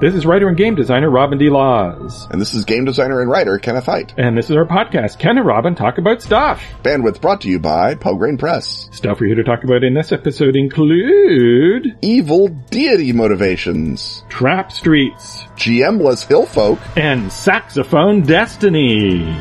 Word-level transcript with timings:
This 0.00 0.14
is 0.14 0.24
writer 0.24 0.48
and 0.48 0.56
game 0.56 0.76
designer 0.76 1.10
Robin 1.10 1.36
D. 1.36 1.50
Laws. 1.50 2.26
And 2.30 2.40
this 2.40 2.54
is 2.54 2.64
game 2.64 2.86
designer 2.86 3.20
and 3.20 3.30
writer 3.30 3.58
Kenneth 3.58 3.84
Hite. 3.84 4.14
And 4.16 4.34
this 4.34 4.48
is 4.48 4.56
our 4.56 4.64
podcast, 4.64 5.18
Ken 5.18 5.36
and 5.36 5.46
Robin 5.46 5.74
Talk 5.74 5.98
About 5.98 6.22
Stuff. 6.22 6.62
Bandwidth 6.82 7.20
brought 7.20 7.42
to 7.42 7.50
you 7.50 7.58
by 7.58 7.96
Pelgrane 7.96 8.38
Press. 8.38 8.88
Stuff 8.92 9.20
we're 9.20 9.26
here 9.26 9.36
to 9.36 9.44
talk 9.44 9.62
about 9.62 9.84
in 9.84 9.92
this 9.92 10.10
episode 10.10 10.56
include 10.56 11.98
Evil 12.00 12.48
deity 12.48 13.12
motivations, 13.12 14.24
Trap 14.30 14.72
Streets, 14.72 15.42
GM-less 15.56 16.24
hill 16.24 16.46
folk, 16.46 16.78
and 16.96 17.30
Saxophone 17.30 18.22
Destiny. 18.22 19.36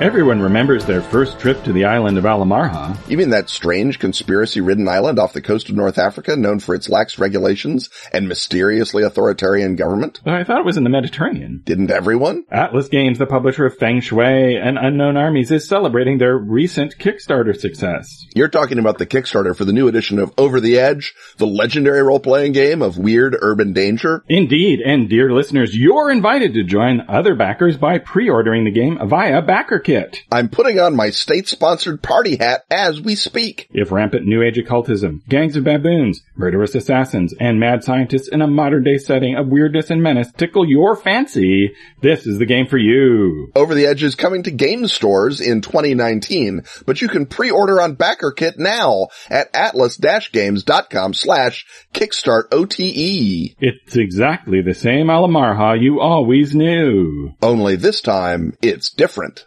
Everyone 0.00 0.40
remembers 0.40 0.86
their 0.86 1.02
first 1.02 1.38
trip 1.38 1.62
to 1.64 1.74
the 1.74 1.84
island 1.84 2.16
of 2.16 2.24
Al 2.24 2.40
Amarja. 2.42 2.96
You 3.06 3.18
mean 3.18 3.28
that 3.30 3.50
strange 3.50 3.98
conspiracy-ridden 3.98 4.88
island 4.88 5.18
off 5.18 5.34
the 5.34 5.42
coast 5.42 5.68
of 5.68 5.76
North 5.76 5.98
Africa 5.98 6.36
known 6.36 6.58
for 6.58 6.74
its 6.74 6.88
lax 6.88 7.18
regulations 7.18 7.90
and 8.10 8.26
mysteriously 8.26 9.02
authoritarian 9.02 9.76
government? 9.76 10.22
I 10.24 10.42
thought 10.42 10.60
it 10.60 10.64
was 10.64 10.78
in 10.78 10.84
the 10.84 10.90
Mediterranean. 10.90 11.60
Didn't 11.66 11.90
everyone? 11.90 12.46
Atlas 12.50 12.88
Games, 12.88 13.18
the 13.18 13.26
publisher 13.26 13.66
of 13.66 13.76
Feng 13.76 14.00
Shui 14.00 14.56
and 14.56 14.78
Unknown 14.78 15.18
Armies, 15.18 15.50
is 15.50 15.68
celebrating 15.68 16.16
their 16.16 16.34
recent 16.34 16.96
Kickstarter 16.96 17.54
success. 17.54 18.24
You're 18.34 18.48
talking 18.48 18.78
about 18.78 18.96
the 18.96 19.06
Kickstarter 19.06 19.54
for 19.54 19.66
the 19.66 19.74
new 19.74 19.86
edition 19.86 20.18
of 20.18 20.32
Over 20.38 20.60
the 20.60 20.78
Edge, 20.78 21.14
the 21.36 21.46
legendary 21.46 22.02
role-playing 22.02 22.52
game 22.52 22.80
of 22.80 22.96
weird 22.96 23.36
urban 23.38 23.74
danger? 23.74 24.24
Indeed, 24.30 24.80
and 24.80 25.10
dear 25.10 25.30
listeners, 25.30 25.76
you're 25.76 26.10
invited 26.10 26.54
to 26.54 26.64
join 26.64 27.02
other 27.06 27.34
backers 27.34 27.76
by 27.76 27.98
pre-ordering 27.98 28.64
the 28.64 28.70
game 28.70 28.98
via 29.06 29.42
BackerKit. 29.42 29.89
I'm 30.30 30.48
putting 30.48 30.78
on 30.78 30.94
my 30.94 31.10
state-sponsored 31.10 32.02
party 32.02 32.36
hat 32.36 32.64
as 32.70 33.00
we 33.00 33.14
speak. 33.14 33.68
If 33.72 33.90
rampant 33.90 34.26
New 34.26 34.42
Age 34.42 34.58
occultism, 34.58 35.22
gangs 35.28 35.56
of 35.56 35.64
baboons, 35.64 36.22
murderous 36.36 36.74
assassins, 36.74 37.34
and 37.40 37.58
mad 37.58 37.82
scientists 37.84 38.28
in 38.28 38.42
a 38.42 38.46
modern 38.46 38.84
day 38.84 38.98
setting 38.98 39.36
of 39.36 39.48
weirdness 39.48 39.90
and 39.90 40.02
menace 40.02 40.30
tickle 40.32 40.68
your 40.68 40.96
fancy, 40.96 41.74
this 42.00 42.26
is 42.26 42.38
the 42.38 42.46
game 42.46 42.66
for 42.66 42.78
you. 42.78 43.50
Over 43.54 43.74
the 43.74 43.86
Edge 43.86 44.02
is 44.02 44.14
coming 44.14 44.44
to 44.44 44.50
game 44.50 44.86
stores 44.86 45.40
in 45.40 45.60
2019, 45.60 46.62
but 46.86 47.00
you 47.00 47.08
can 47.08 47.26
pre-order 47.26 47.80
on 47.80 47.96
BackerKit 47.96 48.58
now 48.58 49.08
at 49.28 49.48
atlas-games.com 49.54 51.14
slash 51.14 51.66
kickstart 51.92 52.44
OTE. 52.52 53.56
It's 53.60 53.96
exactly 53.96 54.62
the 54.62 54.74
same 54.74 55.10
Al 55.10 55.26
Amarja 55.26 55.80
you 55.80 56.00
always 56.00 56.54
knew. 56.54 57.34
Only 57.42 57.76
this 57.76 58.00
time, 58.00 58.56
it's 58.62 58.90
different. 58.90 59.46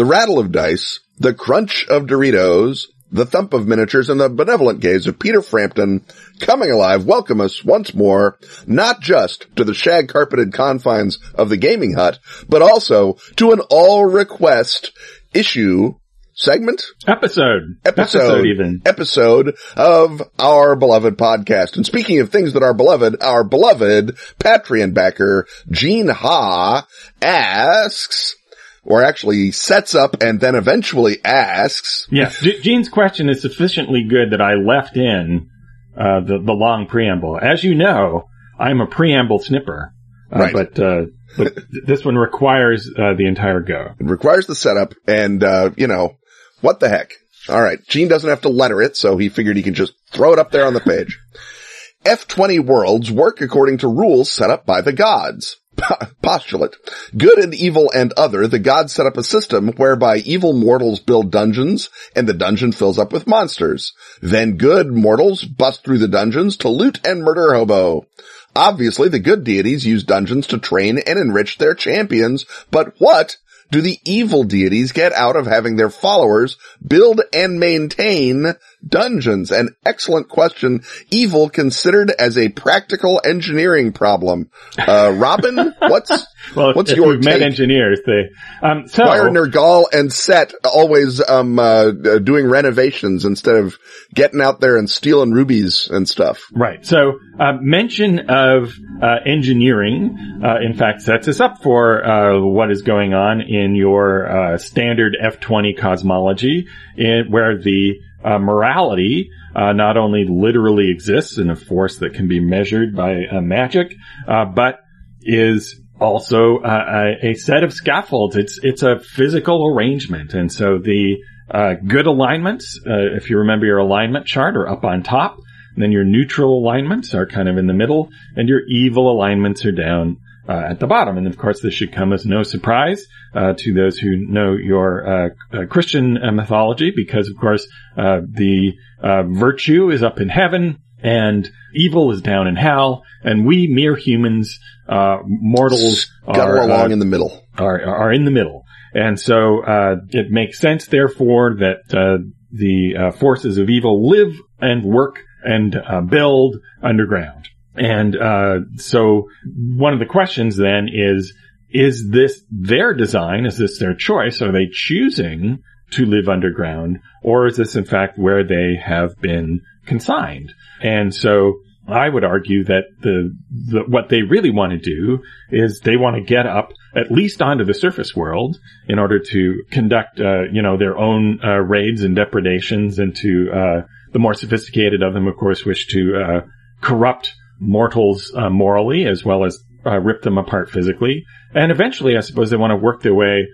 The 0.00 0.06
rattle 0.06 0.38
of 0.38 0.50
dice, 0.50 1.00
the 1.18 1.34
crunch 1.34 1.86
of 1.88 2.04
Doritos, 2.04 2.86
the 3.12 3.26
thump 3.26 3.52
of 3.52 3.68
miniatures, 3.68 4.08
and 4.08 4.18
the 4.18 4.30
benevolent 4.30 4.80
gaze 4.80 5.06
of 5.06 5.18
Peter 5.18 5.42
Frampton 5.42 6.06
coming 6.38 6.70
alive 6.70 7.04
welcome 7.04 7.38
us 7.38 7.62
once 7.62 7.92
more, 7.92 8.38
not 8.66 9.02
just 9.02 9.54
to 9.56 9.64
the 9.64 9.74
shag 9.74 10.08
carpeted 10.08 10.54
confines 10.54 11.18
of 11.34 11.50
the 11.50 11.58
gaming 11.58 11.92
hut, 11.92 12.18
but 12.48 12.62
also 12.62 13.18
to 13.36 13.52
an 13.52 13.60
all 13.68 14.06
request 14.06 14.92
issue 15.34 15.96
segment 16.32 16.82
Episode. 17.06 17.76
episode, 17.84 18.46
even. 18.46 18.80
episode 18.86 19.54
of 19.76 20.22
our 20.38 20.76
beloved 20.76 21.18
podcast. 21.18 21.76
And 21.76 21.84
speaking 21.84 22.20
of 22.20 22.30
things 22.30 22.54
that 22.54 22.62
are 22.62 22.72
beloved, 22.72 23.22
our 23.22 23.44
beloved 23.44 24.16
Patreon 24.38 24.94
backer, 24.94 25.46
Gene 25.70 26.08
Ha, 26.08 26.86
asks, 27.20 28.36
or 28.84 29.02
actually 29.02 29.50
sets 29.50 29.94
up 29.94 30.22
and 30.22 30.40
then 30.40 30.54
eventually 30.54 31.18
asks, 31.24 32.06
Yes, 32.10 32.40
G- 32.40 32.60
Gene's 32.62 32.88
question 32.88 33.28
is 33.28 33.42
sufficiently 33.42 34.04
good 34.08 34.30
that 34.32 34.40
I 34.40 34.54
left 34.54 34.96
in 34.96 35.48
uh, 35.96 36.20
the 36.20 36.38
the 36.38 36.52
long 36.52 36.86
preamble. 36.86 37.38
As 37.40 37.62
you 37.64 37.74
know, 37.74 38.24
I'm 38.58 38.80
a 38.80 38.86
preamble 38.86 39.38
snipper, 39.40 39.92
uh, 40.34 40.38
Right. 40.38 40.52
but 40.52 40.78
uh, 40.78 41.02
but 41.36 41.56
this 41.86 42.04
one 42.04 42.16
requires 42.16 42.88
uh, 42.96 43.14
the 43.16 43.26
entire 43.26 43.60
go. 43.60 43.94
it 44.00 44.06
requires 44.06 44.46
the 44.46 44.54
setup 44.54 44.94
and, 45.06 45.44
uh, 45.44 45.70
you 45.76 45.86
know, 45.86 46.16
what 46.60 46.80
the 46.80 46.88
heck? 46.88 47.12
All 47.48 47.60
right. 47.62 47.78
Gene 47.88 48.08
doesn't 48.08 48.28
have 48.28 48.42
to 48.42 48.48
letter 48.48 48.82
it, 48.82 48.96
so 48.96 49.16
he 49.16 49.28
figured 49.28 49.56
he 49.56 49.62
can 49.62 49.74
just 49.74 49.92
throw 50.12 50.32
it 50.32 50.38
up 50.38 50.50
there 50.50 50.66
on 50.66 50.74
the 50.74 50.80
page. 50.80 51.18
F20 52.04 52.64
worlds 52.64 53.10
work 53.10 53.40
according 53.40 53.78
to 53.78 53.88
rules 53.88 54.30
set 54.32 54.50
up 54.50 54.64
by 54.66 54.80
the 54.80 54.92
gods. 54.92 55.56
Postulate. 56.22 56.76
Good 57.16 57.38
and 57.38 57.54
evil 57.54 57.90
and 57.94 58.12
other, 58.12 58.46
the 58.46 58.58
gods 58.58 58.92
set 58.92 59.06
up 59.06 59.16
a 59.16 59.22
system 59.22 59.68
whereby 59.72 60.18
evil 60.18 60.52
mortals 60.52 61.00
build 61.00 61.30
dungeons 61.30 61.90
and 62.14 62.28
the 62.28 62.34
dungeon 62.34 62.72
fills 62.72 62.98
up 62.98 63.12
with 63.12 63.26
monsters. 63.26 63.92
Then 64.20 64.56
good 64.56 64.92
mortals 64.92 65.44
bust 65.44 65.84
through 65.84 65.98
the 65.98 66.08
dungeons 66.08 66.56
to 66.58 66.68
loot 66.68 67.00
and 67.06 67.22
murder 67.22 67.54
hobo. 67.54 68.06
Obviously 68.54 69.08
the 69.08 69.20
good 69.20 69.44
deities 69.44 69.86
use 69.86 70.02
dungeons 70.02 70.46
to 70.48 70.58
train 70.58 70.98
and 70.98 71.18
enrich 71.18 71.58
their 71.58 71.74
champions, 71.74 72.44
but 72.70 72.94
what 72.98 73.36
do 73.70 73.80
the 73.80 73.98
evil 74.04 74.42
deities 74.44 74.92
get 74.92 75.12
out 75.12 75.36
of 75.36 75.46
having 75.46 75.76
their 75.76 75.90
followers 75.90 76.56
build 76.84 77.20
and 77.32 77.60
maintain 77.60 78.54
dungeons? 78.86 79.50
An 79.50 79.74
excellent 79.84 80.28
question. 80.28 80.82
Evil 81.10 81.48
considered 81.48 82.10
as 82.10 82.38
a 82.38 82.48
practical 82.48 83.20
engineering 83.24 83.92
problem. 83.92 84.50
Uh, 84.78 85.12
Robin, 85.14 85.74
what's, 85.78 86.26
Well, 86.54 86.74
what's 86.74 86.92
your 86.92 87.16
met 87.18 87.38
take? 87.38 87.42
engineers, 87.42 88.00
they 88.06 88.30
um 88.62 88.88
so 88.88 89.06
Why 89.06 89.18
are 89.18 89.28
Nergal 89.30 89.84
and 89.92 90.12
Set 90.12 90.52
always, 90.64 91.20
um, 91.26 91.58
uh, 91.58 91.62
uh, 91.62 92.18
doing 92.18 92.46
renovations 92.48 93.24
instead 93.24 93.56
of 93.56 93.78
getting 94.14 94.40
out 94.40 94.60
there 94.60 94.76
and 94.76 94.88
stealing 94.88 95.32
rubies 95.32 95.88
and 95.90 96.08
stuff? 96.08 96.46
Right. 96.52 96.84
So, 96.84 97.18
uh, 97.38 97.52
mention 97.60 98.28
of 98.28 98.72
uh, 99.02 99.16
engineering, 99.24 100.40
uh, 100.44 100.56
in 100.60 100.74
fact, 100.74 101.02
sets 101.02 101.28
us 101.28 101.40
up 101.40 101.62
for 101.62 102.04
uh, 102.04 102.40
what 102.40 102.70
is 102.70 102.82
going 102.82 103.14
on 103.14 103.40
in 103.40 103.74
your 103.74 104.26
uh, 104.54 104.58
standard 104.58 105.16
F20 105.22 105.78
cosmology, 105.78 106.66
in, 106.96 107.26
where 107.30 107.58
the 107.58 108.00
uh, 108.24 108.38
morality 108.38 109.30
uh, 109.54 109.72
not 109.72 109.96
only 109.96 110.24
literally 110.28 110.90
exists 110.90 111.38
in 111.38 111.50
a 111.50 111.56
force 111.56 111.96
that 111.96 112.14
can 112.14 112.28
be 112.28 112.40
measured 112.40 112.94
by 112.94 113.24
uh, 113.26 113.40
magic, 113.40 113.94
uh, 114.28 114.44
but 114.44 114.80
is 115.22 115.80
also 116.00 116.58
uh, 116.58 117.14
a, 117.22 117.34
set 117.34 117.64
of 117.64 117.72
scaffolds. 117.72 118.36
It's 118.36 118.58
it's 118.62 118.82
a 118.82 119.00
physical 119.00 119.66
arrangement, 119.66 120.34
and 120.34 120.50
so 120.50 120.78
the 120.78 121.18
uh, 121.50 121.74
good 121.86 122.06
alignments, 122.06 122.78
if 122.84 123.28
you 123.28 123.38
remember 123.38 123.66
your 123.66 123.78
alignment 123.78 124.26
chart, 124.26 124.56
are 124.56 124.68
up 124.68 124.84
on 124.84 125.02
top. 125.02 125.36
And 125.74 125.84
then 125.84 125.92
your 125.92 126.04
neutral 126.04 126.58
alignments 126.58 127.14
are 127.14 127.26
kind 127.26 127.48
of 127.48 127.56
in 127.56 127.68
the 127.68 127.74
middle, 127.74 128.08
and 128.34 128.48
your 128.48 128.60
evil 128.68 129.10
alignments 129.10 129.64
are 129.64 129.72
down 129.72 130.16
uh, 130.50 130.70
at 130.72 130.78
the 130.80 130.86
bottom. 130.94 131.14
And 131.18 131.26
of 131.26 131.36
course, 131.44 131.60
this 131.60 131.74
should 131.74 131.92
come 131.98 132.10
as 132.16 132.24
no 132.24 132.42
surprise 132.54 133.00
uh, 133.40 133.52
to 133.62 133.68
those 133.80 133.96
who 134.02 134.10
know 134.36 134.50
your 134.72 134.88
uh, 135.06 135.28
uh, 135.52 135.66
Christian 135.74 136.06
uh, 136.18 136.32
mythology, 136.32 136.90
because 137.02 137.26
of 137.30 137.36
course 137.44 137.64
uh, 137.96 138.20
the 138.42 138.72
uh, 139.08 139.22
virtue 139.46 139.90
is 139.94 140.02
up 140.02 140.20
in 140.20 140.28
heaven 140.28 140.78
and 141.02 141.50
evil 141.74 142.12
is 142.12 142.20
down 142.20 142.46
in 142.46 142.56
hell, 142.56 143.02
and 143.22 143.46
we 143.46 143.68
mere 143.68 143.96
humans, 143.96 144.58
uh, 144.88 145.18
mortals, 145.24 146.10
are, 146.26 146.58
along 146.58 146.92
in 146.92 146.98
the 146.98 147.06
middle. 147.06 147.32
are 147.56 147.80
are 147.82 148.12
in 148.12 148.24
the 148.24 148.30
middle, 148.30 148.64
and 148.92 149.18
so 149.18 149.64
uh, 149.64 149.96
it 150.10 150.30
makes 150.30 150.58
sense, 150.58 150.86
therefore, 150.86 151.56
that 151.60 151.94
uh, 151.94 152.18
the 152.52 152.96
uh, 152.96 153.10
forces 153.12 153.58
of 153.58 153.70
evil 153.70 154.08
live 154.08 154.34
and 154.60 154.84
work 154.84 155.20
and 155.42 155.74
uh, 155.74 156.00
build 156.00 156.56
underground. 156.82 157.48
And 157.74 158.16
uh, 158.16 158.60
so, 158.76 159.28
one 159.44 159.92
of 159.92 160.00
the 160.00 160.06
questions 160.06 160.56
then 160.56 160.88
is: 160.92 161.32
Is 161.70 162.08
this 162.10 162.42
their 162.50 162.94
design? 162.94 163.46
Is 163.46 163.58
this 163.58 163.78
their 163.78 163.94
choice? 163.94 164.42
Are 164.42 164.52
they 164.52 164.68
choosing 164.72 165.62
to 165.92 166.06
live 166.06 166.28
underground, 166.28 167.00
or 167.22 167.46
is 167.46 167.56
this 167.56 167.76
in 167.76 167.84
fact 167.84 168.18
where 168.18 168.44
they 168.44 168.76
have 168.76 169.20
been 169.20 169.60
consigned? 169.86 170.52
And 170.82 171.14
so 171.14 171.60
I 171.88 172.08
would 172.08 172.24
argue 172.24 172.64
that 172.64 172.84
the, 173.00 173.36
the 173.50 173.80
what 173.86 174.08
they 174.08 174.22
really 174.22 174.50
want 174.50 174.72
to 174.72 174.78
do 174.78 175.22
is 175.50 175.80
they 175.80 175.96
want 175.96 176.16
to 176.16 176.22
get 176.22 176.46
up 176.46 176.72
at 176.94 177.10
least 177.10 177.42
onto 177.42 177.64
the 177.64 177.74
surface 177.74 178.14
world 178.14 178.58
in 178.88 178.98
order 178.98 179.18
to 179.18 179.62
conduct, 179.70 180.20
uh, 180.20 180.42
you 180.52 180.62
know, 180.62 180.76
their 180.76 180.96
own 180.96 181.40
uh, 181.44 181.58
raids 181.58 182.02
and 182.02 182.14
depredations, 182.14 182.98
and 182.98 183.16
to 183.16 183.50
uh, 183.52 183.86
the 184.12 184.18
more 184.18 184.34
sophisticated 184.34 185.02
of 185.02 185.14
them, 185.14 185.26
of 185.26 185.36
course, 185.36 185.64
wish 185.64 185.86
to 185.88 186.16
uh, 186.16 186.40
corrupt 186.80 187.34
mortals 187.60 188.32
uh, 188.34 188.50
morally 188.50 189.06
as 189.06 189.24
well 189.24 189.44
as 189.44 189.58
uh, 189.86 189.98
rip 189.98 190.22
them 190.22 190.38
apart 190.38 190.70
physically. 190.70 191.24
And 191.54 191.70
eventually, 191.70 192.16
I 192.16 192.20
suppose 192.20 192.50
they 192.50 192.56
want 192.56 192.72
to 192.72 192.76
work 192.76 193.02
their 193.02 193.14
way 193.14 193.48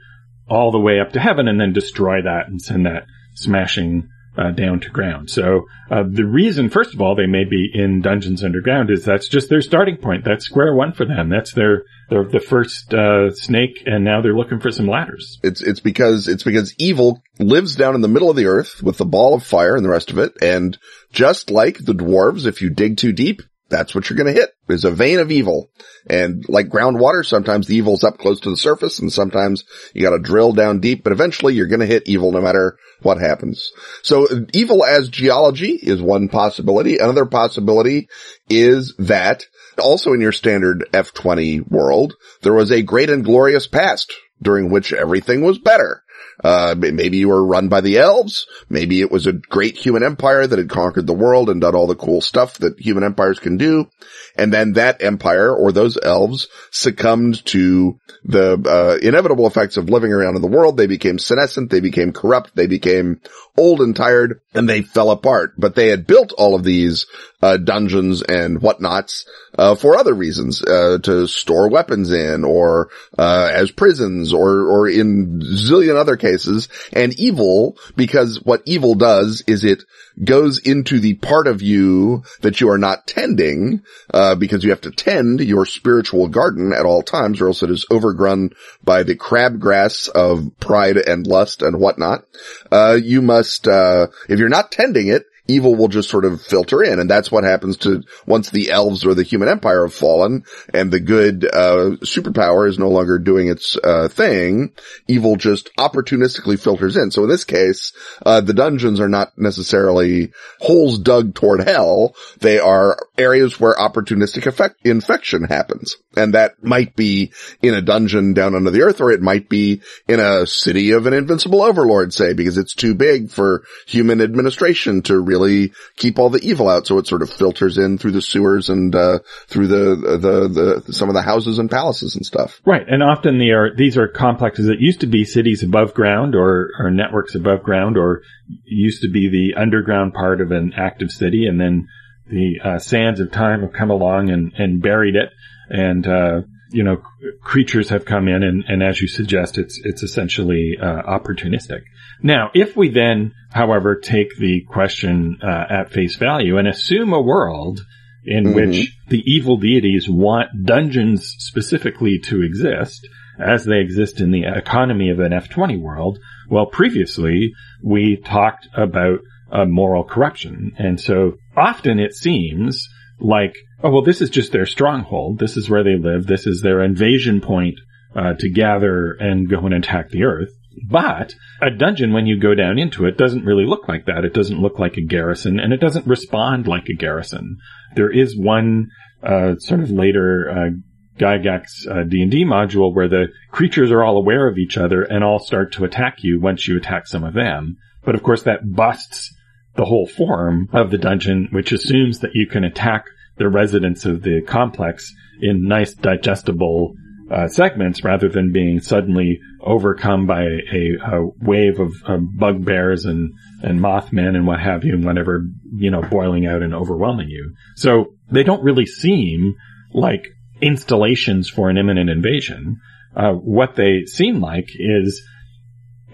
all 0.48 0.70
the 0.70 0.80
way 0.80 1.00
up 1.00 1.12
to 1.12 1.20
heaven 1.20 1.48
and 1.48 1.60
then 1.60 1.72
destroy 1.72 2.22
that 2.22 2.48
and 2.48 2.62
send 2.62 2.86
that 2.86 3.06
smashing 3.34 4.08
uh, 4.38 4.50
down 4.50 4.80
to 4.80 4.90
ground. 4.90 5.30
So 5.30 5.66
uh, 5.90 6.04
the 6.08 6.26
reason, 6.26 6.68
first 6.68 6.94
of 6.94 7.00
all, 7.00 7.14
they 7.14 7.26
may 7.26 7.44
be 7.44 7.70
in 7.72 8.02
dungeons 8.02 8.44
underground 8.44 8.90
is 8.90 9.04
that's 9.04 9.28
just 9.28 9.48
their 9.48 9.62
starting 9.62 9.96
point. 9.96 10.24
That's 10.24 10.44
square 10.44 10.74
one 10.74 10.92
for 10.92 11.06
them. 11.06 11.28
That's 11.28 11.52
their 11.52 11.84
the 12.08 12.44
first 12.46 12.94
uh, 12.94 13.32
snake, 13.32 13.82
and 13.86 14.04
now 14.04 14.20
they're 14.20 14.36
looking 14.36 14.60
for 14.60 14.70
some 14.70 14.86
ladders. 14.86 15.38
It's 15.42 15.62
it's 15.62 15.80
because 15.80 16.28
it's 16.28 16.44
because 16.44 16.74
evil 16.78 17.22
lives 17.38 17.76
down 17.76 17.94
in 17.94 18.00
the 18.00 18.08
middle 18.08 18.30
of 18.30 18.36
the 18.36 18.46
earth 18.46 18.82
with 18.82 18.98
the 18.98 19.04
ball 19.04 19.34
of 19.34 19.42
fire 19.42 19.74
and 19.74 19.84
the 19.84 19.90
rest 19.90 20.10
of 20.10 20.18
it, 20.18 20.34
and 20.40 20.76
just 21.12 21.50
like 21.50 21.78
the 21.78 21.94
dwarves, 21.94 22.46
if 22.46 22.62
you 22.62 22.70
dig 22.70 22.96
too 22.98 23.12
deep, 23.12 23.42
that's 23.68 23.94
what 23.94 24.08
you're 24.08 24.16
going 24.16 24.32
to 24.32 24.40
hit 24.40 24.50
is 24.68 24.84
a 24.84 24.90
vein 24.90 25.18
of 25.18 25.30
evil. 25.30 25.70
And 26.08 26.44
like 26.48 26.68
groundwater, 26.68 27.24
sometimes 27.24 27.66
the 27.66 27.76
evil's 27.76 28.04
up 28.04 28.18
close 28.18 28.40
to 28.40 28.50
the 28.50 28.56
surface 28.56 29.00
and 29.00 29.12
sometimes 29.12 29.64
you 29.92 30.02
got 30.02 30.10
to 30.10 30.18
drill 30.18 30.52
down 30.52 30.80
deep, 30.80 31.02
but 31.02 31.12
eventually 31.12 31.54
you're 31.54 31.66
going 31.66 31.80
to 31.80 31.86
hit 31.86 32.04
evil 32.06 32.32
no 32.32 32.40
matter 32.40 32.78
what 33.02 33.18
happens. 33.18 33.72
So 34.02 34.28
evil 34.52 34.84
as 34.84 35.08
geology 35.08 35.72
is 35.72 36.00
one 36.00 36.28
possibility. 36.28 36.98
Another 36.98 37.26
possibility 37.26 38.08
is 38.48 38.94
that 38.98 39.44
also 39.78 40.12
in 40.12 40.20
your 40.20 40.32
standard 40.32 40.88
F20 40.92 41.68
world, 41.70 42.14
there 42.42 42.54
was 42.54 42.70
a 42.70 42.82
great 42.82 43.10
and 43.10 43.24
glorious 43.24 43.66
past 43.66 44.12
during 44.40 44.70
which 44.70 44.92
everything 44.92 45.42
was 45.42 45.58
better. 45.58 46.02
Uh, 46.42 46.74
maybe 46.76 47.18
you 47.18 47.28
were 47.28 47.44
run 47.44 47.68
by 47.68 47.80
the 47.80 47.98
elves. 47.98 48.46
Maybe 48.68 49.00
it 49.00 49.10
was 49.10 49.26
a 49.26 49.32
great 49.32 49.76
human 49.76 50.02
empire 50.02 50.46
that 50.46 50.58
had 50.58 50.68
conquered 50.68 51.06
the 51.06 51.14
world 51.14 51.48
and 51.48 51.60
done 51.60 51.74
all 51.74 51.86
the 51.86 51.94
cool 51.94 52.20
stuff 52.20 52.58
that 52.58 52.78
human 52.78 53.04
empires 53.04 53.38
can 53.38 53.56
do. 53.56 53.88
And 54.36 54.52
then 54.52 54.74
that 54.74 55.02
empire 55.02 55.54
or 55.54 55.72
those 55.72 55.98
elves 56.02 56.48
succumbed 56.70 57.44
to 57.46 57.98
the 58.24 58.60
uh, 58.66 58.98
inevitable 59.06 59.46
effects 59.46 59.76
of 59.76 59.88
living 59.88 60.12
around 60.12 60.36
in 60.36 60.42
the 60.42 60.48
world. 60.48 60.76
They 60.76 60.86
became 60.86 61.18
senescent. 61.18 61.70
They 61.70 61.80
became 61.80 62.12
corrupt. 62.12 62.54
They 62.54 62.66
became 62.66 63.20
old 63.56 63.80
and 63.80 63.96
tired 63.96 64.40
and 64.54 64.68
they 64.68 64.82
fell 64.82 65.10
apart. 65.10 65.54
But 65.56 65.74
they 65.74 65.88
had 65.88 66.06
built 66.06 66.32
all 66.32 66.54
of 66.54 66.64
these 66.64 67.06
uh, 67.42 67.56
dungeons 67.58 68.22
and 68.22 68.60
whatnots 68.60 69.26
uh, 69.56 69.74
for 69.74 69.96
other 69.96 70.14
reasons, 70.14 70.62
uh, 70.62 70.98
to 71.02 71.26
store 71.26 71.68
weapons 71.68 72.12
in, 72.12 72.44
or 72.44 72.90
uh, 73.16 73.50
as 73.52 73.70
prisons, 73.70 74.32
or 74.32 74.66
or 74.66 74.88
in 74.88 75.40
zillion 75.40 75.96
other 75.96 76.16
cases. 76.16 76.68
And 76.92 77.18
evil, 77.18 77.76
because 77.94 78.42
what 78.42 78.62
evil 78.66 78.94
does 78.94 79.42
is 79.46 79.64
it 79.64 79.84
goes 80.22 80.58
into 80.58 80.98
the 81.00 81.14
part 81.14 81.46
of 81.46 81.62
you 81.62 82.22
that 82.40 82.60
you 82.60 82.70
are 82.70 82.78
not 82.78 83.06
tending, 83.06 83.82
uh, 84.12 84.34
because 84.34 84.64
you 84.64 84.70
have 84.70 84.80
to 84.82 84.90
tend 84.90 85.40
your 85.40 85.66
spiritual 85.66 86.28
garden 86.28 86.72
at 86.72 86.86
all 86.86 87.02
times, 87.02 87.40
or 87.40 87.48
else 87.48 87.62
it 87.62 87.70
is 87.70 87.86
overgrown 87.90 88.50
by 88.82 89.02
the 89.02 89.16
crabgrass 89.16 90.08
of 90.08 90.50
pride 90.60 90.96
and 90.96 91.26
lust 91.26 91.62
and 91.62 91.78
whatnot. 91.78 92.24
Uh, 92.70 92.98
you 93.00 93.22
must, 93.22 93.68
uh, 93.68 94.06
if 94.28 94.38
you're 94.38 94.48
not 94.48 94.72
tending 94.72 95.08
it, 95.08 95.26
evil 95.48 95.74
will 95.74 95.88
just 95.88 96.10
sort 96.10 96.24
of 96.24 96.42
filter 96.42 96.82
in. 96.82 96.98
And 96.98 97.10
that's 97.10 97.30
what 97.30 97.44
happens 97.44 97.76
to 97.78 98.02
once 98.26 98.50
the 98.50 98.70
elves 98.70 99.04
or 99.04 99.14
the 99.14 99.22
human 99.22 99.48
empire 99.48 99.84
have 99.84 99.94
fallen 99.94 100.44
and 100.72 100.90
the 100.90 101.00
good, 101.00 101.44
uh, 101.44 101.96
superpower 102.02 102.68
is 102.68 102.78
no 102.78 102.88
longer 102.88 103.18
doing 103.18 103.48
its, 103.48 103.76
uh, 103.82 104.08
thing. 104.08 104.72
Evil 105.08 105.36
just 105.36 105.70
opportunistically 105.76 106.58
filters 106.58 106.96
in. 106.96 107.10
So 107.10 107.24
in 107.24 107.28
this 107.28 107.44
case, 107.44 107.92
uh, 108.24 108.40
the 108.40 108.54
dungeons 108.54 109.00
are 109.00 109.08
not 109.08 109.32
necessarily 109.36 110.32
holes 110.60 110.98
dug 110.98 111.34
toward 111.34 111.60
hell. 111.60 112.14
They 112.40 112.58
are 112.58 112.98
areas 113.18 113.60
where 113.60 113.74
opportunistic 113.74 114.46
effect, 114.46 114.76
infection 114.84 115.44
happens. 115.44 115.96
And 116.16 116.34
that 116.34 116.62
might 116.62 116.96
be 116.96 117.32
in 117.60 117.74
a 117.74 117.82
dungeon 117.82 118.32
down 118.32 118.54
under 118.54 118.70
the 118.70 118.82
earth, 118.82 119.00
or 119.00 119.10
it 119.10 119.20
might 119.20 119.48
be 119.48 119.82
in 120.08 120.18
a 120.18 120.46
city 120.46 120.92
of 120.92 121.06
an 121.06 121.12
invincible 121.12 121.62
overlord, 121.62 122.14
say, 122.14 122.32
because 122.32 122.56
it's 122.56 122.74
too 122.74 122.94
big 122.94 123.30
for 123.30 123.64
human 123.86 124.20
administration 124.22 125.02
to 125.02 125.20
really 125.20 125.35
really 125.36 125.72
keep 125.96 126.18
all 126.18 126.30
the 126.30 126.40
evil 126.42 126.68
out. 126.68 126.86
So 126.86 126.98
it 126.98 127.06
sort 127.06 127.22
of 127.22 127.30
filters 127.30 127.78
in 127.78 127.98
through 127.98 128.12
the 128.12 128.22
sewers 128.22 128.70
and, 128.70 128.94
uh, 128.94 129.18
through 129.48 129.68
the, 129.68 129.84
the, 130.26 130.82
the, 130.86 130.92
some 130.92 131.08
of 131.08 131.14
the 131.14 131.22
houses 131.22 131.58
and 131.58 131.70
palaces 131.70 132.16
and 132.16 132.24
stuff. 132.24 132.60
Right. 132.64 132.86
And 132.88 133.02
often 133.02 133.38
they 133.38 133.50
are, 133.50 133.74
these 133.76 133.98
are 133.98 134.08
complexes 134.08 134.66
that 134.66 134.80
used 134.80 135.00
to 135.00 135.06
be 135.06 135.24
cities 135.24 135.62
above 135.62 135.94
ground 135.94 136.34
or, 136.34 136.70
or 136.78 136.90
networks 136.90 137.34
above 137.34 137.62
ground 137.62 137.96
or 137.96 138.22
used 138.64 139.02
to 139.02 139.10
be 139.10 139.28
the 139.28 139.60
underground 139.60 140.14
part 140.14 140.40
of 140.40 140.50
an 140.52 140.72
active 140.76 141.10
city. 141.10 141.46
And 141.46 141.60
then 141.60 141.88
the 142.28 142.60
uh, 142.64 142.78
sands 142.78 143.20
of 143.20 143.30
time 143.30 143.60
have 143.60 143.72
come 143.72 143.90
along 143.90 144.30
and, 144.30 144.52
and 144.58 144.82
buried 144.82 145.16
it. 145.16 145.30
And, 145.68 146.06
uh, 146.06 146.40
you 146.70 146.82
know, 146.82 146.96
creatures 147.42 147.90
have 147.90 148.04
come 148.04 148.26
in 148.28 148.42
and, 148.42 148.64
and 148.66 148.82
as 148.82 149.00
you 149.00 149.08
suggest, 149.08 149.58
it's, 149.58 149.80
it's 149.84 150.02
essentially, 150.02 150.76
uh, 150.80 151.02
opportunistic. 151.02 151.82
Now, 152.22 152.50
if 152.54 152.76
we 152.76 152.90
then, 152.90 153.32
however, 153.50 153.96
take 153.96 154.36
the 154.38 154.62
question, 154.68 155.38
uh, 155.42 155.64
at 155.68 155.92
face 155.92 156.16
value 156.16 156.56
and 156.56 156.66
assume 156.66 157.12
a 157.12 157.20
world 157.20 157.80
in 158.24 158.44
mm-hmm. 158.44 158.54
which 158.54 158.96
the 159.08 159.22
evil 159.24 159.58
deities 159.58 160.08
want 160.08 160.64
dungeons 160.64 161.34
specifically 161.38 162.18
to 162.24 162.42
exist, 162.42 163.06
as 163.38 163.64
they 163.64 163.80
exist 163.80 164.20
in 164.20 164.30
the 164.30 164.44
economy 164.44 165.10
of 165.10 165.20
an 165.20 165.32
F20 165.32 165.80
world, 165.80 166.18
well, 166.48 166.66
previously 166.66 167.52
we 167.82 168.16
talked 168.16 168.66
about 168.74 169.20
uh, 169.52 169.64
moral 169.64 170.04
corruption. 170.04 170.72
And 170.78 171.00
so 171.00 171.34
often 171.56 172.00
it 172.00 172.14
seems 172.14 172.88
like 173.20 173.54
oh, 173.82 173.90
well, 173.90 174.02
this 174.02 174.20
is 174.20 174.30
just 174.30 174.52
their 174.52 174.66
stronghold. 174.66 175.38
This 175.38 175.56
is 175.56 175.68
where 175.68 175.84
they 175.84 175.96
live. 175.96 176.26
This 176.26 176.46
is 176.46 176.60
their 176.62 176.82
invasion 176.82 177.40
point 177.40 177.78
uh, 178.14 178.34
to 178.34 178.48
gather 178.48 179.12
and 179.12 179.48
go 179.48 179.60
and 179.60 179.74
attack 179.74 180.10
the 180.10 180.24
earth. 180.24 180.50
But 180.88 181.34
a 181.60 181.70
dungeon, 181.70 182.12
when 182.12 182.26
you 182.26 182.38
go 182.38 182.54
down 182.54 182.78
into 182.78 183.06
it, 183.06 183.16
doesn't 183.16 183.44
really 183.44 183.64
look 183.64 183.88
like 183.88 184.06
that. 184.06 184.24
It 184.24 184.34
doesn't 184.34 184.60
look 184.60 184.78
like 184.78 184.96
a 184.96 185.06
garrison, 185.06 185.58
and 185.58 185.72
it 185.72 185.80
doesn't 185.80 186.06
respond 186.06 186.66
like 186.66 186.88
a 186.88 186.94
garrison. 186.94 187.58
There 187.94 188.10
is 188.10 188.36
one 188.36 188.88
uh, 189.22 189.56
sort 189.58 189.80
of 189.80 189.90
later 189.90 190.50
uh, 190.50 190.70
Gygax 191.18 191.86
uh, 191.90 192.04
D&D 192.04 192.44
module 192.44 192.94
where 192.94 193.08
the 193.08 193.28
creatures 193.50 193.90
are 193.90 194.04
all 194.04 194.18
aware 194.18 194.48
of 194.48 194.58
each 194.58 194.76
other 194.76 195.02
and 195.02 195.24
all 195.24 195.38
start 195.38 195.72
to 195.72 195.84
attack 195.84 196.18
you 196.22 196.40
once 196.40 196.68
you 196.68 196.76
attack 196.76 197.06
some 197.06 197.24
of 197.24 197.34
them. 197.34 197.76
But 198.04 198.14
of 198.14 198.22
course 198.22 198.42
that 198.42 198.74
busts 198.74 199.34
the 199.76 199.86
whole 199.86 200.06
form 200.06 200.68
of 200.72 200.90
the 200.90 200.98
dungeon, 200.98 201.48
which 201.52 201.72
assumes 201.72 202.20
that 202.20 202.34
you 202.34 202.46
can 202.46 202.64
attack 202.64 203.04
the 203.36 203.48
residents 203.48 204.04
of 204.04 204.22
the 204.22 204.42
complex 204.42 205.12
in 205.40 205.68
nice 205.68 205.94
digestible 205.94 206.94
uh, 207.30 207.48
segments 207.48 208.04
rather 208.04 208.28
than 208.28 208.52
being 208.52 208.80
suddenly 208.80 209.40
overcome 209.60 210.26
by 210.26 210.42
a, 210.42 210.92
a 211.02 211.26
wave 211.40 211.80
of, 211.80 211.92
bugbears 212.38 213.04
and, 213.04 213.32
and 213.62 213.80
mothmen 213.80 214.36
and 214.36 214.46
what 214.46 214.60
have 214.60 214.84
you, 214.84 214.94
and 214.94 215.04
whatever, 215.04 215.42
you 215.74 215.90
know, 215.90 216.02
boiling 216.02 216.46
out 216.46 216.62
and 216.62 216.74
overwhelming 216.74 217.28
you. 217.28 217.54
So 217.74 218.14
they 218.30 218.44
don't 218.44 218.62
really 218.62 218.86
seem 218.86 219.54
like 219.92 220.28
installations 220.60 221.48
for 221.48 221.68
an 221.68 221.78
imminent 221.78 222.10
invasion. 222.10 222.80
Uh, 223.14 223.32
what 223.32 223.76
they 223.76 224.04
seem 224.04 224.40
like 224.40 224.68
is 224.74 225.22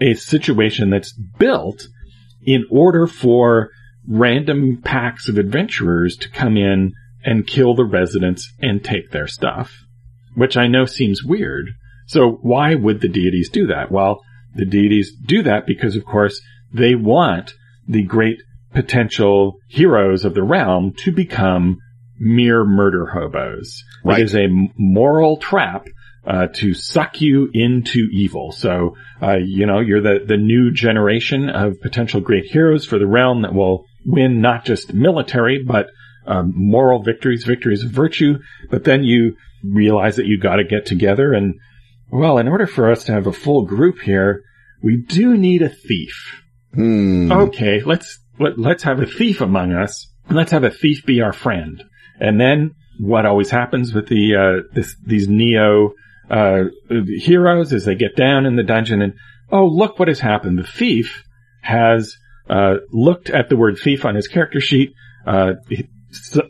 a 0.01 0.13
situation 0.15 0.89
that's 0.89 1.13
built 1.13 1.87
in 2.41 2.65
order 2.69 3.07
for 3.07 3.69
random 4.07 4.81
packs 4.83 5.29
of 5.29 5.37
adventurers 5.37 6.17
to 6.17 6.29
come 6.29 6.57
in 6.57 6.93
and 7.23 7.47
kill 7.47 7.73
the 7.73 7.85
residents 7.85 8.51
and 8.59 8.83
take 8.83 9.11
their 9.11 9.27
stuff, 9.27 9.82
which 10.35 10.57
I 10.57 10.67
know 10.67 10.85
seems 10.85 11.23
weird. 11.23 11.69
So 12.07 12.39
why 12.41 12.75
would 12.75 13.01
the 13.01 13.07
deities 13.07 13.49
do 13.49 13.67
that? 13.67 13.91
Well, 13.91 14.21
the 14.55 14.65
deities 14.65 15.13
do 15.13 15.43
that 15.43 15.65
because, 15.65 15.95
of 15.95 16.05
course, 16.05 16.41
they 16.73 16.95
want 16.95 17.53
the 17.87 18.03
great 18.03 18.39
potential 18.73 19.59
heroes 19.67 20.25
of 20.25 20.33
the 20.33 20.43
realm 20.43 20.93
to 20.97 21.11
become 21.11 21.79
mere 22.19 22.63
murder 22.63 23.07
hobos. 23.07 23.83
Right. 24.03 24.19
It 24.19 24.23
is 24.23 24.35
a 24.35 24.47
moral 24.77 25.37
trap 25.37 25.87
uh, 26.25 26.47
to 26.55 26.73
suck 26.73 27.21
you 27.21 27.49
into 27.53 28.07
evil. 28.11 28.51
So, 28.51 28.95
uh, 29.21 29.37
you 29.43 29.65
know, 29.65 29.79
you're 29.79 30.01
the, 30.01 30.23
the 30.25 30.37
new 30.37 30.71
generation 30.71 31.49
of 31.49 31.81
potential 31.81 32.21
great 32.21 32.45
heroes 32.45 32.85
for 32.85 32.97
the 32.97 33.07
realm 33.07 33.41
that 33.41 33.53
will 33.53 33.85
win 34.05 34.41
not 34.41 34.65
just 34.65 34.93
military, 34.93 35.63
but 35.63 35.87
um, 36.25 36.53
moral 36.55 37.03
victories, 37.03 37.43
victories 37.45 37.83
of 37.83 37.91
virtue, 37.91 38.39
but 38.69 38.83
then 38.83 39.03
you 39.03 39.35
realize 39.63 40.17
that 40.17 40.25
you 40.25 40.39
got 40.39 40.57
to 40.57 40.63
get 40.63 40.85
together 40.85 41.33
and, 41.33 41.55
well, 42.11 42.37
in 42.37 42.47
order 42.47 42.67
for 42.67 42.91
us 42.91 43.05
to 43.05 43.11
have 43.11 43.27
a 43.27 43.33
full 43.33 43.63
group 43.65 43.99
here, 43.99 44.43
we 44.83 44.97
do 44.97 45.37
need 45.37 45.61
a 45.61 45.69
thief. 45.69 46.43
Hmm. 46.73 47.31
Okay, 47.31 47.81
let's 47.81 48.19
let, 48.39 48.59
let's 48.59 48.83
have 48.83 48.99
a 48.99 49.05
thief 49.05 49.41
among 49.41 49.73
us. 49.73 50.07
Let's 50.29 50.51
have 50.51 50.63
a 50.63 50.71
thief 50.71 51.05
be 51.05 51.21
our 51.21 51.33
friend. 51.33 51.83
And 52.19 52.39
then 52.39 52.75
what 52.99 53.25
always 53.25 53.49
happens 53.49 53.93
with 53.93 54.07
the 54.07 54.35
uh, 54.35 54.67
this, 54.73 54.95
these 55.05 55.27
neo 55.27 55.93
uh, 56.29 56.65
heroes 56.89 57.73
is 57.73 57.85
they 57.85 57.95
get 57.95 58.15
down 58.15 58.45
in 58.45 58.55
the 58.55 58.63
dungeon 58.63 59.01
and 59.01 59.13
oh 59.51 59.65
look 59.65 59.99
what 59.99 60.07
has 60.07 60.19
happened. 60.19 60.57
The 60.57 60.63
thief 60.63 61.23
has 61.61 62.15
uh, 62.49 62.75
looked 62.91 63.29
at 63.29 63.49
the 63.49 63.57
word 63.57 63.77
thief 63.81 64.05
on 64.05 64.15
his 64.15 64.27
character 64.27 64.59
sheet. 64.59 64.93
Uh, 65.25 65.53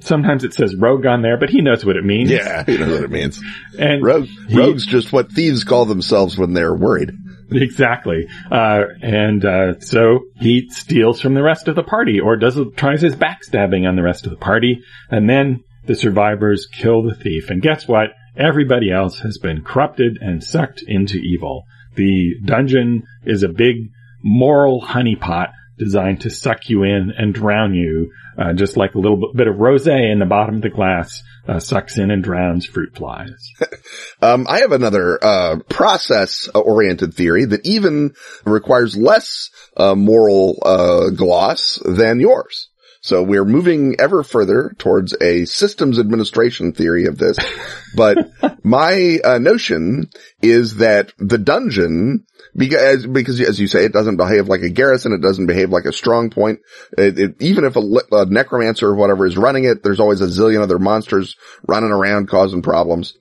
sometimes 0.02 0.44
it 0.44 0.54
says 0.54 0.76
rogue 0.76 1.06
on 1.06 1.22
there, 1.22 1.38
but 1.38 1.50
he 1.50 1.62
knows 1.62 1.86
what 1.86 1.96
it 1.96 2.06
means. 2.06 2.32
Yeah, 2.32 2.64
he 2.66 2.78
knows 2.78 2.92
what 2.92 3.04
it 3.04 3.12
means. 3.12 3.42
and 3.78 4.04
rogue, 4.04 4.28
rogue's 4.52 4.86
just 4.86 5.12
what 5.12 5.32
thieves 5.32 5.64
call 5.64 5.86
themselves 5.86 6.38
when 6.38 6.54
they're 6.54 6.74
worried. 6.76 7.12
Exactly. 7.52 8.28
Uh, 8.52 8.84
and, 9.02 9.46
uh, 9.46 9.80
so 9.80 10.22
he 10.40 10.70
steals 10.70 11.22
from 11.22 11.34
the 11.34 11.44
rest 11.44 11.68
of 11.68 11.76
the 11.76 11.84
party 11.84 12.20
or 12.20 12.36
does, 12.36 12.58
tries 12.76 13.02
his 13.02 13.16
backstabbing 13.16 13.88
on 13.88 13.96
the 13.96 14.02
rest 14.02 14.26
of 14.26 14.32
the 14.32 14.38
party. 14.38 14.82
And 15.10 15.30
then 15.30 15.64
the 15.86 15.96
survivors 15.96 16.68
kill 16.68 17.04
the 17.04 17.16
thief. 17.16 17.50
And 17.50 17.62
guess 17.62 17.88
what? 17.88 18.10
Everybody 18.36 18.92
else 18.92 19.20
has 19.20 19.38
been 19.38 19.64
corrupted 19.64 20.18
and 20.20 20.44
sucked 20.44 20.84
into 20.88 21.18
evil. 21.18 21.66
The 21.96 22.40
dungeon 22.44 23.04
is 23.24 23.44
a 23.44 23.50
big 23.50 23.92
moral 24.24 24.82
honeypot 24.82 25.52
designed 25.78 26.22
to 26.22 26.30
suck 26.30 26.70
you 26.70 26.84
in 26.84 27.12
and 27.18 27.34
drown 27.34 27.74
you, 27.74 28.12
uh, 28.38 28.54
just 28.54 28.78
like 28.78 28.96
a 28.96 29.00
little 29.00 29.32
bit 29.34 29.48
of 29.48 29.56
rosé 29.56 30.12
in 30.12 30.20
the 30.20 30.26
bottom 30.26 30.56
of 30.56 30.62
the 30.62 30.70
glass 30.70 31.24
uh, 31.48 31.60
sucks 31.60 31.98
in 31.98 32.12
and 32.12 32.24
drowns 32.24 32.66
fruit 32.66 32.96
flies. 32.96 33.52
um, 34.22 34.46
I 34.48 34.60
have 34.60 34.72
another 34.72 35.24
uh, 35.24 35.60
process-oriented 35.70 37.14
theory 37.14 37.46
that 37.46 37.66
even 37.66 38.14
requires 38.46 38.96
less 38.96 39.50
uh, 39.76 39.96
moral 39.96 40.60
uh, 40.64 41.10
gloss 41.10 41.80
than 41.84 42.20
yours. 42.20 42.70
So 43.04 43.22
we're 43.22 43.44
moving 43.44 43.98
ever 44.00 44.24
further 44.24 44.74
towards 44.78 45.14
a 45.20 45.44
systems 45.44 46.00
administration 46.00 46.72
theory 46.72 47.06
of 47.06 47.18
this. 47.18 47.38
But 47.96 48.32
my 48.64 49.20
uh, 49.24 49.38
notion 49.38 50.10
is 50.42 50.78
that 50.78 51.14
the 51.20 51.38
dungeon, 51.38 52.26
because, 52.56 53.06
because 53.06 53.40
as 53.40 53.60
you 53.60 53.68
say, 53.68 53.86
it 53.86 53.94
doesn't 53.94 54.18
behave 54.18 54.48
like 54.48 54.62
a 54.62 54.70
garrison. 54.72 55.14
It 55.14 55.22
doesn't 55.22 55.46
behave 55.46 55.70
like 55.70 55.86
a 55.86 55.94
strong 55.94 56.32
point. 56.32 56.62
It, 56.98 57.20
it, 57.20 57.36
even 57.40 57.66
if 57.66 57.76
a, 57.76 57.82
a 58.12 58.26
necromancer 58.26 58.88
or 58.88 58.96
whatever 58.96 59.28
is 59.28 59.38
running 59.38 59.66
it, 59.66 59.84
there's 59.84 60.00
always 60.00 60.22
a 60.22 60.26
zillion 60.26 60.64
other 60.64 60.80
monsters 60.80 61.36
running 61.68 61.92
around 61.92 62.30
causing 62.30 62.64
problems. 62.64 63.14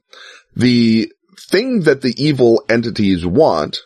The 0.57 1.13
thing 1.39 1.81
that 1.81 2.01
the 2.01 2.15
evil 2.17 2.65
entities 2.71 3.27
want 3.27 3.81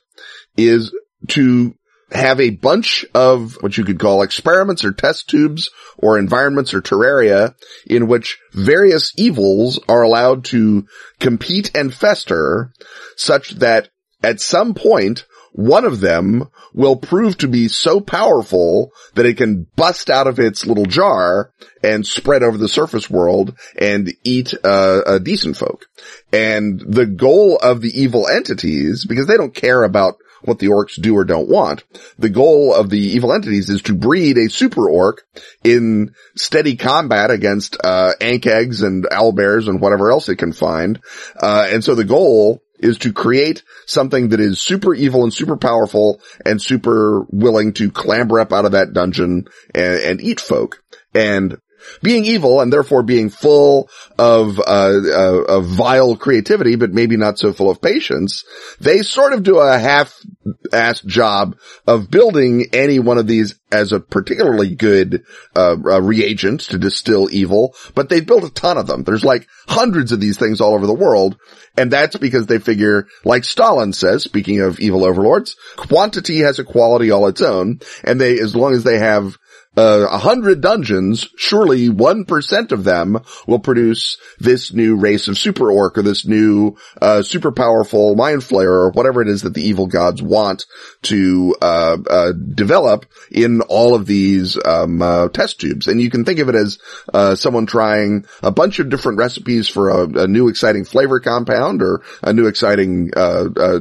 is 0.57 0.95
to 1.31 1.75
have 2.13 2.41
a 2.41 2.51
bunch 2.51 3.05
of 3.15 3.55
what 3.63 3.77
you 3.77 3.85
could 3.85 3.99
call 3.99 4.23
experiments 4.23 4.85
or 4.85 4.93
test 4.93 5.29
tubes 5.29 5.71
or 5.99 6.19
environments 6.19 6.73
or 6.73 6.81
terraria 6.81 7.55
in 7.87 8.07
which 8.07 8.39
various 8.53 9.13
evils 9.17 9.81
are 9.89 10.03
allowed 10.03 10.45
to 10.45 10.87
compete 11.19 11.75
and 11.75 11.93
fester 11.93 12.73
such 13.17 13.51
that 13.51 13.89
at 14.23 14.41
some 14.41 14.75
point 14.75 15.25
one 15.57 15.87
of 15.87 16.01
them 16.01 16.51
will 16.75 16.97
prove 16.97 17.39
to 17.39 17.49
be 17.49 17.67
so 17.67 17.99
powerful 17.99 18.93
that 19.15 19.25
it 19.25 19.39
can 19.39 19.67
bust 19.75 20.11
out 20.11 20.27
of 20.27 20.39
its 20.39 20.67
little 20.67 20.85
jar 20.85 21.51
and 21.83 22.07
spread 22.07 22.43
over 22.43 22.59
the 22.59 22.69
surface 22.69 23.09
world 23.09 23.57
and 23.79 24.13
eat 24.23 24.53
uh, 24.63 25.01
a 25.07 25.19
decent 25.19 25.57
folk. 25.57 25.87
And 26.31 26.79
the 26.81 27.07
goal 27.07 27.57
of 27.57 27.81
the 27.81 27.89
evil 27.99 28.29
entities, 28.29 29.07
because 29.07 29.27
they 29.27 29.39
don't 29.39 29.55
care 29.55 29.83
about 29.83 30.17
what 30.43 30.59
the 30.59 30.69
orcs 30.69 31.01
do 31.01 31.17
or 31.17 31.25
don't 31.25 31.49
want. 31.49 31.85
The 32.19 32.29
goal 32.29 32.75
of 32.75 32.91
the 32.91 32.99
evil 32.99 33.33
entities 33.33 33.71
is 33.71 33.83
to 33.83 33.95
breed 33.95 34.39
a 34.39 34.51
super 34.51 34.89
orc 34.89 35.23
in 35.65 36.15
steady 36.37 36.77
combat 36.77 37.31
against, 37.31 37.77
uh, 37.83 38.13
ankhegs 38.21 38.83
and 38.83 39.05
owlbears 39.05 39.69
and 39.69 39.81
whatever 39.81 40.11
else 40.11 40.29
it 40.29 40.37
can 40.37 40.53
find. 40.53 41.01
Uh, 41.41 41.69
and 41.71 41.83
so 41.83 41.95
the 41.95 42.05
goal 42.05 42.63
is 42.79 42.99
to 42.99 43.13
create 43.13 43.63
something 43.87 44.29
that 44.29 44.41
is 44.41 44.61
super 44.61 44.95
evil 44.95 45.23
and 45.23 45.33
super 45.33 45.57
powerful 45.57 46.21
and 46.45 46.61
super 46.61 47.25
willing 47.31 47.73
to 47.75 47.91
clamber 47.91 48.41
up 48.41 48.53
out 48.53 48.65
of 48.65 48.73
that 48.73 48.93
dungeon 48.93 49.47
and, 49.75 50.01
and 50.01 50.21
eat 50.21 50.41
folk. 50.41 50.83
And 51.15 51.59
being 52.03 52.25
evil 52.25 52.61
and 52.61 52.73
therefore 52.73 53.03
being 53.03 53.31
full 53.31 53.89
of, 54.19 54.59
uh, 54.59 54.63
uh, 54.63 55.43
of 55.49 55.67
vile 55.67 56.17
creativity, 56.17 56.77
but 56.77 56.93
maybe 56.93 57.17
not 57.17 57.39
so 57.39 57.53
full 57.53 57.71
of 57.71 57.81
patience, 57.81 58.45
they 58.81 59.03
sort 59.03 59.33
of 59.33 59.43
do 59.43 59.59
a 59.59 59.79
half-assed 59.79 61.07
job 61.07 61.57
of 61.87 62.11
building 62.11 62.67
any 62.73 62.99
one 62.99 63.19
of 63.19 63.27
these 63.27 63.59
as 63.73 63.93
a 63.93 64.01
particularly 64.01 64.75
good, 64.75 65.25
uh, 65.55 65.77
uh, 65.85 66.01
reagent 66.01 66.61
to 66.61 66.79
distill 66.79 67.29
evil, 67.33 67.75
but 67.95 68.09
they've 68.09 68.27
built 68.27 68.45
a 68.45 68.51
ton 68.51 68.79
of 68.79 68.87
them. 68.87 69.03
There's 69.03 69.25
like 69.25 69.47
hundreds 69.67 70.13
of 70.13 70.21
these 70.21 70.39
things 70.39 70.61
all 70.61 70.75
over 70.75 70.87
the 70.87 70.95
world. 70.95 71.37
And 71.77 71.91
that's 71.91 72.17
because 72.17 72.47
they 72.47 72.59
figure, 72.59 73.07
like 73.25 73.45
Stalin 73.45 73.93
says, 73.93 74.23
speaking 74.23 74.61
of 74.61 74.81
evil 74.81 75.05
overlords, 75.05 75.57
quantity 75.77 76.39
has 76.39 76.59
a 76.59 76.65
quality 76.65 77.11
all 77.11 77.29
its 77.29 77.43
own. 77.43 77.81
And 78.03 78.21
they, 78.21 78.39
as 78.39 78.57
long 78.57 78.73
as 78.73 78.83
they 78.83 78.99
have 78.99 79.37
uh, 79.77 80.09
a 80.11 80.19
hundred 80.19 80.61
dungeons, 80.61 81.29
surely 81.37 81.89
one 81.89 82.25
percent 82.25 82.73
of 82.73 82.85
them 82.85 83.19
will 83.47 83.59
produce 83.59 84.19
this 84.39 84.73
new 84.73 84.97
race 84.97 85.29
of 85.29 85.37
super 85.37 85.71
orc 85.71 85.99
or 85.99 86.03
this 86.03 86.27
new, 86.27 86.77
uh, 87.01 87.23
super 87.23 87.53
powerful 87.53 88.15
mind 88.15 88.41
flayer 88.41 88.69
or 88.69 88.91
whatever 88.91 89.21
it 89.21 89.29
is 89.29 89.43
that 89.43 89.55
the 89.55 89.63
evil 89.63 89.87
gods 89.87 90.23
want 90.23 90.65
to, 91.03 91.55
uh, 91.61 91.97
uh 92.09 92.33
develop 92.33 93.07
in 93.31 93.61
all 93.63 93.95
of 93.95 94.07
these, 94.07 94.59
um, 94.65 95.03
uh, 95.03 95.29
test 95.29 95.61
tubes. 95.61 95.89
And 95.89 96.01
you 96.01 96.11
can 96.11 96.25
think 96.25 96.39
of 96.39 96.49
it 96.49 96.55
as, 96.55 96.79
uh, 97.13 97.35
someone 97.35 97.67
trying 97.67 98.25
a 98.43 98.51
bunch 98.51 98.79
of 98.79 98.89
different 98.89 99.19
recipes 99.19 99.69
for 99.69 99.91
a, 99.91 100.23
a 100.23 100.27
new 100.27 100.49
exciting 100.49 100.85
flavor 100.85 101.21
compound 101.21 101.83
or 101.83 102.03
a 102.23 102.33
new 102.33 102.47
exciting, 102.47 103.11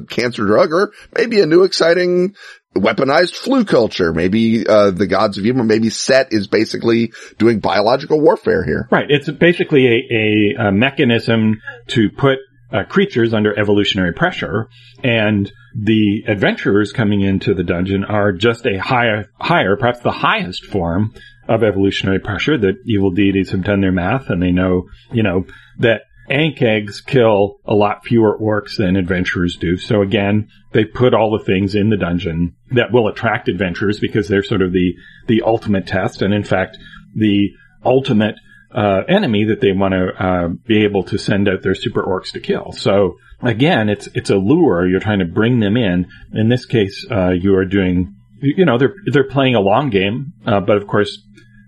cancer 0.10 0.46
drug 0.46 0.74
or 0.74 0.92
maybe 1.16 1.40
a 1.40 1.46
new 1.46 1.64
exciting 1.64 2.36
weaponized 2.76 3.36
flu 3.36 3.66
culture. 3.66 4.14
Maybe 4.14 4.68
uh, 4.68 4.92
the 4.92 5.08
gods 5.08 5.38
of 5.38 5.46
evil. 5.46 5.64
Maybe 5.64 5.90
Set 5.90 6.32
is 6.32 6.48
basically 6.48 7.14
doing 7.38 7.60
biological 7.60 8.20
warfare 8.22 8.64
here. 8.64 8.88
Right. 8.92 9.06
It's 9.10 9.30
basically 9.30 9.88
a, 9.88 10.58
a, 10.62 10.68
a 10.68 10.72
mechanism 10.72 11.62
to 11.88 12.10
put 12.10 12.40
uh, 12.72 12.84
creatures 12.84 13.34
under 13.34 13.58
evolutionary 13.58 14.14
pressure, 14.14 14.70
and 15.04 15.52
the 15.76 16.24
adventurers 16.28 16.92
coming 16.92 17.22
into 17.22 17.54
the 17.54 17.64
dungeon 17.64 18.04
are 18.04 18.32
just 18.32 18.66
a 18.66 18.78
higher, 18.78 19.30
higher, 19.40 19.76
perhaps 19.78 20.00
the 20.00 20.12
highest 20.12 20.66
form 20.66 21.14
of 21.48 21.64
evolutionary 21.64 22.20
pressure. 22.20 22.58
That 22.58 22.76
evil 22.86 23.12
deities 23.12 23.52
have 23.52 23.64
done 23.64 23.82
their 23.82 23.92
math, 23.92 24.30
and 24.30 24.42
they 24.42 24.52
know, 24.52 24.90
you 25.12 25.24
know, 25.24 25.46
that 25.80 26.02
Ankhegs 26.30 27.06
kill 27.06 27.60
a 27.66 27.74
lot 27.74 28.04
fewer 28.04 28.38
orcs 28.38 28.78
than 28.78 28.96
adventurers 28.96 29.58
do. 29.58 29.78
So 29.78 30.02
again, 30.02 30.50
they 30.72 30.84
put 30.84 31.14
all 31.14 31.38
the 31.38 31.44
things 31.44 31.76
in 31.76 31.90
the 31.90 31.98
dungeon 31.98 32.56
that 32.72 32.92
will 32.92 33.08
attract 33.08 33.48
adventurers 33.48 34.00
because 34.00 34.28
they're 34.28 34.44
sort 34.44 34.62
of 34.62 34.72
the, 34.72 34.96
the 35.28 35.44
ultimate 35.46 35.88
test. 35.88 36.22
And 36.22 36.34
in 36.34 36.44
fact, 36.44 36.78
the 37.16 37.52
ultimate, 37.84 38.36
uh, 38.74 39.04
enemy 39.08 39.46
that 39.46 39.62
they 39.62 39.72
want 39.72 39.94
to, 39.94 40.08
uh, 40.22 40.48
be 40.66 40.84
able 40.84 41.04
to 41.04 41.18
send 41.18 41.48
out 41.48 41.62
their 41.62 41.76
super 41.76 42.04
orcs 42.04 42.32
to 42.34 42.40
kill. 42.40 42.72
So 42.72 43.18
again, 43.42 43.88
it's, 43.90 44.08
it's 44.14 44.32
a 44.32 44.36
lure. 44.36 44.88
You're 44.88 45.00
trying 45.00 45.20
to 45.20 45.26
bring 45.26 45.60
them 45.60 45.78
in. 45.78 46.08
In 46.34 46.50
this 46.50 46.66
case, 46.66 47.06
uh, 47.10 47.30
you 47.30 47.56
are 47.56 47.66
doing, 47.66 48.16
you 48.42 48.66
know, 48.66 48.78
they're, 48.78 48.96
they're 49.06 49.30
playing 49.30 49.56
a 49.56 49.62
long 49.62 49.92
game. 49.92 50.34
Uh, 50.46 50.60
but 50.60 50.78
of 50.78 50.88
course, 50.88 51.22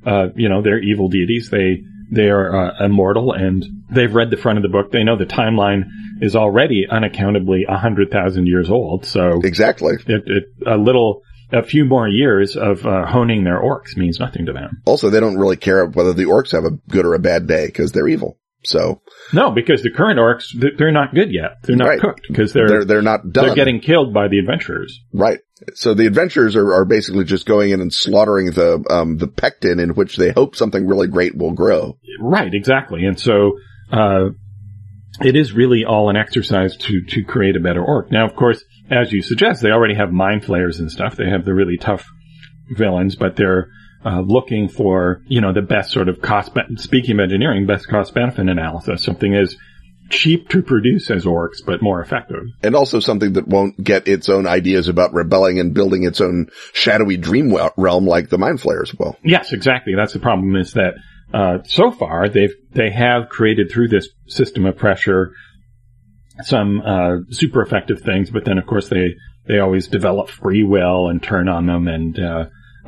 uh, 0.06 0.28
you 0.36 0.50
know, 0.50 0.62
they're 0.62 0.80
evil 0.80 1.10
deities. 1.10 1.50
They, 1.50 1.84
they 2.10 2.30
are 2.30 2.56
uh, 2.56 2.86
immortal 2.86 3.34
and 3.34 3.66
they've 3.90 4.14
read 4.14 4.30
the 4.30 4.38
front 4.38 4.58
of 4.58 4.64
the 4.64 4.70
book. 4.70 4.92
They 4.92 5.04
know 5.04 5.18
the 5.18 5.26
timeline 5.26 5.86
is 6.22 6.36
already 6.36 6.86
unaccountably 6.90 7.66
a 7.68 7.78
hundred 7.78 8.12
thousand 8.12 8.48
years 8.48 8.70
old. 8.70 9.06
So 9.06 9.42
exactly, 9.44 9.96
it, 10.08 10.24
it, 10.26 10.44
a 10.66 10.78
little, 10.78 11.22
a 11.52 11.64
few 11.64 11.86
more 11.86 12.08
years 12.08 12.56
of 12.56 12.86
uh, 12.86 13.06
honing 13.06 13.44
their 13.44 13.60
orcs 13.60 13.96
means 13.96 14.20
nothing 14.20 14.46
to 14.48 14.54
them. 14.54 14.82
Also, 14.86 15.10
they 15.10 15.20
don't 15.20 15.38
really 15.38 15.58
care 15.58 15.86
whether 15.86 16.14
the 16.14 16.26
orcs 16.26 16.52
have 16.52 16.66
a 16.66 16.72
good 16.90 17.06
or 17.06 17.14
a 17.14 17.20
bad 17.20 17.48
day 17.48 17.68
because 17.68 17.92
they're 17.92 18.08
evil. 18.08 18.38
So 18.68 19.02
no, 19.34 19.52
because 19.52 19.82
the 19.82 19.92
current 19.92 20.20
orcs 20.20 20.48
they're 20.78 20.92
not 20.92 21.14
good 21.14 21.32
yet. 21.32 21.64
They're 21.64 21.78
not 21.78 21.88
right. 21.88 22.00
cooked 22.00 22.22
because 22.28 22.52
they're, 22.54 22.68
they're 22.68 22.86
they're 22.86 23.02
not 23.02 23.32
done. 23.32 23.46
They're 23.46 23.56
getting 23.56 23.80
killed 23.80 24.14
by 24.14 24.28
the 24.28 24.40
adventurers. 24.40 25.00
Right. 25.14 25.40
So 25.74 25.94
the 25.94 26.06
adventurers 26.06 26.56
are, 26.56 26.74
are 26.74 26.86
basically 26.86 27.24
just 27.24 27.46
going 27.46 27.72
in 27.72 27.82
and 27.82 27.94
slaughtering 27.94 28.52
the 28.52 28.84
um, 28.90 29.18
the 29.18 29.28
pectin 29.28 29.80
in 29.80 29.92
which 29.92 30.18
they 30.18 30.32
hope 30.32 30.56
something 30.56 30.86
really 30.86 31.08
great 31.08 31.36
will 31.36 31.54
grow. 31.54 31.98
Right. 32.20 32.54
Exactly. 32.54 33.06
And 33.06 33.20
so 33.20 33.54
uh, 33.92 34.30
it 35.22 35.36
is 35.36 35.54
really 35.54 35.86
all 35.86 36.10
an 36.10 36.18
exercise 36.18 36.76
to 36.78 37.02
to 37.10 37.24
create 37.24 37.56
a 37.56 37.62
better 37.62 37.84
orc. 37.84 38.12
Now, 38.12 38.26
of 38.26 38.36
course, 38.36 38.64
as 38.92 39.12
you 39.14 39.22
suggest, 39.22 39.62
they 39.62 39.72
already 39.72 39.96
have 39.96 40.12
mind 40.12 40.44
flayers 40.44 40.80
and 40.80 40.92
stuff. 40.92 41.16
They 41.16 41.30
have 41.30 41.46
the 41.46 41.54
really 41.54 41.78
tough 41.78 42.06
villains, 42.76 43.16
but 43.16 43.38
they're 43.38 43.70
uh, 44.06 44.22
looking 44.22 44.70
for, 44.70 45.22
you 45.28 45.42
know, 45.42 45.54
the 45.54 45.62
best 45.62 45.92
sort 45.92 46.10
of 46.10 46.22
cost, 46.22 46.52
speaking 46.76 47.20
of 47.20 47.24
engineering, 47.24 47.66
best 47.66 47.88
cost 47.88 48.14
benefit 48.14 48.48
analysis. 48.48 49.04
Something 49.04 49.34
is 49.34 49.58
cheap 50.10 50.48
to 50.50 50.62
produce 50.62 51.12
as 51.12 51.26
orcs, 51.26 51.58
but 51.66 51.82
more 51.82 52.02
effective. 52.02 52.44
And 52.64 52.76
also 52.76 53.00
something 53.00 53.34
that 53.34 53.48
won't 53.48 53.84
get 53.84 54.08
its 54.08 54.30
own 54.30 54.48
ideas 54.48 54.88
about 54.88 55.14
rebelling 55.14 55.60
and 55.60 55.74
building 55.74 56.04
its 56.04 56.22
own 56.22 56.48
shadowy 56.74 57.18
dream 57.18 57.54
realm 57.76 58.06
like 58.06 58.30
the 58.30 58.38
mind 58.38 58.62
flayers 58.62 58.94
will. 58.96 59.18
Yes, 59.24 59.52
exactly. 59.52 59.96
That's 59.96 60.14
the 60.14 60.20
problem 60.20 60.56
is 60.56 60.74
that, 60.74 60.94
uh, 61.34 61.58
so 61.66 61.92
far 61.92 62.30
they've, 62.30 62.54
they 62.72 62.90
have 62.90 63.28
created 63.28 63.70
through 63.70 63.90
this 63.90 64.08
system 64.28 64.66
of 64.66 64.78
pressure 64.78 65.34
some, 66.44 66.82
uh, 66.82 67.18
super 67.32 67.62
effective 67.62 68.02
things, 68.02 68.30
but 68.30 68.46
then 68.46 68.58
of 68.58 68.66
course 68.66 68.88
they, 68.88 69.16
they 69.46 69.60
always 69.60 69.90
develop 69.90 70.30
free 70.30 70.64
will 70.64 71.10
and 71.10 71.22
turn 71.22 71.50
on 71.50 71.66
them 71.66 71.88
and, 71.90 72.18
uh, 72.18 72.46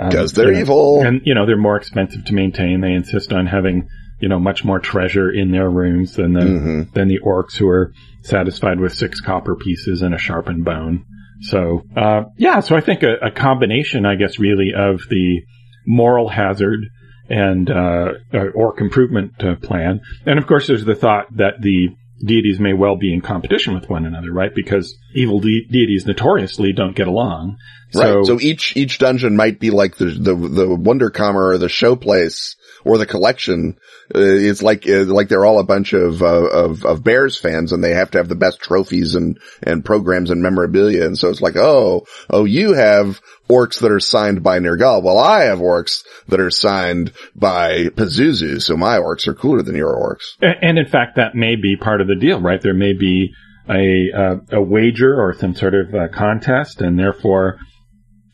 because 0.08 0.38
um, 0.38 0.44
they're 0.44 0.54
evil. 0.54 1.02
And, 1.02 1.22
you 1.26 1.36
know, 1.36 1.46
they're 1.46 1.58
more 1.58 1.76
expensive 1.76 2.26
to 2.26 2.34
maintain. 2.34 2.82
They 2.82 2.94
insist 2.94 3.34
on 3.34 3.46
having, 3.46 3.90
you 4.20 4.30
know, 4.30 4.40
much 4.40 4.64
more 4.64 4.80
treasure 4.80 5.30
in 5.30 5.52
their 5.52 5.70
rooms 5.70 6.16
than 6.16 6.34
the, 6.34 6.40
mm-hmm. 6.40 6.94
than 6.94 7.08
the 7.08 7.20
orcs 7.20 7.56
who 7.58 7.68
are 7.68 7.94
satisfied 8.24 8.80
with 8.80 8.94
six 8.94 9.20
copper 9.20 9.56
pieces 9.56 10.02
and 10.02 10.14
a 10.14 10.18
sharpened 10.18 10.64
bone. 10.64 11.06
So, 11.42 11.84
uh, 11.96 12.24
yeah, 12.38 12.60
so 12.60 12.76
I 12.76 12.82
think 12.82 13.04
a, 13.04 13.28
a, 13.28 13.32
combination, 13.32 14.06
I 14.06 14.16
guess, 14.16 14.40
really 14.40 14.74
of 14.76 15.00
the 15.10 15.42
moral 15.88 16.28
hazard 16.28 16.82
and 17.30 17.70
uh, 17.70 18.14
orc 18.54 18.82
improvement 18.82 19.42
uh, 19.42 19.56
plan, 19.56 20.02
and 20.26 20.38
of 20.38 20.48
course, 20.48 20.68
there's 20.68 20.84
the 20.84 20.96
thought 20.96 21.28
that 21.38 21.62
the 21.62 21.96
deities 22.24 22.60
may 22.60 22.74
well 22.74 22.96
be 22.96 23.14
in 23.14 23.22
competition 23.22 23.74
with 23.74 23.90
one 23.90 24.06
another, 24.06 24.32
right? 24.32 24.54
Because 24.54 24.98
evil 25.14 25.40
de- 25.40 25.66
deities 25.66 26.06
notoriously 26.06 26.74
don't 26.74 26.96
get 26.96 27.08
along. 27.08 27.58
So, 27.92 28.18
right. 28.18 28.26
So 28.26 28.40
each 28.40 28.76
each 28.78 29.00
dungeon 29.00 29.36
might 29.36 29.60
be 29.60 29.72
like 29.72 29.98
the 29.98 30.06
the 30.06 30.36
the 30.36 30.66
Wunderkammer 30.68 31.54
or 31.54 31.58
the 31.58 31.70
show 31.70 31.96
place 31.96 32.56
or 32.86 32.98
the 32.98 33.06
collection. 33.06 33.78
Uh, 34.14 34.20
it's 34.20 34.62
like 34.62 34.88
uh, 34.88 35.06
like 35.06 35.30
they're 35.30 35.46
all 35.46 35.60
a 35.60 35.64
bunch 35.66 35.94
of, 35.94 36.22
uh, 36.22 36.48
of 36.48 36.86
of 36.86 37.04
Bears 37.04 37.38
fans, 37.38 37.72
and 37.72 37.84
they 37.84 37.94
have 37.94 38.12
to 38.12 38.18
have 38.18 38.30
the 38.30 38.36
best 38.36 38.60
trophies 38.60 39.16
and 39.16 39.40
and 39.64 39.86
programs 39.86 40.32
and 40.32 40.42
memorabilia. 40.42 41.06
And 41.06 41.18
so 41.18 41.30
it's 41.30 41.42
like, 41.42 41.56
oh, 41.56 42.06
oh, 42.30 42.46
you 42.46 42.74
have 42.74 43.22
orcs 43.50 43.80
that 43.82 43.92
are 43.92 44.00
signed 44.00 44.44
by 44.44 44.60
Nergal. 44.60 45.04
Well, 45.04 45.18
I 45.18 45.46
have 45.46 45.60
orcs 45.60 46.04
that 46.28 46.40
are 46.40 46.52
signed 46.52 47.12
by 47.36 47.86
Pazuzu, 47.96 48.62
so 48.62 48.78
my 48.78 48.98
orcs 48.98 49.28
are 49.28 49.34
cooler 49.34 49.64
than 49.64 49.76
your 49.76 49.96
orcs. 49.96 50.38
And, 50.42 50.78
in 50.78 50.88
fact, 50.88 51.16
that 51.16 51.36
may 51.36 51.56
be 51.56 51.76
part 51.76 52.02
of 52.02 52.08
the 52.08 52.16
deal, 52.16 52.40
right? 52.40 52.62
There 52.62 52.74
may 52.74 52.94
be 52.94 53.34
a 53.70 54.08
uh, 54.16 54.36
a 54.52 54.62
wager 54.62 55.20
or 55.20 55.34
some 55.34 55.56
sort 55.56 55.74
of 55.76 55.94
uh, 55.94 56.08
contest, 56.14 56.82
and 56.82 56.98
therefore 56.98 57.60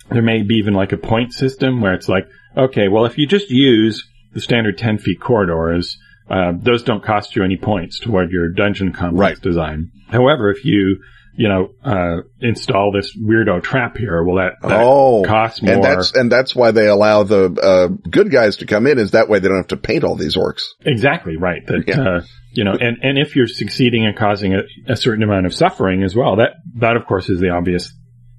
there 0.09 0.21
may 0.21 0.43
be 0.43 0.55
even 0.55 0.73
like 0.73 0.91
a 0.91 0.97
point 0.97 1.33
system 1.33 1.81
where 1.81 1.93
it's 1.93 2.07
like, 2.07 2.27
okay, 2.55 2.87
well, 2.87 3.05
if 3.05 3.17
you 3.17 3.27
just 3.27 3.49
use 3.49 4.07
the 4.35 4.41
standard 4.41 4.77
10 4.77 4.99
feet 4.99 5.19
corridors, 5.19 5.97
uh, 6.29 6.51
those 6.55 6.83
don't 6.83 7.03
cost 7.03 7.35
you 7.35 7.43
any 7.43 7.57
points 7.57 7.99
toward 7.99 8.31
your 8.31 8.49
dungeon 8.49 8.93
complex 8.93 9.37
right. 9.37 9.41
design. 9.41 9.91
However, 10.09 10.51
if 10.51 10.63
you 10.63 10.99
you 11.37 11.49
know, 11.49 11.69
uh, 11.83 12.21
install 12.39 12.91
this 12.91 13.15
weirdo 13.15 13.61
trap 13.61 13.97
here. 13.97 14.23
Well, 14.23 14.37
that, 14.37 14.53
that 14.61 14.81
oh, 14.81 15.23
costs 15.23 15.61
more. 15.61 15.73
And 15.73 15.83
that's, 15.83 16.15
and 16.15 16.31
that's 16.31 16.55
why 16.55 16.71
they 16.71 16.87
allow 16.87 17.23
the, 17.23 17.51
uh, 17.61 17.87
good 18.09 18.31
guys 18.31 18.57
to 18.57 18.65
come 18.65 18.87
in 18.87 18.97
is 18.99 19.11
that 19.11 19.27
way 19.27 19.39
they 19.39 19.49
don't 19.49 19.57
have 19.57 19.67
to 19.67 19.77
paint 19.77 20.03
all 20.03 20.15
these 20.15 20.37
orcs. 20.37 20.61
Exactly, 20.85 21.35
right. 21.35 21.65
That, 21.67 21.83
yeah. 21.87 21.99
uh, 21.99 22.21
you 22.53 22.63
know, 22.63 22.71
and, 22.71 22.99
and 23.01 23.17
if 23.17 23.35
you're 23.35 23.47
succeeding 23.47 24.03
in 24.03 24.15
causing 24.15 24.53
a, 24.53 24.61
a, 24.87 24.95
certain 24.95 25.23
amount 25.23 25.45
of 25.45 25.53
suffering 25.53 26.03
as 26.03 26.15
well, 26.15 26.37
that, 26.37 26.51
that 26.75 26.95
of 26.95 27.05
course 27.05 27.29
is 27.29 27.41
the 27.41 27.49
obvious 27.49 27.93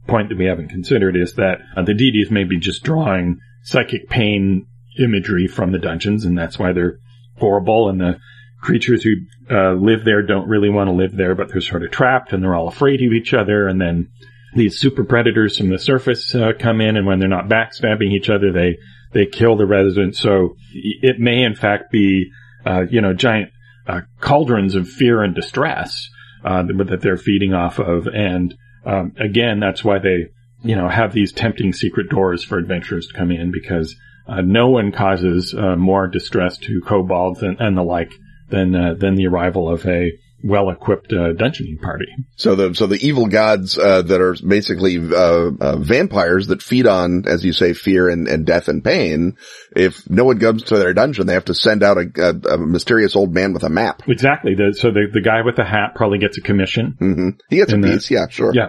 point 0.07 0.31
that 0.31 0.39
we 0.39 0.47
haven't 0.47 0.69
considered 0.69 1.17
is 1.17 1.35
that 1.35 1.59
uh, 1.77 1.83
the 1.83 1.95
deities 1.95 2.31
may 2.31 2.45
be 2.45 2.59
just 2.59 2.83
drawing 2.83 3.41
psychic 3.63 4.09
pain 4.09 4.67
imagery 4.99 5.47
from 5.47 5.73
the 5.73 5.79
dungeons 5.79 6.25
and 6.25 6.37
that's 6.37 6.59
why 6.59 6.73
they're 6.73 6.99
horrible 7.39 7.89
and 7.89 8.01
the, 8.01 8.19
creatures 8.67 9.05
who 9.05 9.15
uh, 9.49 9.73
live 9.75 10.05
there 10.05 10.23
don't 10.23 10.49
really 10.49 10.69
want 10.69 10.89
to 10.89 10.93
live 10.93 11.17
there, 11.17 11.37
but 11.37 11.49
they're 11.49 11.61
sort 11.61 11.85
of 11.85 11.91
trapped 11.93 12.33
and 12.33 12.43
they're 12.43 12.55
all 12.55 12.67
afraid 12.67 13.01
of 13.01 13.13
each 13.13 13.33
other. 13.33 13.69
And 13.69 13.81
then 13.81 14.09
these 14.57 14.79
super 14.79 15.05
predators 15.05 15.57
from 15.57 15.69
the 15.69 15.79
surface 15.79 16.35
uh, 16.35 16.53
come 16.59 16.81
in, 16.81 16.97
and 16.97 17.07
when 17.07 17.21
they're 17.21 17.29
not 17.29 17.49
backstabbing 17.49 18.13
each 18.13 18.29
other, 18.29 18.53
they 18.53 18.79
they 19.13 19.27
kill 19.27 19.57
the 19.57 19.67
residents. 19.67 20.19
So 20.19 20.57
it 20.73 21.21
may, 21.21 21.43
in 21.43 21.55
fact, 21.55 21.93
be 21.93 22.31
uh, 22.65 22.87
you 22.91 23.01
know 23.01 23.13
giant 23.13 23.51
uh, 23.87 24.01
cauldrons 24.21 24.75
of 24.75 24.89
fear 24.89 25.23
and 25.23 25.35
distress 25.35 26.09
uh, 26.45 26.65
that 26.65 27.01
they're 27.03 27.17
feeding 27.17 27.55
off 27.55 27.79
of. 27.79 28.09
And 28.09 28.53
um, 28.85 29.13
again, 29.19 29.61
that's 29.61 29.85
why 29.85 29.99
they 30.01 30.31
you 30.63 30.75
know 30.75 30.89
have 30.89 31.13
these 31.13 31.33
tempting 31.33 31.73
secret 31.73 32.09
doors 32.09 32.43
for 32.43 32.59
adventurers 32.59 33.07
to 33.09 33.15
come 33.15 33.31
in 33.31 33.53
because. 33.53 33.95
Uh, 34.29 34.41
no 34.43 34.69
one 34.69 34.93
causes 34.93 35.55
more 35.55 36.09
distress 36.09 36.59
to 36.59 36.81
kobolds 36.87 37.43
and, 37.43 37.61
and 37.61 37.77
the 37.77 37.83
like 37.83 38.13
than 38.51 38.75
uh, 38.75 38.95
than 38.95 39.15
the 39.15 39.27
arrival 39.27 39.69
of 39.69 39.87
a 39.87 40.13
well-equipped 40.45 41.13
uh, 41.13 41.33
dungeoning 41.33 41.81
party. 41.81 42.07
So 42.37 42.55
the 42.55 42.75
so 42.75 42.87
the 42.87 43.05
evil 43.05 43.27
gods 43.27 43.79
uh, 43.79 44.03
that 44.03 44.21
are 44.21 44.37
basically 44.47 44.99
uh, 44.99 45.51
uh, 45.61 45.77
vampires 45.79 46.49
that 46.49 46.63
feed 46.63 46.87
on, 46.87 47.25
as 47.27 47.45
you 47.45 47.53
say, 47.53 47.73
fear 47.73 48.09
and, 48.09 48.29
and 48.29 48.47
death 48.47 48.69
and 48.69 48.85
pain. 48.85 49.37
If 49.75 50.09
no 50.09 50.25
one 50.25 50.39
comes 50.39 50.65
to 50.65 50.79
their 50.79 50.93
dungeon, 50.93 51.27
they 51.27 51.33
have 51.33 51.47
to 51.47 51.55
send 51.55 51.83
out 51.83 51.97
a, 51.97 52.07
a, 52.17 52.55
a 52.55 52.59
mysterious 52.59 53.17
old 53.17 53.35
man 53.35 53.55
with 53.55 53.65
a 53.65 53.71
map. 53.71 54.03
Exactly. 54.07 54.55
The, 54.55 54.75
so 54.75 54.91
the 54.91 55.09
the 55.11 55.23
guy 55.23 55.43
with 55.43 55.57
the 55.57 55.65
hat 55.65 55.95
probably 55.95 56.19
gets 56.19 56.39
a 56.39 56.43
commission. 56.43 56.97
Mm-hmm. 57.01 57.29
He 57.49 57.57
gets 57.57 57.73
a 57.73 57.79
piece. 57.79 58.09
The, 58.09 58.15
yeah, 58.15 58.29
sure. 58.29 58.53
Yeah. 58.55 58.69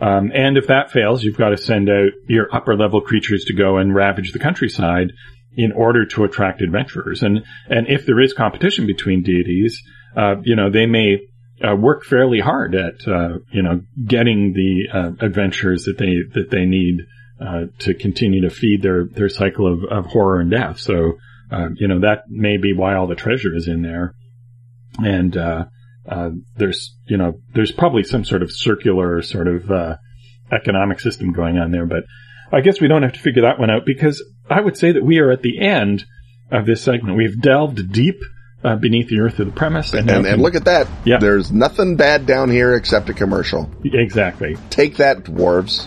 Um, 0.00 0.30
and 0.34 0.58
if 0.58 0.66
that 0.66 0.90
fails, 0.90 1.24
you've 1.24 1.38
got 1.38 1.50
to 1.50 1.56
send 1.56 1.88
out 1.88 2.10
your 2.28 2.54
upper 2.54 2.76
level 2.76 3.00
creatures 3.00 3.44
to 3.46 3.54
go 3.54 3.78
and 3.78 3.94
ravage 3.94 4.32
the 4.32 4.38
countryside 4.38 5.12
in 5.56 5.72
order 5.72 6.04
to 6.04 6.24
attract 6.24 6.60
adventurers. 6.60 7.22
And 7.22 7.44
and 7.68 7.88
if 7.88 8.04
there 8.04 8.20
is 8.20 8.34
competition 8.34 8.86
between 8.86 9.22
deities, 9.22 9.80
uh, 10.16 10.36
you 10.42 10.54
know, 10.54 10.70
they 10.70 10.86
may 10.86 11.20
uh, 11.66 11.74
work 11.74 12.04
fairly 12.04 12.40
hard 12.40 12.74
at 12.74 13.08
uh, 13.08 13.38
you 13.52 13.62
know 13.62 13.80
getting 14.06 14.52
the 14.52 14.88
uh, 14.92 15.24
adventurers 15.24 15.84
that 15.84 15.96
they 15.98 16.16
that 16.34 16.50
they 16.50 16.66
need 16.66 16.98
uh, 17.40 17.64
to 17.78 17.94
continue 17.94 18.42
to 18.42 18.50
feed 18.50 18.82
their 18.82 19.06
their 19.06 19.30
cycle 19.30 19.72
of, 19.72 19.84
of 19.84 20.06
horror 20.06 20.40
and 20.40 20.50
death. 20.50 20.78
So 20.78 21.14
uh, 21.50 21.68
you 21.76 21.88
know 21.88 22.00
that 22.00 22.24
may 22.28 22.58
be 22.58 22.74
why 22.74 22.94
all 22.96 23.06
the 23.06 23.14
treasure 23.14 23.54
is 23.54 23.68
in 23.68 23.82
there. 23.82 24.14
And 24.98 25.36
there's 26.56 26.96
you 27.06 27.16
know 27.16 27.40
there's 27.54 27.72
probably 27.72 28.04
some 28.04 28.24
sort 28.24 28.42
of 28.42 28.50
circular 28.52 29.22
sort 29.22 29.48
of 29.48 29.70
economic 30.52 31.00
system 31.00 31.32
going 31.32 31.58
on 31.58 31.70
there, 31.72 31.86
but 31.86 32.04
I 32.52 32.60
guess 32.60 32.80
we 32.80 32.88
don't 32.88 33.02
have 33.02 33.14
to 33.14 33.20
figure 33.20 33.42
that 33.42 33.58
one 33.58 33.70
out 33.70 33.84
because 33.84 34.22
I 34.48 34.60
would 34.60 34.76
say 34.76 34.92
that 34.92 35.04
we 35.04 35.18
are 35.18 35.30
at 35.30 35.42
the 35.42 35.60
end 35.60 36.04
of 36.50 36.66
this 36.66 36.82
segment. 36.82 37.16
We've 37.16 37.40
delved 37.40 37.92
deep 37.92 38.22
uh, 38.64 38.76
beneath 38.76 39.08
the 39.08 39.20
earth 39.20 39.38
of 39.38 39.46
the 39.46 39.52
premise. 39.52 39.92
And, 39.94 40.10
and, 40.10 40.26
and, 40.26 40.42
look 40.42 40.54
at 40.54 40.64
that. 40.64 40.88
Yeah. 41.04 41.18
There's 41.18 41.52
nothing 41.52 41.96
bad 41.96 42.26
down 42.26 42.50
here 42.50 42.74
except 42.74 43.08
a 43.08 43.14
commercial. 43.14 43.70
Exactly. 43.84 44.56
Take 44.70 44.96
that, 44.96 45.24
dwarves. 45.24 45.86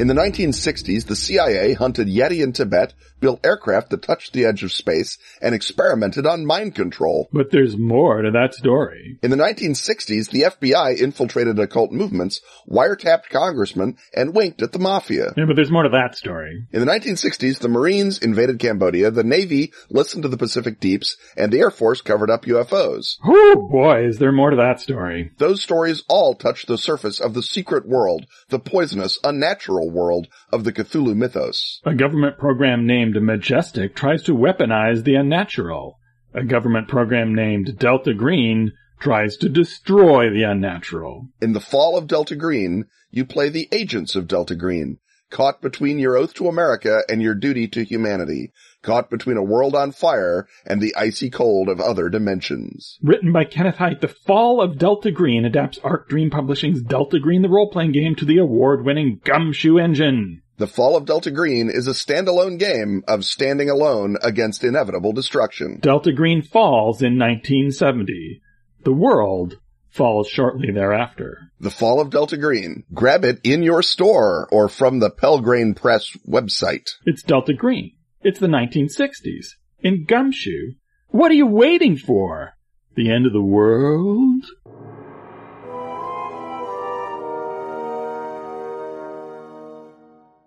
In 0.00 0.06
the 0.06 0.14
1960s, 0.14 1.08
the 1.08 1.14
CIA 1.14 1.74
hunted 1.74 2.08
Yeti 2.08 2.42
in 2.42 2.54
Tibet, 2.54 2.94
built 3.20 3.44
aircraft 3.44 3.90
that 3.90 4.00
touched 4.00 4.32
the 4.32 4.46
edge 4.46 4.62
of 4.62 4.72
space, 4.72 5.18
and 5.42 5.54
experimented 5.54 6.26
on 6.26 6.46
mind 6.46 6.74
control. 6.74 7.28
But 7.34 7.50
there's 7.50 7.76
more 7.76 8.22
to 8.22 8.30
that 8.30 8.54
story. 8.54 9.18
In 9.22 9.30
the 9.30 9.36
1960s, 9.36 10.30
the 10.30 10.44
FBI 10.44 10.98
infiltrated 10.98 11.58
occult 11.58 11.92
movements, 11.92 12.40
wiretapped 12.66 13.28
congressmen, 13.28 13.98
and 14.16 14.34
winked 14.34 14.62
at 14.62 14.72
the 14.72 14.78
mafia. 14.78 15.34
Yeah, 15.36 15.44
but 15.46 15.54
there's 15.54 15.70
more 15.70 15.82
to 15.82 15.90
that 15.90 16.16
story. 16.16 16.64
In 16.72 16.80
the 16.80 16.90
1960s, 16.90 17.58
the 17.58 17.68
Marines 17.68 18.20
invaded 18.20 18.58
Cambodia, 18.58 19.10
the 19.10 19.22
Navy 19.22 19.70
listened 19.90 20.22
to 20.22 20.30
the 20.30 20.38
Pacific 20.38 20.80
Deeps, 20.80 21.18
and 21.36 21.52
the 21.52 21.60
Air 21.60 21.70
Force 21.70 22.00
covered 22.00 22.30
up 22.30 22.46
UFOs. 22.46 23.16
Oh 23.22 23.68
boy, 23.70 24.06
is 24.06 24.18
there 24.18 24.32
more 24.32 24.48
to 24.48 24.56
that 24.56 24.80
story. 24.80 25.32
Those 25.36 25.62
stories 25.62 26.04
all 26.08 26.34
touch 26.34 26.64
the 26.64 26.78
surface 26.78 27.20
of 27.20 27.34
the 27.34 27.42
secret 27.42 27.86
world, 27.86 28.24
the 28.48 28.58
poisonous, 28.58 29.18
unnatural 29.22 29.89
world 29.90 30.28
of 30.52 30.64
the 30.64 30.72
Cthulhu 30.72 31.14
mythos. 31.14 31.80
A 31.84 31.94
government 31.94 32.38
program 32.38 32.86
named 32.86 33.20
Majestic 33.20 33.94
tries 33.94 34.22
to 34.22 34.34
weaponize 34.34 35.04
the 35.04 35.16
unnatural. 35.16 35.98
A 36.32 36.44
government 36.44 36.88
program 36.88 37.34
named 37.34 37.78
Delta 37.78 38.14
Green 38.14 38.72
tries 39.00 39.36
to 39.38 39.48
destroy 39.48 40.30
the 40.30 40.44
unnatural. 40.44 41.28
In 41.40 41.52
the 41.52 41.60
fall 41.60 41.96
of 41.96 42.06
Delta 42.06 42.36
Green, 42.36 42.84
you 43.10 43.24
play 43.24 43.48
the 43.48 43.68
agents 43.72 44.14
of 44.14 44.28
Delta 44.28 44.54
Green, 44.54 44.98
caught 45.30 45.60
between 45.60 45.98
your 45.98 46.16
oath 46.16 46.34
to 46.34 46.48
America 46.48 47.00
and 47.08 47.20
your 47.20 47.34
duty 47.34 47.66
to 47.68 47.84
humanity, 47.84 48.52
caught 48.82 49.10
between 49.10 49.36
a 49.36 49.42
world 49.42 49.74
on 49.74 49.92
fire 49.92 50.46
and 50.66 50.80
the 50.80 50.94
icy 50.96 51.30
cold 51.30 51.68
of 51.68 51.80
other 51.80 52.08
dimensions. 52.08 52.98
Written 53.02 53.32
by 53.32 53.44
Kenneth 53.44 53.76
Hite, 53.76 54.00
The 54.00 54.08
Fall 54.08 54.60
of 54.60 54.78
Delta 54.78 55.10
Green 55.10 55.44
adapts 55.44 55.78
Arc 55.84 56.08
Dream 56.08 56.30
Publishing's 56.30 56.82
Delta 56.82 57.18
Green 57.18 57.42
the 57.42 57.48
role-playing 57.48 57.92
game 57.92 58.14
to 58.16 58.24
the 58.24 58.38
award-winning 58.38 59.20
Gumshoe 59.24 59.78
engine. 59.78 60.42
The 60.58 60.66
Fall 60.66 60.96
of 60.96 61.06
Delta 61.06 61.30
Green 61.30 61.70
is 61.70 61.88
a 61.88 61.92
standalone 61.92 62.58
game 62.58 63.02
of 63.08 63.24
standing 63.24 63.70
alone 63.70 64.16
against 64.22 64.62
inevitable 64.62 65.12
destruction. 65.12 65.78
Delta 65.80 66.12
Green 66.12 66.42
falls 66.42 67.00
in 67.00 67.18
1970. 67.18 68.42
The 68.84 68.92
world 68.92 69.56
falls 69.88 70.28
shortly 70.28 70.70
thereafter. 70.70 71.38
The 71.60 71.70
Fall 71.70 72.00
of 72.00 72.10
Delta 72.10 72.36
Green. 72.36 72.84
Grab 72.92 73.24
it 73.24 73.40
in 73.42 73.62
your 73.62 73.82
store 73.82 74.48
or 74.52 74.68
from 74.68 74.98
the 74.98 75.10
Pelgrane 75.10 75.74
Press 75.74 76.10
website. 76.28 76.90
It's 77.04 77.22
Delta 77.22 77.54
Green. 77.54 77.92
It's 78.22 78.38
the 78.38 78.48
1960s. 78.48 79.46
In 79.80 80.04
Gumshoe. 80.04 80.74
What 81.08 81.30
are 81.30 81.34
you 81.34 81.46
waiting 81.46 81.96
for? 81.96 82.52
The 82.94 83.10
end 83.10 83.24
of 83.24 83.32
the 83.32 83.40
world? 83.40 84.44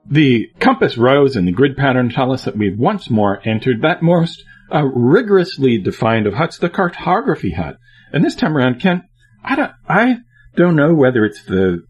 The 0.06 0.50
compass 0.60 0.98
rose 0.98 1.36
and 1.36 1.48
the 1.48 1.52
grid 1.52 1.76
pattern 1.76 2.10
tell 2.10 2.32
us 2.32 2.46
that 2.46 2.56
we've 2.56 2.78
once 2.78 3.10
more 3.10 3.42
entered 3.44 3.82
that 3.82 4.04
most 4.04 4.44
uh, 4.72 4.84
rigorously 4.84 5.80
defined 5.80 6.28
of 6.28 6.36
huts, 6.36 6.60
the 6.60 6.70
cartography 6.70 7.54
hut. 7.54 7.78
And 8.12 8.24
this 8.24 8.36
time 8.36 8.56
around, 8.56 8.82
Ken, 8.82 9.02
I 9.44 9.56
don't, 9.56 9.72
I 9.90 10.18
don't 10.56 10.76
know 10.76 10.94
whether 10.94 11.26
it's 11.26 11.44
the 11.44 11.82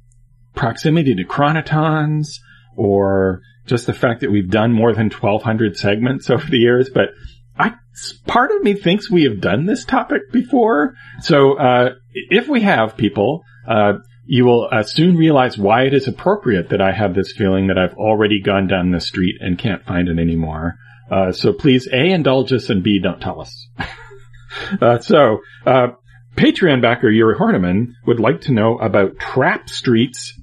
proximity 0.56 1.14
to 1.16 1.26
chronotons 1.26 2.38
or 2.78 3.42
just 3.66 3.86
the 3.86 3.94
fact 3.94 4.22
that 4.22 4.32
we've 4.32 4.50
done 4.50 4.74
more 4.74 4.94
than 4.94 5.10
1200 5.10 5.78
segments 5.78 6.30
over 6.30 6.46
the 6.46 6.58
years, 6.58 6.90
but 6.90 7.10
I, 7.58 7.74
part 8.26 8.52
of 8.52 8.64
me 8.64 8.74
thinks 8.74 9.10
we 9.10 9.24
have 9.24 9.40
done 9.40 9.66
this 9.66 9.86
topic 9.86 10.32
before. 10.32 10.96
So, 11.22 11.58
uh, 11.58 11.90
if 12.14 12.48
we 12.48 12.62
have 12.62 12.98
people, 12.98 13.44
uh, 13.68 13.94
you 14.26 14.46
will 14.46 14.70
uh, 14.72 14.84
soon 14.84 15.18
realize 15.18 15.58
why 15.58 15.84
it 15.84 15.94
is 15.94 16.08
appropriate 16.08 16.70
that 16.70 16.82
I 16.82 16.92
have 16.92 17.14
this 17.14 17.34
feeling 17.34 17.68
that 17.68 17.78
I've 17.78 17.96
already 17.96 18.42
gone 18.42 18.68
down 18.68 18.92
the 18.92 19.02
street 19.02 19.36
and 19.40 19.58
can't 19.58 19.86
find 19.86 20.08
it 20.08 20.20
anymore. 20.20 20.76
Uh, 21.12 21.32
so 21.32 21.54
please, 21.54 21.88
A, 21.92 22.12
indulge 22.12 22.54
us, 22.54 22.70
and 22.70 22.82
B, 22.82 23.00
don't 23.00 23.22
tell 23.22 23.42
us. 23.42 23.68
uh, 24.82 25.00
so, 25.00 25.40
uh, 25.66 25.88
Patreon 26.36 26.82
backer 26.82 27.10
Yuri 27.10 27.36
Horneman 27.36 27.94
would 28.08 28.20
like 28.20 28.42
to 28.42 28.54
know 28.54 28.80
about 28.80 29.20
trap 29.20 29.70
streets 29.70 30.34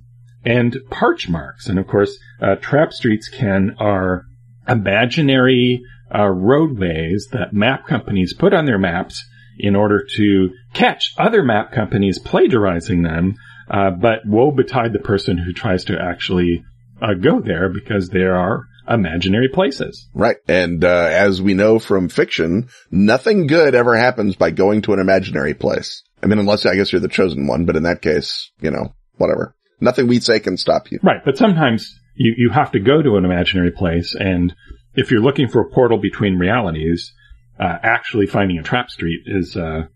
and 0.45 0.77
parch 0.91 1.29
marks. 1.29 1.69
And 1.69 1.79
of 1.79 1.87
course, 1.87 2.19
uh, 2.41 2.57
trap 2.57 2.93
streets 2.93 3.29
can 3.29 3.77
are 3.79 4.25
imaginary 4.69 5.83
uh, 6.15 6.27
roadways 6.29 7.29
that 7.33 7.53
map 7.53 7.87
companies 7.87 8.35
put 8.35 8.55
on 8.55 8.67
their 8.67 8.79
maps 8.79 9.25
in 9.59 9.77
order 9.77 10.07
to 10.17 10.51
catch 10.73 11.15
other 11.19 11.43
map 11.43 11.73
companies 11.73 12.19
plagiarizing 12.19 13.03
them. 13.03 13.37
Uh, 13.69 13.91
but 13.91 14.27
woe 14.27 14.51
betide 14.51 14.93
the 14.93 14.99
person 14.99 15.39
who 15.39 15.53
tries 15.53 15.85
to 15.85 16.01
actually 16.01 16.65
uh, 17.01 17.15
go 17.15 17.41
there 17.41 17.69
because 17.69 18.09
there 18.09 18.35
are 18.35 18.65
imaginary 18.89 19.49
places. 19.49 20.09
Right. 20.13 20.39
And, 20.49 20.85
uh, 20.85 21.09
as 21.11 21.41
we 21.41 21.55
know 21.55 21.79
from 21.79 22.09
fiction, 22.09 22.69
nothing 22.91 23.47
good 23.47 23.77
ever 23.77 23.97
happens 23.97 24.35
by 24.35 24.51
going 24.51 24.83
to 24.83 24.93
an 24.93 24.99
imaginary 24.99 25.55
place. 25.55 26.03
I 26.21 26.27
mean, 26.27 26.41
unless 26.41 26.67
I 26.67 26.75
guess 26.75 26.93
you're 26.93 27.01
the 27.01 27.09
chosen 27.09 27.47
one, 27.47 27.65
but 27.65 27.77
in 27.77 27.85
that 27.85 28.03
case, 28.03 28.51
you 28.61 28.73
know, 28.73 28.93
whatever. 29.17 29.55
Nothing 29.81 30.07
we 30.07 30.21
say 30.21 30.41
can 30.41 30.57
stop 30.57 30.91
you. 30.91 30.99
Right. 31.03 31.25
But 31.25 31.37
sometimes 31.37 31.99
you, 32.15 32.35
you 32.37 32.51
have 32.51 32.73
to 32.73 32.81
go 32.81 33.03
to 33.03 33.17
an 33.17 33.25
imaginary 33.25 33.71
place. 33.71 34.15
And 34.15 34.55
if 34.95 35.11
you're 35.11 35.21
looking 35.21 35.49
for 35.49 35.61
a 35.63 35.71
portal 35.71 35.99
between 35.99 36.39
realities, 36.39 37.13
uh, 37.59 37.79
actually 37.83 38.27
finding 38.27 38.59
a 38.59 38.63
trap 38.63 38.91
street 38.91 39.23
is, 39.27 39.57
uh, 39.57 39.87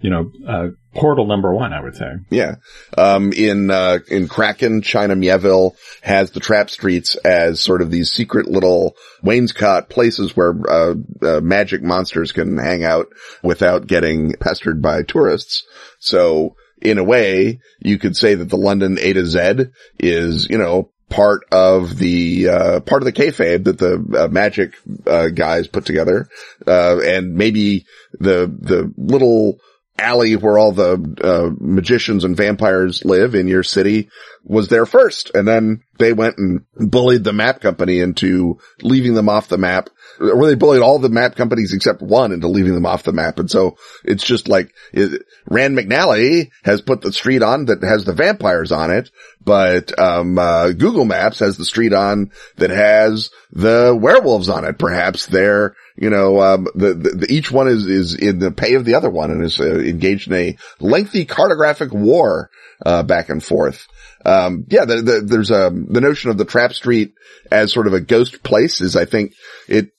you 0.00 0.10
know, 0.10 0.30
uh, 0.48 0.66
portal 0.94 1.26
number 1.26 1.54
one, 1.54 1.72
I 1.72 1.80
would 1.80 1.94
say. 1.94 2.10
Yeah. 2.30 2.56
Um, 2.98 3.32
in, 3.32 3.70
uh, 3.70 4.00
in 4.08 4.28
Kraken, 4.28 4.82
China 4.82 5.14
Mieville 5.14 5.76
has 6.02 6.32
the 6.32 6.40
trap 6.40 6.70
streets 6.70 7.14
as 7.16 7.60
sort 7.60 7.82
of 7.82 7.90
these 7.90 8.10
secret 8.10 8.48
little 8.48 8.96
wainscot 9.24 9.88
places 9.88 10.36
where, 10.36 10.54
uh, 10.68 10.94
uh, 11.22 11.40
magic 11.40 11.82
monsters 11.82 12.32
can 12.32 12.58
hang 12.58 12.84
out 12.84 13.06
without 13.42 13.86
getting 13.86 14.34
pestered 14.40 14.82
by 14.82 15.02
tourists. 15.02 15.64
So, 16.00 16.56
in 16.82 16.98
a 16.98 17.04
way, 17.04 17.60
you 17.80 17.98
could 17.98 18.16
say 18.16 18.34
that 18.34 18.48
the 18.48 18.56
London 18.56 18.98
A 19.00 19.12
to 19.12 19.26
Z 19.26 19.66
is, 19.98 20.48
you 20.48 20.58
know, 20.58 20.90
part 21.08 21.42
of 21.52 21.96
the 21.98 22.48
uh, 22.48 22.80
part 22.80 23.02
of 23.02 23.06
the 23.06 23.12
kayfabe 23.12 23.64
that 23.64 23.78
the 23.78 24.24
uh, 24.24 24.28
magic 24.28 24.74
uh, 25.06 25.28
guys 25.28 25.68
put 25.68 25.84
together, 25.84 26.28
uh, 26.66 26.98
and 27.00 27.34
maybe 27.34 27.86
the 28.18 28.46
the 28.46 28.92
little 28.96 29.58
alley 29.98 30.36
where 30.36 30.58
all 30.58 30.72
the 30.72 31.16
uh, 31.22 31.54
magicians 31.60 32.24
and 32.24 32.36
vampires 32.36 33.04
live 33.04 33.34
in 33.34 33.46
your 33.46 33.62
city 33.62 34.08
was 34.42 34.68
there 34.68 34.86
first, 34.86 35.30
and 35.34 35.46
then 35.46 35.82
they 35.98 36.12
went 36.12 36.38
and 36.38 36.64
bullied 36.74 37.24
the 37.24 37.32
map 37.32 37.60
company 37.60 38.00
into 38.00 38.58
leaving 38.82 39.14
them 39.14 39.28
off 39.28 39.48
the 39.48 39.58
map. 39.58 39.90
Or 40.22 40.46
they 40.46 40.54
bullied 40.54 40.82
all 40.82 40.98
the 40.98 41.08
map 41.08 41.34
companies 41.34 41.72
except 41.74 42.00
one 42.00 42.32
into 42.32 42.48
leaving 42.48 42.74
them 42.74 42.86
off 42.86 43.02
the 43.02 43.12
map. 43.12 43.38
And 43.38 43.50
so 43.50 43.76
it's 44.04 44.24
just 44.24 44.48
like 44.48 44.72
it, 44.92 45.22
Rand 45.48 45.76
McNally 45.76 46.50
has 46.64 46.80
put 46.80 47.00
the 47.00 47.12
street 47.12 47.42
on 47.42 47.66
that 47.66 47.82
has 47.82 48.04
the 48.04 48.12
vampires 48.12 48.70
on 48.70 48.90
it, 48.90 49.10
but 49.44 49.98
um, 49.98 50.38
uh, 50.38 50.70
Google 50.70 51.04
Maps 51.04 51.40
has 51.40 51.56
the 51.56 51.64
street 51.64 51.92
on 51.92 52.30
that 52.56 52.70
has 52.70 53.30
the 53.50 53.98
werewolves 54.00 54.48
on 54.48 54.64
it. 54.64 54.78
Perhaps 54.78 55.26
they're 55.26 55.74
you 55.96 56.10
know, 56.10 56.40
um, 56.40 56.66
the, 56.74 56.94
the, 56.94 57.10
the, 57.10 57.26
each 57.32 57.50
one 57.50 57.68
is, 57.68 57.86
is 57.86 58.14
in 58.14 58.38
the 58.38 58.50
pay 58.50 58.74
of 58.74 58.84
the 58.84 58.94
other 58.94 59.10
one 59.10 59.30
and 59.30 59.44
is 59.44 59.60
uh, 59.60 59.78
engaged 59.78 60.28
in 60.28 60.34
a 60.34 60.56
lengthy 60.80 61.26
cartographic 61.26 61.92
war, 61.92 62.50
uh, 62.84 63.02
back 63.02 63.28
and 63.28 63.42
forth. 63.42 63.86
Um, 64.24 64.64
yeah, 64.68 64.84
the, 64.84 65.02
the, 65.02 65.20
there's 65.20 65.50
a, 65.50 65.66
um, 65.66 65.86
the 65.90 66.00
notion 66.00 66.30
of 66.30 66.38
the 66.38 66.44
trap 66.44 66.72
street 66.72 67.12
as 67.50 67.72
sort 67.72 67.86
of 67.86 67.92
a 67.92 68.00
ghost 68.00 68.42
place 68.42 68.80
is, 68.80 68.96
I 68.96 69.04
think 69.04 69.34
it, 69.68 69.90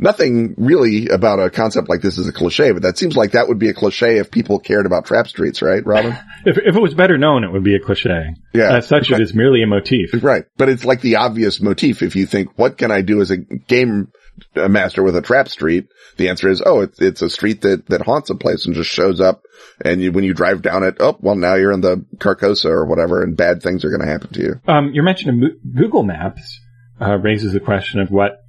nothing 0.00 0.54
really 0.56 1.08
about 1.08 1.38
a 1.38 1.50
concept 1.50 1.88
like 1.88 2.00
this 2.00 2.18
is 2.18 2.26
a 2.26 2.32
cliche, 2.32 2.72
but 2.72 2.82
that 2.82 2.98
seems 2.98 3.16
like 3.16 3.32
that 3.32 3.48
would 3.48 3.58
be 3.58 3.68
a 3.68 3.74
cliche 3.74 4.18
if 4.18 4.30
people 4.30 4.58
cared 4.58 4.86
about 4.86 5.04
trap 5.04 5.28
streets, 5.28 5.62
right, 5.62 5.84
Robin? 5.84 6.16
if, 6.46 6.58
if 6.58 6.74
it 6.74 6.80
was 6.80 6.94
better 6.94 7.18
known, 7.18 7.44
it 7.44 7.52
would 7.52 7.62
be 7.62 7.74
a 7.74 7.80
cliche. 7.80 8.34
Yeah. 8.52 8.76
As 8.76 8.88
such, 8.88 9.10
it 9.10 9.20
is 9.20 9.34
merely 9.34 9.62
a 9.62 9.66
motif. 9.66 10.10
Right. 10.22 10.44
But 10.56 10.70
it's 10.70 10.84
like 10.84 11.02
the 11.02 11.16
obvious 11.16 11.60
motif. 11.60 12.02
If 12.02 12.16
you 12.16 12.26
think, 12.26 12.58
what 12.58 12.78
can 12.78 12.90
I 12.90 13.02
do 13.02 13.20
as 13.20 13.30
a 13.30 13.36
game 13.36 14.10
master 14.56 15.02
with 15.02 15.16
a 15.16 15.22
trap 15.22 15.48
street? 15.48 15.88
The 16.16 16.30
answer 16.30 16.48
is, 16.48 16.62
oh, 16.64 16.80
it's, 16.80 17.00
it's 17.00 17.22
a 17.22 17.30
street 17.30 17.60
that, 17.62 17.86
that 17.86 18.02
haunts 18.02 18.30
a 18.30 18.34
place 18.34 18.66
and 18.66 18.74
just 18.74 18.90
shows 18.90 19.20
up. 19.20 19.42
And 19.84 20.00
you, 20.00 20.12
when 20.12 20.24
you 20.24 20.34
drive 20.34 20.62
down 20.62 20.82
it, 20.82 20.96
oh, 21.00 21.16
well, 21.20 21.36
now 21.36 21.54
you're 21.54 21.72
in 21.72 21.82
the 21.82 22.04
Carcosa 22.16 22.66
or 22.66 22.86
whatever 22.86 23.22
and 23.22 23.36
bad 23.36 23.62
things 23.62 23.84
are 23.84 23.90
going 23.90 24.00
to 24.00 24.10
happen 24.10 24.32
to 24.32 24.40
you. 24.40 24.60
Um, 24.66 24.92
you're 24.92 25.04
mentioning 25.04 25.58
Google 25.74 26.02
Maps, 26.02 26.60
uh, 27.00 27.16
raises 27.16 27.52
the 27.52 27.60
question 27.60 28.00
of 28.00 28.10
what 28.10 28.42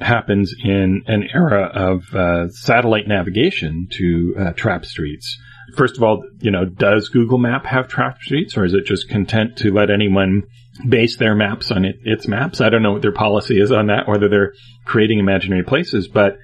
happens 0.00 0.54
in 0.62 1.02
an 1.06 1.28
era 1.32 1.70
of 1.72 2.14
uh, 2.14 2.48
satellite 2.48 3.06
navigation 3.06 3.88
to 3.92 4.34
uh, 4.38 4.52
trap 4.52 4.84
streets. 4.84 5.38
First 5.76 5.96
of 5.96 6.02
all, 6.02 6.24
you 6.40 6.50
know, 6.50 6.64
does 6.64 7.08
Google 7.08 7.38
Map 7.38 7.64
have 7.66 7.88
trap 7.88 8.20
streets, 8.20 8.56
or 8.56 8.64
is 8.64 8.74
it 8.74 8.84
just 8.86 9.08
content 9.08 9.58
to 9.58 9.72
let 9.72 9.90
anyone 9.90 10.44
base 10.86 11.16
their 11.16 11.34
maps 11.34 11.70
on 11.70 11.84
it, 11.84 11.96
its 12.04 12.28
maps? 12.28 12.60
I 12.60 12.70
don't 12.70 12.82
know 12.82 12.92
what 12.92 13.02
their 13.02 13.12
policy 13.12 13.60
is 13.60 13.72
on 13.72 13.86
that, 13.86 14.06
whether 14.06 14.28
they're 14.28 14.52
creating 14.84 15.18
imaginary 15.18 15.64
places, 15.64 16.08
but 16.08 16.38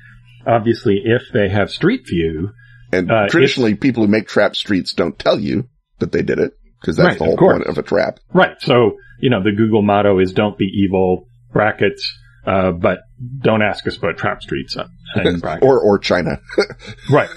obviously, 0.46 1.02
if 1.04 1.22
they 1.32 1.48
have 1.48 1.70
Street 1.70 2.06
View, 2.08 2.50
and 2.92 3.10
uh, 3.10 3.28
traditionally, 3.28 3.74
people 3.74 4.04
who 4.04 4.10
make 4.10 4.26
trap 4.26 4.56
streets 4.56 4.94
don't 4.94 5.18
tell 5.18 5.38
you 5.38 5.68
that 5.98 6.12
they 6.12 6.22
did 6.22 6.38
it 6.38 6.52
because 6.80 6.96
that's 6.96 7.10
right, 7.10 7.18
the 7.18 7.24
whole 7.24 7.36
point 7.36 7.66
of 7.66 7.78
a 7.78 7.82
trap. 7.82 8.18
Right. 8.32 8.56
So, 8.60 8.96
you 9.20 9.30
know, 9.30 9.42
the 9.42 9.52
Google 9.52 9.82
motto 9.82 10.18
is 10.18 10.32
"Don't 10.32 10.58
be 10.58 10.64
evil." 10.64 11.26
Brackets 11.52 12.16
uh, 12.46 12.72
but 12.72 13.00
don't 13.38 13.62
ask 13.62 13.86
us 13.86 13.96
about 13.96 14.16
trap 14.16 14.42
streets 14.42 14.76
uh, 14.76 14.86
or 15.62 15.80
or 15.80 15.98
China. 15.98 16.40
right. 17.10 17.30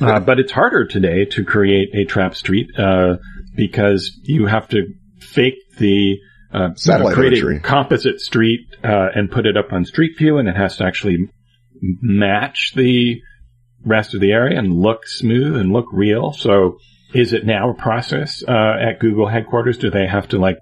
Uh, 0.00 0.20
but 0.20 0.38
it's 0.38 0.52
harder 0.52 0.86
today 0.86 1.24
to 1.24 1.44
create 1.44 1.88
a 1.94 2.04
trap 2.04 2.34
street 2.34 2.68
uh, 2.78 3.16
because 3.56 4.18
you 4.22 4.46
have 4.46 4.68
to 4.68 4.94
fake 5.20 5.56
the 5.78 6.18
uh, 6.52 6.74
satellite 6.74 7.14
create 7.14 7.32
imagery. 7.32 7.56
a 7.56 7.60
composite 7.60 8.20
street 8.20 8.66
uh, 8.84 9.08
and 9.14 9.30
put 9.30 9.44
it 9.44 9.56
up 9.56 9.72
on 9.72 9.84
Street 9.84 10.16
View, 10.16 10.38
and 10.38 10.48
it 10.48 10.56
has 10.56 10.76
to 10.76 10.84
actually 10.84 11.18
match 11.80 12.72
the 12.74 13.20
rest 13.84 14.14
of 14.14 14.20
the 14.20 14.32
area 14.32 14.58
and 14.58 14.72
look 14.72 15.06
smooth 15.06 15.56
and 15.56 15.72
look 15.72 15.86
real. 15.92 16.32
So, 16.32 16.78
is 17.12 17.32
it 17.32 17.44
now 17.44 17.70
a 17.70 17.74
process 17.74 18.42
at 18.46 19.00
Google 19.00 19.28
headquarters? 19.28 19.78
Do 19.78 19.90
they 19.90 20.06
have 20.06 20.28
to 20.28 20.38
like 20.38 20.58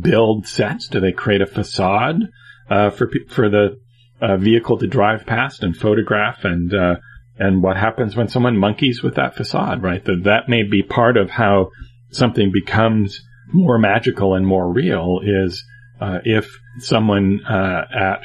build 0.00 0.46
sets? 0.46 0.88
Do 0.88 1.00
they 1.00 1.12
create 1.12 1.40
a 1.40 1.46
facade? 1.46 2.28
Uh, 2.72 2.90
for 2.90 3.10
for 3.28 3.50
the 3.50 3.78
uh, 4.20 4.36
vehicle 4.38 4.78
to 4.78 4.86
drive 4.86 5.26
past 5.26 5.62
and 5.62 5.76
photograph 5.76 6.44
and 6.44 6.72
uh, 6.72 6.94
and 7.36 7.62
what 7.62 7.76
happens 7.76 8.16
when 8.16 8.28
someone 8.28 8.56
monkeys 8.56 9.02
with 9.02 9.16
that 9.16 9.36
facade, 9.36 9.82
right? 9.82 10.02
That 10.04 10.22
that 10.24 10.48
may 10.48 10.62
be 10.62 10.82
part 10.82 11.16
of 11.16 11.28
how 11.28 11.70
something 12.10 12.50
becomes 12.52 13.20
more 13.52 13.78
magical 13.78 14.34
and 14.34 14.46
more 14.46 14.72
real 14.72 15.20
is 15.22 15.62
uh, 16.00 16.18
if 16.24 16.48
someone 16.78 17.44
uh, 17.44 17.82
at 17.94 18.22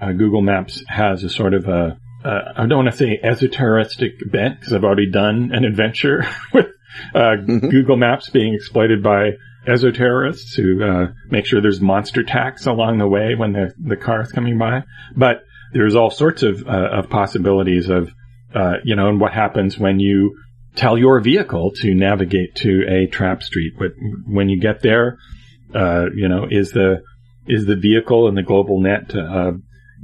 uh, 0.00 0.12
Google 0.12 0.40
Maps 0.40 0.82
has 0.88 1.22
a 1.22 1.28
sort 1.28 1.52
of 1.52 1.68
a 1.68 1.98
I 2.22 2.66
don't 2.66 2.84
want 2.84 2.90
to 2.90 2.96
say 2.96 3.18
esoteristic 3.22 4.30
bent 4.30 4.60
because 4.60 4.74
I've 4.74 4.84
already 4.84 5.10
done 5.10 5.50
an 5.52 5.64
adventure 5.64 6.26
with 6.52 6.66
mm-hmm. 7.14 7.68
Google 7.68 7.96
Maps 7.96 8.28
being 8.28 8.54
exploited 8.54 9.02
by 9.02 9.30
esoterrorists 9.66 10.54
who 10.56 10.82
uh, 10.82 11.12
make 11.30 11.46
sure 11.46 11.60
there's 11.60 11.80
monster 11.80 12.22
tax 12.22 12.66
along 12.66 12.98
the 12.98 13.08
way 13.08 13.34
when 13.34 13.52
the 13.52 13.72
the 13.78 13.96
car 13.96 14.22
is 14.22 14.32
coming 14.32 14.58
by. 14.58 14.84
But 15.16 15.42
there's 15.72 15.94
all 15.94 16.10
sorts 16.10 16.42
of 16.42 16.66
uh, 16.66 16.88
of 16.92 17.10
possibilities 17.10 17.88
of 17.88 18.10
uh, 18.54 18.74
you 18.84 18.96
know, 18.96 19.08
and 19.08 19.20
what 19.20 19.32
happens 19.32 19.78
when 19.78 20.00
you 20.00 20.36
tell 20.74 20.98
your 20.98 21.20
vehicle 21.20 21.72
to 21.72 21.94
navigate 21.94 22.54
to 22.56 22.84
a 22.88 23.06
trap 23.06 23.42
street. 23.42 23.74
But 23.78 23.92
when 24.26 24.48
you 24.48 24.60
get 24.60 24.82
there, 24.82 25.18
uh, 25.74 26.06
you 26.14 26.28
know, 26.28 26.46
is 26.50 26.72
the 26.72 27.02
is 27.46 27.66
the 27.66 27.76
vehicle 27.76 28.28
and 28.28 28.36
the 28.36 28.42
global 28.42 28.80
net 28.80 29.14
uh, 29.14 29.52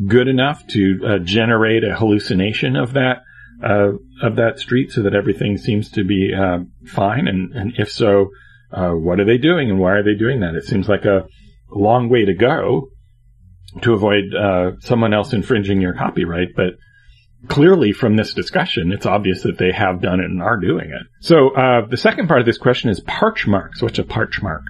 good 0.07 0.29
enough 0.29 0.67
to 0.69 1.01
uh, 1.07 1.19
generate 1.19 1.83
a 1.83 1.97
hallucination 1.97 2.77
of 2.77 2.93
that 2.93 3.23
of 3.63 4.37
that 4.37 4.59
street 4.59 4.93
so 4.93 5.03
that 5.03 5.15
everything 5.15 5.57
seems 5.57 5.91
to 5.93 6.05
be 6.05 6.31
fine? 6.85 7.27
And, 7.27 7.53
and 7.53 7.73
if 7.79 7.91
so, 7.91 8.31
uh, 8.73 8.91
what 8.91 9.21
are 9.21 9.25
they 9.25 9.39
doing 9.39 9.71
and 9.71 9.79
why 9.79 9.93
are 9.93 10.03
they 10.03 10.15
doing 10.15 10.41
that? 10.41 10.55
It 10.55 10.65
seems 10.65 10.89
like 10.89 11.05
a 11.05 11.27
long 11.71 12.09
way 12.09 12.25
to 12.25 12.35
go 12.35 12.89
to 13.83 13.93
avoid 13.93 14.25
uh, 14.35 14.73
someone 14.81 15.13
else 15.13 15.33
infringing 15.33 15.81
your 15.81 15.95
copyright, 15.95 16.49
but 16.57 16.75
clearly 17.49 17.93
from 17.93 18.17
this 18.17 18.35
discussion, 18.35 18.93
it's 18.93 19.07
obvious 19.07 19.43
that 19.43 19.59
they 19.59 19.73
have 19.73 20.01
done 20.01 20.21
it 20.21 20.27
and 20.27 20.43
are 20.43 20.57
doing 20.57 20.91
it. 20.91 21.07
So 21.21 21.51
uh, 21.55 21.87
the 21.87 21.97
second 21.97 22.29
part 22.29 22.41
of 22.41 22.47
this 22.47 22.59
question 22.59 22.91
is 22.91 23.01
parch 23.01 23.47
marks. 23.47 23.83
What's 23.83 23.99
a 23.99 24.05
parch 24.05 24.43
mark? 24.43 24.63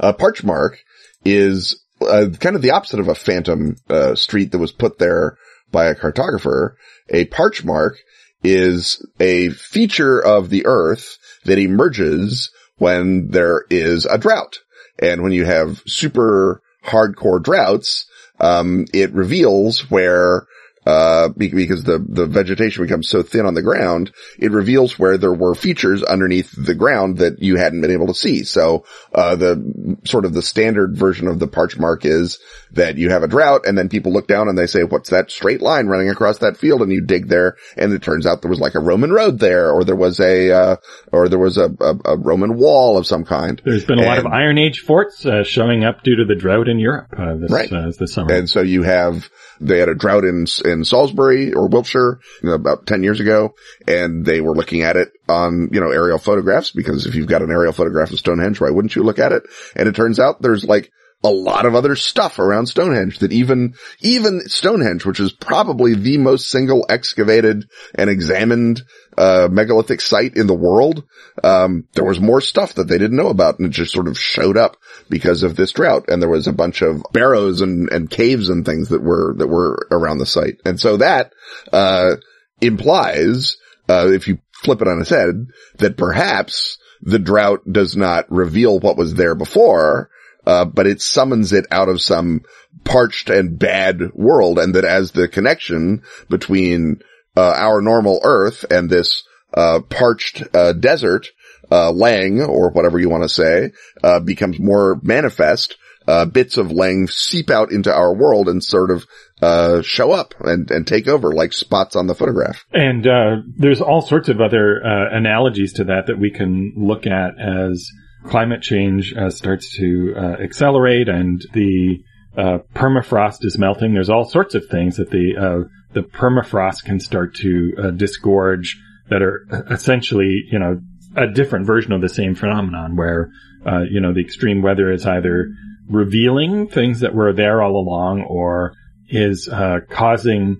A 0.00 0.12
parch 0.12 0.44
mark 0.44 0.78
is 1.24 1.82
uh, 2.00 2.26
kind 2.40 2.56
of 2.56 2.62
the 2.62 2.70
opposite 2.70 3.00
of 3.00 3.08
a 3.08 3.14
phantom 3.14 3.76
uh, 3.88 4.14
street 4.14 4.52
that 4.52 4.58
was 4.58 4.72
put 4.72 4.98
there 4.98 5.36
by 5.70 5.86
a 5.86 5.94
cartographer. 5.94 6.74
A 7.08 7.24
parch 7.26 7.64
mark 7.64 7.98
is 8.44 9.04
a 9.20 9.50
feature 9.50 10.18
of 10.18 10.50
the 10.50 10.66
earth 10.66 11.16
that 11.44 11.58
emerges 11.58 12.50
when 12.82 13.28
there 13.28 13.64
is 13.70 14.06
a 14.06 14.18
drought. 14.18 14.58
And 14.98 15.22
when 15.22 15.30
you 15.30 15.44
have 15.44 15.84
super 15.86 16.60
hardcore 16.84 17.40
droughts, 17.40 18.06
um, 18.40 18.86
it 18.92 19.12
reveals 19.12 19.88
where 19.88 20.48
uh, 20.84 21.28
because 21.28 21.84
the, 21.84 22.04
the 22.06 22.26
vegetation 22.26 22.84
becomes 22.84 23.08
so 23.08 23.22
thin 23.22 23.46
on 23.46 23.54
the 23.54 23.62
ground, 23.62 24.12
it 24.38 24.50
reveals 24.50 24.98
where 24.98 25.18
there 25.18 25.32
were 25.32 25.54
features 25.54 26.02
underneath 26.02 26.52
the 26.56 26.74
ground 26.74 27.18
that 27.18 27.40
you 27.40 27.56
hadn't 27.56 27.80
been 27.80 27.92
able 27.92 28.08
to 28.08 28.14
see. 28.14 28.42
So, 28.44 28.84
uh, 29.14 29.36
the 29.36 29.98
sort 30.04 30.24
of 30.24 30.34
the 30.34 30.42
standard 30.42 30.96
version 30.96 31.28
of 31.28 31.38
the 31.38 31.46
parch 31.46 31.78
mark 31.78 32.04
is 32.04 32.38
that 32.72 32.96
you 32.96 33.10
have 33.10 33.22
a 33.22 33.28
drought 33.28 33.66
and 33.66 33.76
then 33.76 33.88
people 33.88 34.12
look 34.12 34.26
down 34.26 34.48
and 34.48 34.56
they 34.56 34.66
say, 34.66 34.82
what's 34.82 35.10
that 35.10 35.30
straight 35.30 35.60
line 35.60 35.86
running 35.86 36.10
across 36.10 36.38
that 36.38 36.56
field? 36.56 36.82
And 36.82 36.90
you 36.90 37.02
dig 37.02 37.28
there 37.28 37.56
and 37.76 37.92
it 37.92 38.02
turns 38.02 38.26
out 38.26 38.42
there 38.42 38.50
was 38.50 38.60
like 38.60 38.74
a 38.74 38.80
Roman 38.80 39.12
road 39.12 39.38
there 39.38 39.70
or 39.70 39.84
there 39.84 39.96
was 39.96 40.20
a, 40.20 40.50
uh, 40.50 40.76
or 41.12 41.28
there 41.28 41.38
was 41.38 41.58
a, 41.58 41.74
a, 41.80 41.96
a, 42.04 42.16
Roman 42.16 42.56
wall 42.56 42.96
of 42.96 43.06
some 43.06 43.24
kind. 43.24 43.60
There's 43.64 43.84
been 43.84 43.98
a 43.98 44.02
and, 44.02 44.08
lot 44.08 44.18
of 44.18 44.26
Iron 44.26 44.58
Age 44.58 44.80
forts, 44.80 45.26
uh, 45.26 45.44
showing 45.44 45.84
up 45.84 46.02
due 46.02 46.16
to 46.16 46.24
the 46.24 46.34
drought 46.34 46.68
in 46.68 46.78
Europe, 46.78 47.08
uh, 47.16 47.36
this, 47.36 47.50
right. 47.50 47.72
Uh, 47.72 47.90
this 47.98 48.12
summer. 48.12 48.32
And 48.32 48.48
so 48.48 48.62
you 48.62 48.82
have, 48.82 49.28
they 49.60 49.78
had 49.78 49.88
a 49.88 49.94
drought 49.94 50.24
in, 50.24 50.46
in 50.64 50.71
Salisbury 50.84 51.52
or 51.52 51.68
Wiltshire 51.68 52.20
you 52.42 52.48
know, 52.48 52.54
about 52.54 52.86
10 52.86 53.02
years 53.02 53.20
ago 53.20 53.54
and 53.86 54.24
they 54.24 54.40
were 54.40 54.54
looking 54.54 54.82
at 54.82 54.96
it 54.96 55.12
on, 55.28 55.68
you 55.72 55.80
know, 55.80 55.90
aerial 55.90 56.18
photographs 56.18 56.70
because 56.70 57.06
if 57.06 57.14
you've 57.14 57.26
got 57.26 57.42
an 57.42 57.50
aerial 57.50 57.72
photograph 57.72 58.10
of 58.10 58.18
Stonehenge, 58.18 58.60
why 58.60 58.70
wouldn't 58.70 58.96
you 58.96 59.02
look 59.02 59.18
at 59.18 59.32
it? 59.32 59.44
And 59.76 59.88
it 59.88 59.94
turns 59.94 60.18
out 60.18 60.40
there's 60.40 60.64
like 60.64 60.92
a 61.24 61.30
lot 61.30 61.66
of 61.66 61.74
other 61.74 61.94
stuff 61.94 62.38
around 62.38 62.66
Stonehenge 62.66 63.20
that 63.20 63.32
even, 63.32 63.74
even 64.00 64.40
Stonehenge, 64.40 65.04
which 65.04 65.20
is 65.20 65.32
probably 65.32 65.94
the 65.94 66.18
most 66.18 66.50
single 66.50 66.84
excavated 66.88 67.68
and 67.94 68.10
examined, 68.10 68.82
uh, 69.16 69.48
megalithic 69.50 70.00
site 70.00 70.36
in 70.36 70.46
the 70.46 70.54
world, 70.54 71.04
um, 71.44 71.86
there 71.94 72.04
was 72.04 72.20
more 72.20 72.40
stuff 72.40 72.74
that 72.74 72.88
they 72.88 72.98
didn't 72.98 73.16
know 73.16 73.28
about 73.28 73.58
and 73.58 73.68
it 73.68 73.72
just 73.72 73.92
sort 73.92 74.08
of 74.08 74.18
showed 74.18 74.56
up 74.56 74.76
because 75.08 75.42
of 75.42 75.54
this 75.54 75.72
drought. 75.72 76.06
And 76.08 76.20
there 76.20 76.28
was 76.28 76.48
a 76.48 76.52
bunch 76.52 76.82
of 76.82 77.04
barrows 77.12 77.60
and, 77.60 77.90
and 77.90 78.10
caves 78.10 78.48
and 78.48 78.64
things 78.64 78.88
that 78.88 79.02
were, 79.02 79.34
that 79.38 79.48
were 79.48 79.86
around 79.90 80.18
the 80.18 80.26
site. 80.26 80.60
And 80.64 80.80
so 80.80 80.96
that, 80.96 81.32
uh, 81.72 82.16
implies, 82.60 83.58
uh, 83.88 84.08
if 84.10 84.28
you 84.28 84.38
flip 84.62 84.80
it 84.80 84.88
on 84.88 85.00
its 85.00 85.10
head, 85.10 85.48
that 85.78 85.96
perhaps 85.96 86.78
the 87.02 87.18
drought 87.18 87.60
does 87.70 87.96
not 87.96 88.30
reveal 88.30 88.78
what 88.78 88.96
was 88.96 89.14
there 89.14 89.34
before, 89.34 90.08
uh, 90.46 90.64
but 90.64 90.86
it 90.86 91.00
summons 91.00 91.52
it 91.52 91.66
out 91.70 91.88
of 91.88 92.00
some 92.00 92.42
parched 92.84 93.30
and 93.30 93.58
bad 93.58 94.12
world 94.14 94.58
and 94.58 94.74
that 94.74 94.84
as 94.84 95.12
the 95.12 95.28
connection 95.28 96.02
between, 96.28 97.00
uh, 97.36 97.52
our 97.56 97.80
normal 97.80 98.20
earth 98.24 98.64
and 98.70 98.90
this, 98.90 99.22
uh, 99.54 99.80
parched, 99.88 100.42
uh, 100.54 100.72
desert, 100.72 101.28
uh, 101.70 101.90
Leng 101.92 102.46
or 102.46 102.70
whatever 102.70 102.98
you 102.98 103.08
want 103.08 103.22
to 103.22 103.28
say, 103.28 103.72
uh, 104.02 104.20
becomes 104.20 104.58
more 104.58 105.00
manifest, 105.02 105.76
uh, 106.08 106.24
bits 106.24 106.56
of 106.56 106.68
Leng 106.68 107.10
seep 107.10 107.48
out 107.48 107.70
into 107.70 107.94
our 107.94 108.14
world 108.14 108.48
and 108.48 108.62
sort 108.62 108.90
of, 108.90 109.06
uh, 109.40 109.82
show 109.82 110.12
up 110.12 110.34
and, 110.40 110.70
and 110.70 110.86
take 110.86 111.08
over 111.08 111.32
like 111.32 111.52
spots 111.52 111.96
on 111.96 112.06
the 112.06 112.14
photograph. 112.14 112.64
And, 112.72 113.06
uh, 113.06 113.36
there's 113.56 113.80
all 113.80 114.02
sorts 114.02 114.28
of 114.28 114.40
other, 114.40 114.84
uh, 114.84 115.16
analogies 115.16 115.74
to 115.74 115.84
that 115.84 116.06
that 116.08 116.18
we 116.18 116.30
can 116.30 116.72
look 116.76 117.06
at 117.06 117.40
as, 117.40 117.88
climate 118.24 118.62
change 118.62 119.14
uh, 119.14 119.30
starts 119.30 119.76
to 119.76 120.14
uh, 120.16 120.42
accelerate 120.42 121.08
and 121.08 121.44
the 121.52 122.02
uh, 122.36 122.58
permafrost 122.74 123.44
is 123.44 123.58
melting. 123.58 123.92
There's 123.92 124.10
all 124.10 124.24
sorts 124.24 124.54
of 124.54 124.66
things 124.66 124.96
that 124.96 125.10
the 125.10 125.36
uh, 125.36 125.68
the 125.92 126.00
permafrost 126.00 126.84
can 126.84 126.98
start 126.98 127.34
to 127.36 127.72
uh, 127.78 127.90
disgorge 127.90 128.80
that 129.10 129.20
are 129.20 129.46
essentially, 129.70 130.44
you 130.50 130.58
know, 130.58 130.80
a 131.14 131.26
different 131.26 131.66
version 131.66 131.92
of 131.92 132.00
the 132.00 132.08
same 132.08 132.34
phenomenon 132.34 132.96
where, 132.96 133.30
uh, 133.66 133.82
you 133.90 134.00
know, 134.00 134.14
the 134.14 134.22
extreme 134.22 134.62
weather 134.62 134.90
is 134.90 135.04
either 135.04 135.48
revealing 135.90 136.68
things 136.68 137.00
that 137.00 137.14
were 137.14 137.34
there 137.34 137.60
all 137.60 137.76
along 137.76 138.22
or 138.22 138.72
is 139.08 139.50
causing 139.90 140.58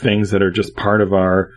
things 0.00 0.30
that 0.30 0.42
are 0.42 0.50
just 0.50 0.74
part 0.74 1.02
of 1.02 1.12
our, 1.12 1.50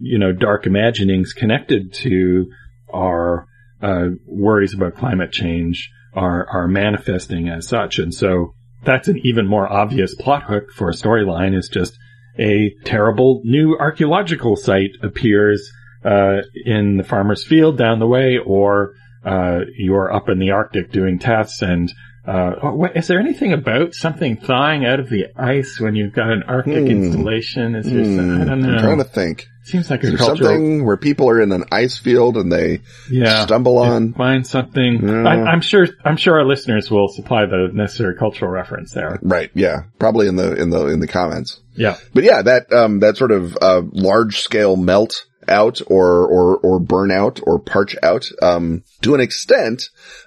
you 0.00 0.18
know, 0.18 0.32
dark 0.32 0.66
imaginings 0.66 1.34
connected 1.34 1.92
to 1.92 2.46
our 2.94 3.46
uh, 3.82 4.08
worries 4.26 4.74
about 4.74 4.96
climate 4.96 5.32
change 5.32 5.90
are 6.14 6.46
are 6.48 6.68
manifesting 6.68 7.48
as 7.48 7.66
such, 7.66 7.98
and 7.98 8.14
so 8.14 8.54
that's 8.84 9.08
an 9.08 9.18
even 9.24 9.46
more 9.46 9.70
obvious 9.70 10.14
plot 10.14 10.44
hook 10.44 10.70
for 10.74 10.88
a 10.88 10.94
storyline. 10.94 11.56
Is 11.56 11.68
just 11.68 11.96
a 12.38 12.74
terrible 12.84 13.42
new 13.44 13.76
archaeological 13.78 14.56
site 14.56 14.92
appears 15.02 15.70
uh, 16.04 16.38
in 16.64 16.96
the 16.96 17.04
farmer's 17.04 17.44
field 17.44 17.78
down 17.78 17.98
the 17.98 18.06
way, 18.06 18.38
or 18.38 18.94
uh, 19.24 19.60
you're 19.76 20.12
up 20.12 20.28
in 20.28 20.38
the 20.38 20.50
Arctic 20.50 20.90
doing 20.90 21.18
tests 21.18 21.62
and 21.62 21.92
uh, 22.26 22.52
oh, 22.62 22.84
is 22.94 23.08
there 23.08 23.18
anything 23.18 23.52
about 23.52 23.94
something 23.94 24.36
thawing 24.36 24.86
out 24.86 25.00
of 25.00 25.08
the 25.08 25.26
ice 25.36 25.80
when 25.80 25.96
you've 25.96 26.12
got 26.12 26.30
an 26.30 26.44
Arctic 26.44 26.84
hmm. 26.84 26.86
installation? 26.86 27.74
Is 27.74 27.86
there 27.86 28.04
some, 28.04 28.42
I 28.42 28.44
don't 28.44 28.62
know. 28.62 28.74
I'm 28.74 28.80
trying 28.80 28.98
to 28.98 29.04
think. 29.04 29.48
Seems 29.64 29.90
like 29.90 30.02
is 30.02 30.14
a 30.14 30.16
cultural... 30.16 30.50
something 30.50 30.84
where 30.84 30.96
people 30.96 31.28
are 31.28 31.40
in 31.40 31.52
an 31.52 31.64
ice 31.70 31.98
field 31.98 32.36
and 32.36 32.50
they 32.50 32.80
yeah, 33.10 33.44
stumble 33.44 33.78
on 33.78 34.12
find 34.12 34.44
something. 34.46 35.06
Yeah. 35.06 35.28
I, 35.28 35.52
am 35.52 35.60
sure. 35.60 35.86
I'm 36.04 36.16
sure 36.16 36.34
our 36.34 36.44
listeners 36.44 36.90
will 36.90 37.08
supply 37.08 37.46
the 37.46 37.70
necessary 37.72 38.16
cultural 38.16 38.50
reference 38.50 38.92
there. 38.92 39.20
Right. 39.22 39.50
Yeah. 39.54 39.84
Probably 40.00 40.26
in 40.26 40.34
the 40.34 40.54
in 40.54 40.70
the 40.70 40.86
in 40.88 40.98
the 40.98 41.06
comments. 41.06 41.60
Yeah. 41.74 41.96
But 42.12 42.24
yeah, 42.24 42.42
that 42.42 42.72
um 42.72 43.00
that 43.00 43.16
sort 43.16 43.30
of 43.30 43.56
uh 43.60 43.82
large 43.92 44.40
scale 44.40 44.76
melt 44.76 45.26
out 45.48 45.80
or, 45.86 46.26
or, 46.26 46.56
or 46.58 46.80
burn 46.80 47.10
out 47.10 47.40
or 47.42 47.58
parch 47.58 47.96
out. 48.02 48.26
Um, 48.40 48.84
to 49.02 49.14
an 49.14 49.20
extent, 49.20 49.84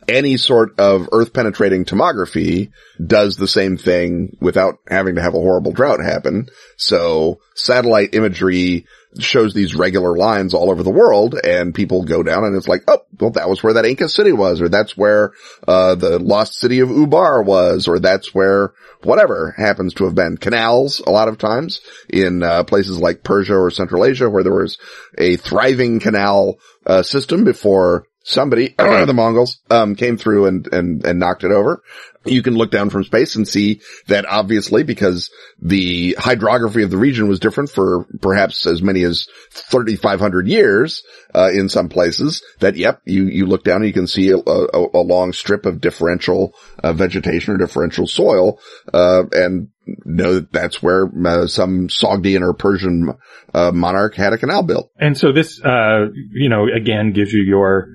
any 0.07 0.37
sort 0.37 0.79
of 0.79 1.09
earth 1.11 1.33
penetrating 1.33 1.85
tomography 1.85 2.71
does 3.05 3.37
the 3.37 3.47
same 3.47 3.77
thing 3.77 4.37
without 4.39 4.75
having 4.87 5.15
to 5.15 5.21
have 5.21 5.33
a 5.33 5.39
horrible 5.39 5.71
drought 5.71 5.99
happen. 5.99 6.49
So 6.77 7.39
satellite 7.55 8.13
imagery 8.13 8.85
shows 9.19 9.53
these 9.53 9.75
regular 9.75 10.15
lines 10.15 10.53
all 10.53 10.71
over 10.71 10.83
the 10.83 10.89
world 10.89 11.35
and 11.43 11.73
people 11.73 12.03
go 12.03 12.23
down 12.23 12.43
and 12.43 12.55
it's 12.55 12.67
like, 12.67 12.83
oh, 12.87 12.99
well, 13.19 13.31
that 13.31 13.49
was 13.49 13.63
where 13.63 13.73
that 13.73 13.85
Inca 13.85 14.09
city 14.09 14.31
was, 14.31 14.61
or 14.61 14.69
that's 14.69 14.97
where, 14.97 15.33
uh, 15.67 15.95
the 15.95 16.19
lost 16.19 16.55
city 16.55 16.79
of 16.79 16.89
Ubar 16.89 17.45
was, 17.45 17.87
or 17.87 17.99
that's 17.99 18.33
where 18.33 18.73
whatever 19.03 19.53
happens 19.57 19.93
to 19.95 20.05
have 20.05 20.15
been. 20.15 20.37
Canals, 20.37 20.99
a 20.99 21.11
lot 21.11 21.27
of 21.27 21.37
times 21.37 21.81
in, 22.09 22.43
uh, 22.43 22.63
places 22.63 22.99
like 22.99 23.23
Persia 23.23 23.55
or 23.55 23.71
Central 23.71 24.05
Asia 24.05 24.29
where 24.29 24.43
there 24.43 24.53
was 24.53 24.77
a 25.17 25.37
thriving 25.37 25.99
canal, 25.99 26.59
uh, 26.85 27.03
system 27.03 27.43
before 27.43 28.07
somebody, 28.23 28.69
the 28.77 29.13
Mongols, 29.13 29.59
um, 29.69 29.95
came 29.95 30.17
through 30.17 30.47
and, 30.47 30.67
and, 30.73 31.05
and 31.05 31.19
knocked 31.19 31.43
it 31.43 31.51
over 31.51 31.83
you 32.25 32.41
can 32.41 32.55
look 32.55 32.71
down 32.71 32.89
from 32.89 33.03
space 33.03 33.35
and 33.35 33.47
see 33.47 33.81
that 34.07 34.25
obviously 34.25 34.83
because 34.83 35.31
the 35.61 36.15
hydrography 36.17 36.83
of 36.83 36.91
the 36.91 36.97
region 36.97 37.27
was 37.27 37.39
different 37.39 37.69
for 37.69 38.05
perhaps 38.21 38.65
as 38.65 38.81
many 38.81 39.03
as 39.03 39.27
3,500 39.51 40.47
years, 40.47 41.03
uh, 41.35 41.49
in 41.51 41.67
some 41.67 41.89
places 41.89 42.41
that, 42.59 42.77
yep, 42.77 43.01
you, 43.05 43.25
you 43.25 43.45
look 43.45 43.63
down 43.63 43.77
and 43.77 43.87
you 43.87 43.93
can 43.93 44.07
see 44.07 44.29
a, 44.29 44.37
a, 44.37 44.87
a 44.93 45.03
long 45.03 45.33
strip 45.33 45.65
of 45.65 45.81
differential 45.81 46.53
uh, 46.81 46.93
vegetation 46.93 47.53
or 47.53 47.57
differential 47.57 48.07
soil, 48.07 48.59
uh, 48.93 49.23
and 49.33 49.67
know 50.05 50.35
that 50.35 50.51
that's 50.51 50.81
where 50.81 51.09
uh, 51.27 51.45
some 51.45 51.89
Sogdian 51.89 52.41
or 52.41 52.53
Persian 52.53 53.09
uh, 53.53 53.71
monarch 53.71 54.15
had 54.15 54.31
a 54.31 54.37
canal 54.37 54.63
built. 54.63 54.89
And 54.97 55.17
so 55.17 55.33
this, 55.33 55.61
uh, 55.61 56.05
you 56.31 56.49
know, 56.49 56.67
again 56.73 57.11
gives 57.11 57.33
you 57.33 57.43
your 57.43 57.89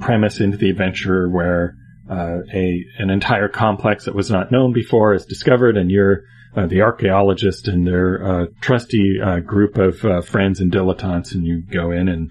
premise 0.00 0.40
into 0.40 0.56
the 0.56 0.70
adventure 0.70 1.28
where 1.28 1.76
uh, 2.08 2.38
a 2.52 2.84
an 2.98 3.10
entire 3.10 3.48
complex 3.48 4.06
that 4.06 4.14
was 4.14 4.30
not 4.30 4.50
known 4.50 4.72
before 4.72 5.14
is 5.14 5.26
discovered, 5.26 5.76
and 5.76 5.90
you're 5.90 6.24
uh, 6.56 6.66
the 6.66 6.80
archaeologist 6.80 7.68
and 7.68 7.86
their 7.86 8.24
uh, 8.24 8.46
trusty 8.60 9.20
uh, 9.22 9.40
group 9.40 9.76
of 9.76 10.04
uh, 10.04 10.20
friends 10.22 10.60
and 10.60 10.72
dilettantes, 10.72 11.34
and 11.34 11.44
you 11.44 11.60
go 11.60 11.90
in 11.90 12.08
and 12.08 12.30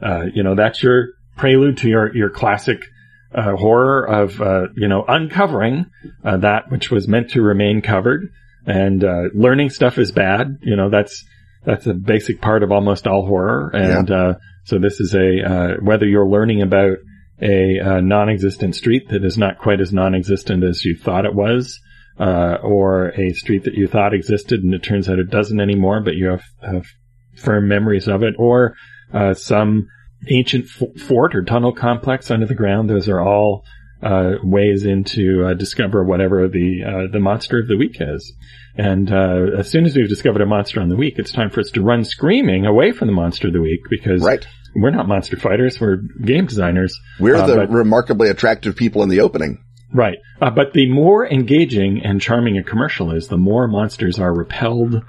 uh, 0.00 0.24
you 0.32 0.42
know 0.42 0.54
that's 0.54 0.82
your 0.82 1.08
prelude 1.36 1.78
to 1.78 1.88
your 1.88 2.14
your 2.16 2.30
classic 2.30 2.80
horror 3.34 4.06
of 4.06 4.40
you 4.76 4.88
know 4.88 5.04
uncovering 5.06 5.86
that 6.22 6.70
which 6.70 6.90
was 6.90 7.08
meant 7.08 7.30
to 7.30 7.42
remain 7.42 7.82
covered, 7.82 8.30
and 8.64 9.04
learning 9.34 9.70
stuff 9.70 9.98
is 9.98 10.12
bad. 10.12 10.58
You 10.62 10.76
know 10.76 10.88
that's 10.88 11.24
that's 11.64 11.86
a 11.86 11.94
basic 11.94 12.40
part 12.40 12.62
of 12.62 12.70
almost 12.70 13.06
all 13.06 13.26
horror, 13.26 13.70
and 13.74 14.08
yeah. 14.08 14.34
so 14.64 14.78
this 14.78 15.00
is 15.00 15.14
a 15.14 15.76
whether 15.82 16.06
you're 16.06 16.28
learning 16.28 16.62
about 16.62 16.98
a, 17.40 17.78
a 17.78 18.00
non-existent 18.00 18.74
street 18.74 19.08
that 19.10 19.24
is 19.24 19.36
not 19.36 19.58
quite 19.58 19.80
as 19.80 19.92
non-existent 19.92 20.64
as 20.64 20.84
you 20.84 20.96
thought 20.96 21.24
it 21.24 21.34
was, 21.34 21.78
uh, 22.18 22.56
or 22.62 23.08
a 23.10 23.32
street 23.34 23.64
that 23.64 23.74
you 23.74 23.86
thought 23.86 24.14
existed 24.14 24.62
and 24.62 24.72
it 24.74 24.82
turns 24.82 25.08
out 25.08 25.18
it 25.18 25.30
doesn't 25.30 25.60
anymore, 25.60 26.00
but 26.00 26.14
you 26.14 26.28
have, 26.28 26.44
have 26.62 26.86
firm 27.36 27.68
memories 27.68 28.08
of 28.08 28.22
it, 28.22 28.34
or 28.38 28.74
uh, 29.12 29.34
some 29.34 29.88
ancient 30.28 30.64
f- 30.64 31.02
fort 31.02 31.34
or 31.34 31.42
tunnel 31.42 31.72
complex 31.72 32.30
under 32.30 32.46
the 32.46 32.54
ground. 32.54 32.88
Those 32.88 33.08
are 33.08 33.20
all 33.20 33.64
uh, 34.02 34.32
ways 34.42 34.84
into 34.84 35.46
uh, 35.46 35.54
discover 35.54 36.04
whatever 36.04 36.48
the 36.48 36.82
uh, 36.84 37.12
the 37.12 37.20
monster 37.20 37.58
of 37.58 37.68
the 37.68 37.76
week 37.76 37.96
is. 38.00 38.32
And 38.78 39.10
uh, 39.10 39.58
as 39.58 39.70
soon 39.70 39.86
as 39.86 39.96
we've 39.96 40.08
discovered 40.08 40.42
a 40.42 40.46
monster 40.46 40.80
on 40.80 40.90
the 40.90 40.96
week, 40.96 41.14
it's 41.18 41.32
time 41.32 41.48
for 41.50 41.60
us 41.60 41.70
to 41.72 41.82
run 41.82 42.04
screaming 42.04 42.66
away 42.66 42.92
from 42.92 43.08
the 43.08 43.14
monster 43.14 43.46
of 43.48 43.54
the 43.54 43.60
week 43.60 43.80
because 43.88 44.22
Right. 44.22 44.46
We're 44.80 44.90
not 44.90 45.08
monster 45.08 45.36
fighters, 45.36 45.80
we're 45.80 45.96
game 45.96 46.46
designers. 46.46 46.98
We're 47.18 47.36
Uh, 47.36 47.46
the 47.46 47.56
but- 47.56 47.70
remarkably 47.70 48.28
attractive 48.28 48.76
people 48.76 49.02
in 49.02 49.08
the 49.08 49.20
opening. 49.20 49.58
Right. 49.92 50.18
Uh, 50.42 50.50
but 50.50 50.72
the 50.72 50.90
more 50.90 51.26
engaging 51.26 52.02
and 52.04 52.20
charming 52.20 52.58
a 52.58 52.62
commercial 52.62 53.12
is, 53.12 53.28
the 53.28 53.38
more 53.38 53.66
monsters 53.68 54.18
are 54.18 54.34
repelled 54.34 55.02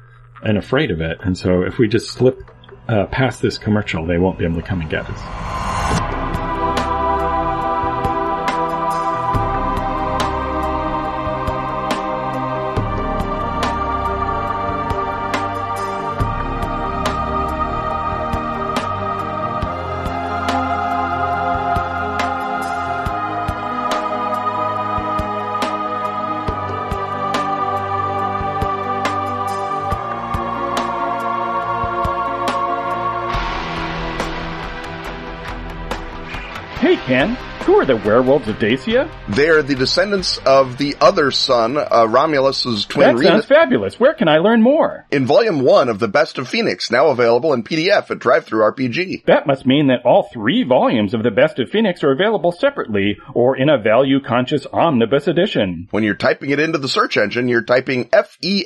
and 0.44 0.58
afraid 0.58 0.92
of 0.92 1.02
it. 1.02 1.18
And 1.24 1.38
so 1.38 1.64
if 1.64 1.78
we 1.80 1.88
just 1.88 2.12
slip 2.12 2.40
uh, 2.88 3.06
past 3.08 3.42
this 3.42 3.58
commercial, 3.58 4.06
they 4.06 4.18
won't 4.18 4.38
be 4.38 4.46
able 4.46 4.56
to 4.58 4.62
come 4.62 4.80
and 4.82 4.90
get 4.90 5.06
us. 5.10 6.17
Ken, 37.08 37.36
who 37.66 37.76
are 37.80 37.86
the 37.86 37.96
werewolves 37.96 38.50
of 38.50 38.60
Dacia? 38.60 39.10
They're 39.30 39.64
the 39.64 39.76
descendants 39.76 40.40
of 40.40 40.78
the 40.78 40.98
other 41.00 41.32
son, 41.32 41.78
uh, 41.78 42.06
Romulus's 42.06 42.86
twin 42.86 43.08
That 43.08 43.16
Remus. 43.16 43.32
sounds 43.32 43.46
fabulous. 43.46 43.98
Where 43.98 44.14
can 44.14 44.28
I 44.28 44.40
learn 44.40 44.62
more? 44.62 45.06
in 45.10 45.26
volume 45.26 45.62
one 45.62 45.88
of 45.88 46.00
The 46.00 46.10
Best 46.10 46.38
of 46.38 46.50
Fenix, 46.50 46.92
now 46.92 47.08
available 47.08 47.54
in 47.54 47.64
PDF 47.64 48.12
at 48.12 48.20
DriveThru 48.20 48.74
RPG. 48.74 49.24
That 49.26 49.48
must 49.48 49.66
mean 49.66 49.88
that 49.88 50.02
all 50.04 50.24
three 50.34 50.64
volumes 50.66 51.14
of 51.14 51.24
The 51.24 51.32
Best 51.32 51.60
of 51.60 51.70
Fenix 51.70 52.04
are 52.04 52.12
available 52.12 52.52
separately 52.52 53.16
or 53.34 53.56
in 53.56 53.70
a 53.70 53.78
value-conscious 53.82 54.68
omnibus 54.74 55.30
edition. 55.30 55.88
When 55.92 56.04
you're 56.04 56.14
typing 56.14 56.50
it 56.50 56.60
into 56.60 56.78
the 56.78 56.90
search 56.90 57.16
engine, 57.16 57.48
you're 57.48 57.62
typing 57.64 58.10
E 58.42 58.66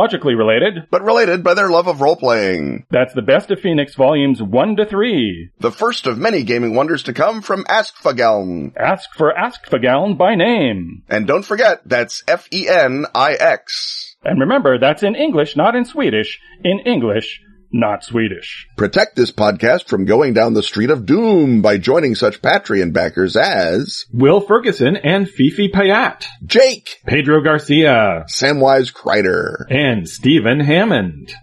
biologically 0.01 0.35
related. 0.35 0.87
but 0.89 1.03
related 1.03 1.43
by 1.43 1.53
their 1.53 1.69
love 1.69 1.87
of 1.87 2.01
role-playing. 2.01 2.85
That's 2.89 3.13
the 3.13 3.21
best 3.21 3.51
of 3.51 3.59
Fenix 3.59 3.95
volumes 3.95 4.41
1 4.41 4.75
to 4.77 4.85
3. 4.85 5.49
The 5.59 5.71
first 5.71 6.07
of 6.07 6.17
many 6.17 6.43
gaming 6.43 6.75
wonders 6.75 7.03
to 7.03 7.13
come 7.13 7.41
from 7.41 7.63
Askfageln. 7.65 8.73
Ask 8.77 9.13
for 9.15 9.33
Askfageln 9.33 10.17
by 10.17 10.35
name. 10.35 11.03
And 11.09 11.27
don't 11.27 11.45
forget, 11.45 11.81
that's 11.85 12.23
F 12.27 12.47
E 12.51 12.67
N 12.67 13.05
I 13.13 13.33
X. 13.33 14.15
And 14.23 14.39
remember, 14.39 14.79
that's 14.79 15.03
in 15.03 15.15
English, 15.15 15.55
not 15.55 15.75
in 15.75 15.85
Swedish. 15.85 16.39
In 16.63 16.79
English, 16.79 17.41
not 17.71 18.03
Swedish. 18.03 18.67
Protect 18.77 19.15
this 19.15 19.31
podcast 19.31 19.87
from 19.87 20.05
going 20.05 20.33
down 20.33 20.53
the 20.53 20.63
street 20.63 20.89
of 20.89 21.05
doom 21.05 21.61
by 21.61 21.77
joining 21.77 22.15
such 22.15 22.41
Patreon 22.41 22.93
backers 22.93 23.35
as 23.35 24.05
Will 24.11 24.41
Ferguson 24.41 24.95
and 24.97 25.29
Fifi 25.29 25.69
Payat, 25.69 26.25
Jake, 26.45 27.01
Pedro 27.05 27.43
Garcia, 27.43 28.25
Samwise 28.29 28.93
Kreider, 28.93 29.65
and 29.69 30.07
Stephen 30.07 30.59
Hammond. 30.59 31.33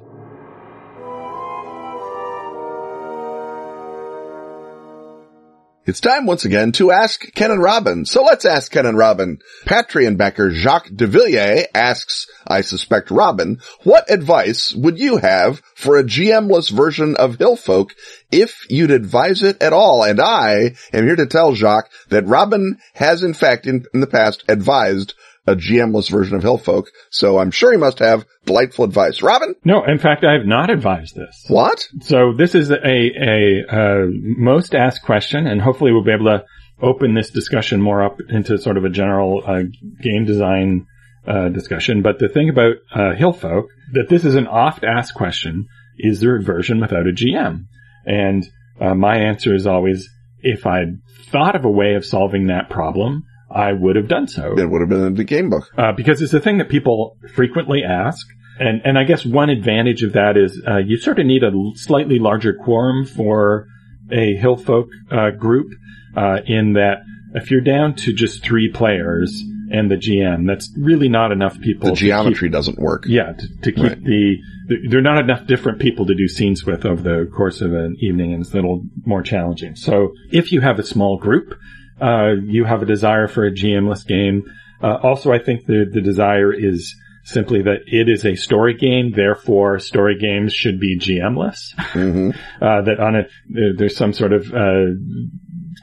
It's 5.88 6.00
time 6.00 6.26
once 6.26 6.44
again 6.44 6.72
to 6.72 6.90
ask 6.90 7.32
Ken 7.32 7.50
and 7.50 7.62
Robin. 7.62 8.04
So 8.04 8.22
let's 8.22 8.44
ask 8.44 8.70
Ken 8.70 8.84
and 8.84 8.98
Robin. 8.98 9.38
Patreon 9.64 10.18
backer 10.18 10.50
Jacques 10.50 10.94
de 10.94 11.06
Villiers 11.06 11.64
asks, 11.74 12.26
I 12.46 12.60
suspect 12.60 13.10
Robin, 13.10 13.60
what 13.84 14.10
advice 14.10 14.74
would 14.74 14.98
you 14.98 15.16
have 15.16 15.62
for 15.74 15.96
a 15.96 16.04
GM-less 16.04 16.68
version 16.68 17.16
of 17.16 17.38
Hillfolk 17.38 17.92
if 18.30 18.66
you'd 18.68 18.90
advise 18.90 19.42
it 19.42 19.62
at 19.62 19.72
all? 19.72 20.02
And 20.02 20.20
I 20.20 20.74
am 20.92 21.06
here 21.06 21.16
to 21.16 21.24
tell 21.24 21.54
Jacques 21.54 21.90
that 22.10 22.26
Robin 22.26 22.76
has 22.92 23.22
in 23.22 23.32
fact 23.32 23.66
in, 23.66 23.86
in 23.94 24.00
the 24.00 24.06
past 24.06 24.44
advised 24.46 25.14
a 25.48 25.56
GM-less 25.56 26.08
version 26.08 26.36
of 26.36 26.42
Hillfolk. 26.42 26.86
So 27.10 27.38
I'm 27.38 27.50
sure 27.50 27.72
he 27.72 27.78
must 27.78 28.00
have 28.00 28.26
delightful 28.44 28.84
advice. 28.84 29.22
Robin? 29.22 29.54
No, 29.64 29.84
in 29.84 29.98
fact, 29.98 30.24
I 30.24 30.34
have 30.34 30.46
not 30.46 30.70
advised 30.70 31.14
this. 31.16 31.44
What? 31.48 31.86
So 32.02 32.34
this 32.36 32.54
is 32.54 32.70
a, 32.70 32.76
a, 32.76 33.64
uh, 33.68 34.06
most 34.08 34.74
asked 34.74 35.02
question, 35.02 35.46
and 35.46 35.60
hopefully 35.60 35.92
we'll 35.92 36.04
be 36.04 36.12
able 36.12 36.26
to 36.26 36.44
open 36.80 37.14
this 37.14 37.30
discussion 37.30 37.80
more 37.80 38.04
up 38.04 38.18
into 38.28 38.58
sort 38.58 38.76
of 38.76 38.84
a 38.84 38.90
general 38.90 39.42
uh, 39.46 39.62
game 40.00 40.24
design 40.24 40.86
uh, 41.26 41.48
discussion. 41.48 42.02
But 42.02 42.18
the 42.18 42.28
thing 42.28 42.48
about 42.48 42.76
uh, 42.94 43.14
Hillfolk, 43.18 43.64
that 43.92 44.08
this 44.08 44.24
is 44.24 44.34
an 44.34 44.46
oft 44.46 44.84
asked 44.84 45.14
question, 45.14 45.66
is 45.98 46.20
there 46.20 46.36
a 46.36 46.42
version 46.42 46.80
without 46.80 47.06
a 47.06 47.12
GM? 47.12 47.64
And 48.06 48.46
uh, 48.80 48.94
my 48.94 49.16
answer 49.16 49.54
is 49.54 49.66
always, 49.66 50.08
if 50.40 50.66
I'd 50.66 51.00
thought 51.30 51.56
of 51.56 51.64
a 51.64 51.70
way 51.70 51.94
of 51.94 52.04
solving 52.04 52.46
that 52.46 52.70
problem, 52.70 53.24
I 53.50 53.72
would 53.72 53.96
have 53.96 54.08
done 54.08 54.28
so 54.28 54.58
It 54.58 54.68
would 54.70 54.80
have 54.80 54.88
been 54.90 55.04
in 55.06 55.14
the 55.14 55.24
game 55.24 55.48
book. 55.50 55.64
uh, 55.76 55.92
because 55.92 56.20
it's 56.22 56.34
a 56.34 56.40
thing 56.40 56.58
that 56.58 56.68
people 56.68 57.16
frequently 57.34 57.82
ask. 57.82 58.26
And, 58.60 58.82
and 58.84 58.98
I 58.98 59.04
guess 59.04 59.24
one 59.24 59.50
advantage 59.50 60.02
of 60.02 60.14
that 60.14 60.36
is 60.36 60.60
uh, 60.66 60.78
you 60.78 60.98
sort 60.98 61.18
of 61.18 61.26
need 61.26 61.44
a 61.44 61.52
slightly 61.76 62.18
larger 62.18 62.52
quorum 62.54 63.06
for 63.06 63.66
a 64.10 64.36
Hillfolk 64.36 64.88
uh, 65.10 65.30
group 65.30 65.68
uh, 66.16 66.38
in 66.46 66.72
that 66.74 66.98
if 67.34 67.50
you're 67.50 67.60
down 67.60 67.94
to 67.94 68.12
just 68.12 68.42
three 68.42 68.68
players 68.72 69.42
and 69.70 69.90
the 69.90 69.96
GM, 69.96 70.46
that's 70.46 70.72
really 70.78 71.08
not 71.08 71.30
enough 71.30 71.60
people. 71.60 71.90
The 71.90 71.94
to 71.94 72.00
keep- 72.00 72.08
geometry 72.08 72.48
doesn't 72.48 72.78
work. 72.78 73.04
yeah, 73.06 73.32
to, 73.32 73.48
to 73.62 73.72
keep 73.72 73.84
Right. 73.84 74.02
the, 74.02 74.36
the, 74.66 74.88
there 74.88 74.98
are 74.98 75.02
not 75.02 75.18
enough 75.22 75.46
different 75.46 75.78
people 75.78 76.06
to 76.06 76.14
do 76.14 76.26
scenes 76.26 76.64
with 76.64 76.84
over 76.84 77.00
the 77.02 77.30
course 77.30 77.60
of 77.60 77.72
an 77.74 77.96
evening 78.00 78.32
and 78.32 78.42
it's 78.42 78.52
a 78.52 78.56
little 78.56 78.82
more 79.04 79.22
challenging. 79.22 79.76
So 79.76 80.12
if 80.32 80.50
you 80.52 80.60
have 80.62 80.78
a 80.78 80.82
small 80.84 81.16
group, 81.18 81.54
uh, 82.00 82.32
you 82.44 82.64
have 82.64 82.82
a 82.82 82.86
desire 82.86 83.28
for 83.28 83.44
a 83.44 83.52
GM-less 83.52 84.04
game. 84.04 84.44
Uh, 84.82 84.98
also, 85.02 85.32
I 85.32 85.38
think 85.38 85.66
the, 85.66 85.86
the 85.90 86.00
desire 86.00 86.52
is 86.52 86.94
simply 87.24 87.62
that 87.62 87.80
it 87.86 88.08
is 88.08 88.24
a 88.24 88.36
story 88.36 88.74
game, 88.74 89.12
therefore 89.14 89.78
story 89.78 90.18
games 90.18 90.52
should 90.52 90.80
be 90.80 90.98
GM-less. 90.98 91.74
hmm 91.76 92.30
uh, 92.60 92.82
that 92.82 93.00
on 93.00 93.16
a, 93.16 93.22
there, 93.48 93.74
there's 93.76 93.96
some 93.96 94.12
sort 94.12 94.32
of, 94.32 94.52
uh, 94.54 94.86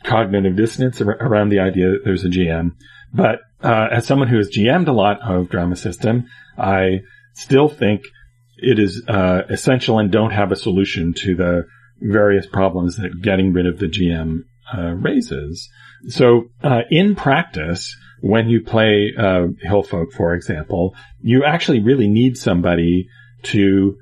cognitive 0.03 0.55
dissonance 0.55 1.01
ar- 1.01 1.17
around 1.19 1.49
the 1.49 1.59
idea 1.59 1.91
that 1.91 2.01
there's 2.03 2.23
a 2.23 2.29
GM. 2.29 2.71
But, 3.13 3.39
uh, 3.63 3.87
as 3.91 4.05
someone 4.05 4.27
who 4.27 4.37
has 4.37 4.49
GM'd 4.49 4.87
a 4.87 4.93
lot 4.93 5.21
of 5.21 5.49
drama 5.49 5.75
system, 5.75 6.27
I 6.57 7.01
still 7.33 7.69
think 7.69 8.01
it 8.57 8.79
is, 8.79 9.03
uh, 9.07 9.43
essential 9.49 9.99
and 9.99 10.11
don't 10.11 10.31
have 10.31 10.51
a 10.51 10.55
solution 10.55 11.13
to 11.17 11.35
the 11.35 11.63
various 11.99 12.47
problems 12.47 12.97
that 12.97 13.21
getting 13.21 13.53
rid 13.53 13.67
of 13.67 13.79
the 13.79 13.87
GM, 13.87 14.39
uh, 14.75 14.93
raises. 14.93 15.69
So, 16.07 16.45
uh, 16.63 16.81
in 16.89 17.15
practice, 17.15 17.95
when 18.21 18.49
you 18.49 18.63
play, 18.63 19.11
uh, 19.17 19.47
Hillfolk, 19.67 20.13
for 20.13 20.33
example, 20.33 20.95
you 21.21 21.43
actually 21.43 21.81
really 21.81 22.07
need 22.07 22.37
somebody 22.37 23.07
to 23.43 23.97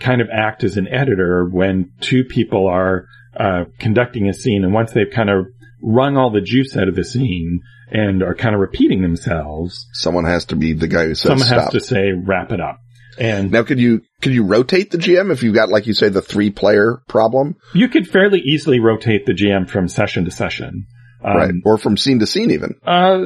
kind 0.00 0.20
of 0.20 0.28
act 0.32 0.64
as 0.64 0.76
an 0.76 0.88
editor 0.88 1.48
when 1.48 1.92
two 2.00 2.24
people 2.24 2.66
are 2.66 3.06
uh, 3.36 3.64
conducting 3.78 4.28
a 4.28 4.34
scene, 4.34 4.64
and 4.64 4.72
once 4.72 4.92
they've 4.92 5.10
kind 5.12 5.30
of 5.30 5.46
wrung 5.82 6.16
all 6.16 6.30
the 6.30 6.40
juice 6.40 6.76
out 6.76 6.88
of 6.88 6.96
the 6.96 7.04
scene 7.04 7.60
and 7.90 8.22
are 8.22 8.34
kind 8.34 8.54
of 8.54 8.60
repeating 8.60 9.00
themselves, 9.02 9.86
Someone 9.92 10.24
has 10.24 10.46
to 10.46 10.56
be 10.56 10.72
the 10.72 10.88
guy 10.88 11.04
who 11.04 11.14
says 11.14 11.30
someone 11.30 11.46
stop. 11.46 11.60
has 11.60 11.72
to 11.72 11.80
say 11.80 12.12
wrap 12.12 12.52
it 12.52 12.60
up. 12.60 12.78
And 13.18 13.50
Now, 13.50 13.64
could 13.64 13.80
you 13.80 14.02
could 14.20 14.32
you 14.32 14.44
rotate 14.44 14.90
the 14.90 14.98
GM 14.98 15.32
if 15.32 15.42
you've 15.42 15.54
got, 15.54 15.68
like 15.70 15.86
you 15.86 15.94
say, 15.94 16.08
the 16.08 16.22
three 16.22 16.50
player 16.50 17.00
problem, 17.08 17.56
you 17.74 17.88
could 17.88 18.08
fairly 18.08 18.40
easily 18.40 18.78
rotate 18.80 19.26
the 19.26 19.32
GM 19.32 19.68
from 19.68 19.88
session 19.88 20.24
to 20.24 20.30
session. 20.30 20.86
Um, 21.22 21.36
right? 21.36 21.54
Or 21.64 21.78
from 21.78 21.96
scene 21.96 22.18
to 22.20 22.26
scene, 22.26 22.50
even. 22.50 22.74
Uh, 22.86 23.18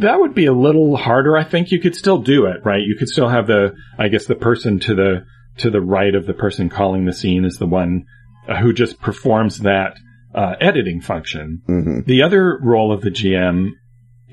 that 0.00 0.18
would 0.18 0.34
be 0.34 0.46
a 0.46 0.52
little 0.52 0.96
harder. 0.96 1.36
I 1.36 1.44
think 1.44 1.70
you 1.72 1.80
could 1.80 1.94
still 1.94 2.18
do 2.18 2.46
it, 2.46 2.64
right? 2.64 2.80
You 2.82 2.96
could 2.98 3.08
still 3.08 3.28
have 3.28 3.46
the, 3.46 3.74
I 3.98 4.08
guess, 4.08 4.26
the 4.26 4.34
person 4.34 4.78
to 4.80 4.94
the 4.94 5.24
to 5.58 5.68
the 5.70 5.80
right 5.82 6.14
of 6.14 6.24
the 6.26 6.32
person 6.32 6.70
calling 6.70 7.04
the 7.04 7.12
scene 7.12 7.44
is 7.44 7.56
the 7.58 7.66
one 7.66 8.04
uh, 8.48 8.56
who 8.56 8.72
just 8.72 8.98
performs 9.00 9.58
that 9.58 9.96
uh, 10.34 10.54
editing 10.60 11.00
function. 11.02 11.60
Mhm. 11.68 12.06
The 12.06 12.22
other 12.22 12.58
role 12.62 12.92
of 12.92 13.02
the 13.02 13.10
GM 13.10 13.72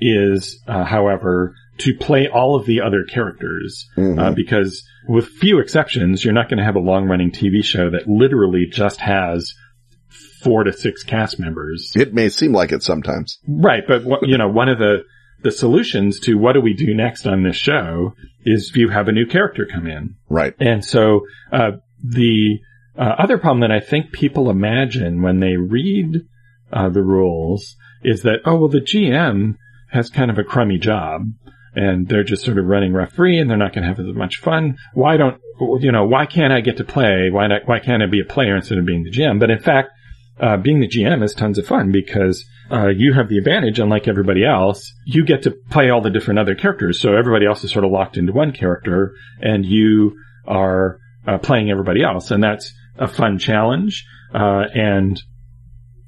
is, 0.00 0.62
uh, 0.66 0.84
however, 0.84 1.54
to 1.78 1.94
play 1.94 2.28
all 2.28 2.56
of 2.56 2.66
the 2.66 2.80
other 2.80 3.04
characters, 3.04 3.86
Mhm. 3.96 4.18
uh, 4.18 4.32
because 4.32 4.82
with 5.08 5.26
few 5.26 5.58
exceptions, 5.58 6.24
you're 6.24 6.32
not 6.34 6.48
going 6.48 6.58
to 6.58 6.64
have 6.64 6.76
a 6.76 6.80
long-running 6.80 7.32
TV 7.32 7.62
show 7.62 7.90
that 7.90 8.08
literally 8.08 8.66
just 8.70 9.00
has 9.00 9.52
four 10.42 10.64
to 10.64 10.72
six 10.72 11.02
cast 11.02 11.38
members. 11.38 11.92
It 11.94 12.14
may 12.14 12.28
seem 12.28 12.52
like 12.52 12.72
it 12.72 12.82
sometimes. 12.82 13.38
Right, 13.46 13.82
but 13.86 14.04
what, 14.04 14.26
you 14.26 14.38
know, 14.38 14.48
one 14.48 14.68
of 14.68 14.78
the 14.78 15.04
the 15.42 15.52
solutions 15.52 16.18
to 16.20 16.34
what 16.34 16.54
do 16.54 16.60
we 16.60 16.74
do 16.74 16.94
next 16.94 17.26
on 17.26 17.44
this 17.44 17.56
show 17.56 18.14
is 18.44 18.72
you 18.74 18.88
have 18.88 19.08
a 19.08 19.12
new 19.12 19.26
character 19.26 19.66
come 19.72 19.86
in. 19.86 20.16
Right. 20.28 20.54
And 20.58 20.84
so 20.84 21.26
uh, 21.52 21.72
the 22.02 22.58
uh, 22.98 23.14
other 23.18 23.38
problem 23.38 23.60
that 23.60 23.70
I 23.70 23.80
think 23.80 24.12
people 24.12 24.50
imagine 24.50 25.22
when 25.22 25.38
they 25.38 25.56
read 25.56 26.22
uh, 26.72 26.88
the 26.88 27.02
rules 27.02 27.76
is 28.02 28.22
that 28.22 28.40
oh 28.44 28.56
well 28.56 28.68
the 28.68 28.80
GM 28.80 29.54
has 29.90 30.10
kind 30.10 30.30
of 30.30 30.38
a 30.38 30.44
crummy 30.44 30.78
job 30.78 31.22
and 31.74 32.08
they're 32.08 32.24
just 32.24 32.44
sort 32.44 32.58
of 32.58 32.66
running 32.66 32.92
referee 32.92 33.38
and 33.38 33.48
they're 33.48 33.56
not 33.56 33.72
going 33.72 33.82
to 33.82 33.88
have 33.88 34.00
as 34.00 34.14
much 34.14 34.38
fun. 34.38 34.76
Why 34.94 35.16
don't 35.16 35.40
you 35.80 35.92
know 35.92 36.06
why 36.06 36.26
can't 36.26 36.52
I 36.52 36.60
get 36.60 36.78
to 36.78 36.84
play? 36.84 37.30
Why 37.30 37.46
not, 37.46 37.62
why 37.66 37.78
can't 37.78 38.02
I 38.02 38.06
be 38.06 38.20
a 38.20 38.24
player 38.24 38.56
instead 38.56 38.78
of 38.78 38.86
being 38.86 39.04
the 39.04 39.12
GM? 39.12 39.38
But 39.38 39.50
in 39.50 39.60
fact, 39.60 39.90
uh, 40.40 40.56
being 40.56 40.80
the 40.80 40.88
GM 40.88 41.22
is 41.22 41.34
tons 41.34 41.58
of 41.58 41.66
fun 41.66 41.92
because 41.92 42.44
uh, 42.70 42.88
you 42.88 43.14
have 43.14 43.28
the 43.28 43.38
advantage, 43.38 43.78
unlike 43.78 44.08
everybody 44.08 44.44
else. 44.44 44.92
You 45.04 45.24
get 45.24 45.42
to 45.42 45.50
play 45.70 45.90
all 45.90 46.00
the 46.00 46.10
different 46.10 46.40
other 46.40 46.54
characters, 46.54 47.00
so 47.00 47.14
everybody 47.16 47.46
else 47.46 47.64
is 47.64 47.72
sort 47.72 47.84
of 47.84 47.90
locked 47.90 48.16
into 48.16 48.32
one 48.32 48.52
character, 48.52 49.14
and 49.40 49.64
you 49.64 50.16
are 50.46 50.98
uh, 51.26 51.38
playing 51.38 51.70
everybody 51.70 52.02
else, 52.02 52.30
and 52.30 52.42
that's 52.42 52.72
a 52.98 53.08
fun 53.08 53.38
challenge. 53.38 54.04
Uh, 54.34 54.64
and 54.74 55.20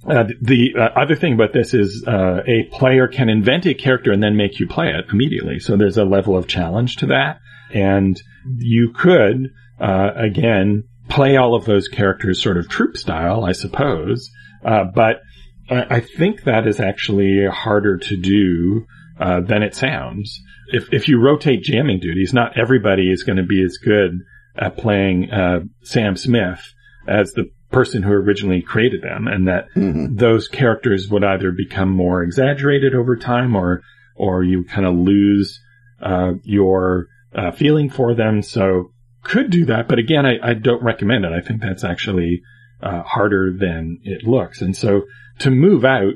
uh, 0.07 0.25
the 0.41 0.75
uh, 0.79 1.01
other 1.01 1.15
thing 1.15 1.35
about 1.35 1.53
this 1.53 1.75
is 1.75 2.05
uh, 2.07 2.41
a 2.47 2.65
player 2.73 3.07
can 3.07 3.29
invent 3.29 3.67
a 3.67 3.75
character 3.75 4.13
and 4.13 4.23
then 4.23 4.37
make 4.37 4.59
you 4.59 4.67
play 4.67 4.89
it 4.89 5.05
immediately. 5.13 5.59
So 5.59 5.77
there's 5.77 5.99
a 5.99 6.05
level 6.05 6.37
of 6.37 6.47
challenge 6.47 6.97
to 6.97 7.07
that, 7.07 7.41
and 7.73 8.21
you 8.57 8.93
could 8.93 9.51
uh, 9.79 10.11
again 10.17 10.85
play 11.11 11.37
all 11.37 11.55
of 11.55 11.65
those 11.67 11.89
characters 11.89 12.43
sort 12.43 12.57
of 12.57 12.69
troupe 12.69 12.97
style, 12.97 13.45
I 13.45 13.53
suppose. 13.53 14.31
Uh, 14.65 14.85
but 14.95 15.21
I 15.69 15.97
I 15.97 16.01
think 16.01 16.45
that 16.45 16.67
is 16.67 16.81
actually 16.81 17.47
harder 17.47 17.99
to 17.99 18.17
do 18.17 18.87
uh, 19.19 19.41
than 19.41 19.63
it 19.63 19.75
sounds. 19.75 20.41
If 20.73 20.93
if 20.93 21.09
you 21.09 21.21
rotate 21.21 21.63
jamming 21.63 22.01
duties, 22.01 22.33
not 22.33 22.57
everybody 22.59 23.11
is 23.11 23.23
going 23.25 23.37
to 23.39 23.43
be 23.45 23.63
as 23.63 23.77
good 23.77 24.13
at 24.57 24.77
playing 24.77 25.31
uh, 25.31 25.61
Sam 25.83 26.17
Smith 26.17 26.61
as 27.09 27.33
the 27.33 27.51
person 27.71 28.03
who 28.03 28.13
originally 28.13 28.63
created 28.63 29.01
them, 29.03 29.27
and 29.29 29.47
that 29.49 29.67
Mhm. 29.77 30.19
those 30.19 30.49
characters 30.49 31.09
would 31.09 31.23
either 31.25 31.53
become 31.53 31.91
more 31.91 32.23
exaggerated 32.23 32.95
over 32.95 33.17
time, 33.17 33.55
or 33.57 33.83
or 34.17 34.43
you 34.45 34.65
kind 34.65 34.87
of 34.87 34.95
lose 34.95 35.61
uh, 36.03 36.33
your 36.45 37.07
uh, 37.35 37.51
feeling 37.53 37.89
for 37.91 38.15
them. 38.15 38.43
So 38.43 38.91
could 39.23 39.51
do 39.51 39.67
that, 39.67 39.89
but 39.89 39.99
again, 39.99 40.27
I, 40.27 40.39
I 40.43 40.55
don't 40.55 40.83
recommend 40.83 41.25
it. 41.25 41.33
I 41.33 41.41
think 41.41 41.61
that's 41.61 41.85
actually 41.85 42.43
uh, 42.83 43.03
harder 43.03 43.53
than 43.57 43.99
it 44.03 44.25
looks. 44.25 44.63
And 44.63 44.77
so 44.77 45.03
to 45.41 45.51
move 45.51 45.85
out 45.85 46.15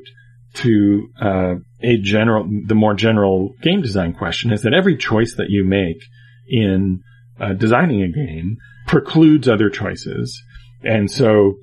to 0.54 1.08
uh, 1.20 1.54
a 1.82 1.98
general, 1.98 2.48
the 2.66 2.74
more 2.74 2.94
general 2.94 3.54
game 3.60 3.82
design 3.82 4.14
question 4.14 4.52
is 4.52 4.62
that 4.62 4.72
every 4.72 4.96
choice 4.96 5.34
that 5.36 5.50
you 5.50 5.64
make 5.64 6.02
in 6.48 7.00
uh, 7.40 7.52
designing 7.52 8.02
a 8.02 8.08
game 8.08 8.56
precludes 8.86 9.48
other 9.48 9.68
choices. 9.68 10.42
And 10.82 11.10
so 11.10 11.54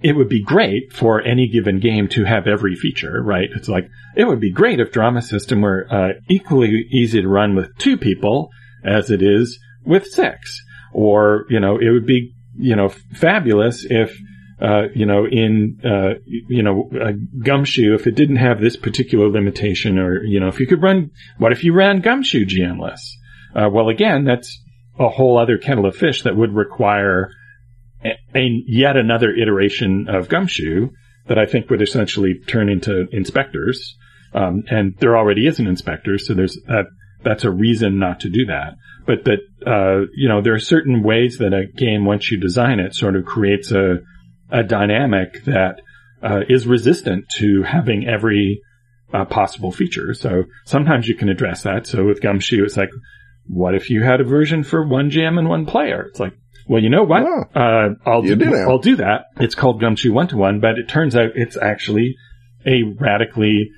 it 0.00 0.14
would 0.14 0.28
be 0.28 0.42
great 0.42 0.92
for 0.92 1.20
any 1.22 1.48
given 1.48 1.80
game 1.80 2.08
to 2.08 2.24
have 2.24 2.46
every 2.46 2.76
feature, 2.76 3.22
right? 3.22 3.48
It's 3.56 3.68
like, 3.68 3.88
it 4.16 4.24
would 4.24 4.40
be 4.40 4.52
great 4.52 4.78
if 4.78 4.92
drama 4.92 5.22
system 5.22 5.62
were 5.62 5.86
uh, 5.90 6.12
equally 6.28 6.86
easy 6.92 7.22
to 7.22 7.28
run 7.28 7.54
with 7.54 7.76
two 7.78 7.96
people 7.96 8.50
as 8.84 9.10
it 9.10 9.22
is 9.22 9.58
with 9.84 10.06
sex. 10.06 10.62
Or, 10.92 11.46
you 11.48 11.60
know, 11.60 11.78
it 11.78 11.90
would 11.90 12.06
be, 12.06 12.34
you 12.56 12.76
know, 12.76 12.88
fabulous 12.88 13.84
if, 13.88 14.16
uh, 14.62 14.84
you 14.94 15.06
know, 15.06 15.26
in, 15.26 15.80
uh, 15.84 16.20
you 16.24 16.62
know, 16.62 16.88
uh, 16.94 17.12
Gumshoe, 17.42 17.94
if 17.94 18.06
it 18.06 18.14
didn't 18.14 18.36
have 18.36 18.60
this 18.60 18.76
particular 18.76 19.28
limitation 19.28 19.98
or, 19.98 20.22
you 20.22 20.38
know, 20.38 20.48
if 20.48 20.60
you 20.60 20.66
could 20.66 20.82
run, 20.82 21.10
what 21.38 21.52
if 21.52 21.64
you 21.64 21.72
ran 21.72 22.00
Gumshoe 22.00 22.46
GMless? 22.46 23.00
Uh, 23.54 23.68
well, 23.72 23.88
again, 23.88 24.24
that's 24.24 24.62
a 24.98 25.08
whole 25.08 25.38
other 25.38 25.58
kettle 25.58 25.86
of 25.86 25.96
fish 25.96 26.22
that 26.22 26.36
would 26.36 26.54
require 26.54 27.30
a, 28.04 28.10
a 28.36 28.62
yet 28.66 28.96
another 28.96 29.34
iteration 29.34 30.06
of 30.08 30.28
Gumshoe 30.28 30.90
that 31.26 31.38
I 31.38 31.46
think 31.46 31.70
would 31.70 31.82
essentially 31.82 32.34
turn 32.46 32.68
into 32.68 33.06
InSpectres. 33.12 33.78
Um, 34.32 34.64
and 34.68 34.94
there 34.98 35.16
already 35.16 35.46
is 35.46 35.58
an 35.58 35.66
inspector, 35.66 36.18
so 36.18 36.34
there's 36.34 36.58
that. 36.66 36.86
That's 37.24 37.44
a 37.44 37.50
reason 37.50 37.98
not 37.98 38.20
to 38.20 38.28
do 38.28 38.46
that. 38.46 38.76
But 39.06 39.24
that 39.24 39.40
uh, 39.66 40.06
you 40.14 40.28
know 40.28 40.40
there 40.42 40.54
are 40.54 40.60
certain 40.60 41.02
ways 41.02 41.38
that 41.38 41.52
a 41.52 41.66
game, 41.66 42.04
once 42.04 42.30
you 42.30 42.38
design 42.38 42.80
it, 42.80 42.94
sort 42.94 43.16
of 43.16 43.24
creates 43.24 43.72
a 43.72 43.98
a 44.50 44.62
dynamic 44.62 45.44
that 45.44 45.80
uh, 46.22 46.40
is 46.48 46.66
resistant 46.66 47.28
to 47.38 47.62
having 47.62 48.06
every 48.06 48.60
uh, 49.12 49.24
possible 49.24 49.72
feature. 49.72 50.14
So 50.14 50.44
sometimes 50.64 51.08
you 51.08 51.14
can 51.14 51.28
address 51.28 51.62
that. 51.62 51.86
So 51.86 52.04
with 52.04 52.20
Gumshoe, 52.20 52.64
it's 52.64 52.76
like, 52.76 52.90
what 53.46 53.74
if 53.74 53.90
you 53.90 54.02
had 54.02 54.20
a 54.20 54.24
version 54.24 54.64
for 54.64 54.86
one 54.86 55.10
jam 55.10 55.38
and 55.38 55.48
one 55.48 55.66
player? 55.66 56.06
It's 56.08 56.20
like, 56.20 56.34
well, 56.66 56.82
you 56.82 56.88
know 56.88 57.04
what? 57.04 57.22
Uh, 57.54 57.90
I'll 58.06 58.22
do, 58.22 58.36
do. 58.36 58.54
I'll 58.54 58.78
do 58.78 58.96
that. 58.96 59.26
It's 59.38 59.54
called 59.54 59.80
Gumshoe 59.80 60.12
one 60.12 60.28
to 60.28 60.36
one, 60.36 60.60
but 60.60 60.78
it 60.78 60.88
turns 60.88 61.14
out 61.14 61.32
it's 61.34 61.58
actually 61.60 62.16
a 62.66 62.82
radically 62.98 63.70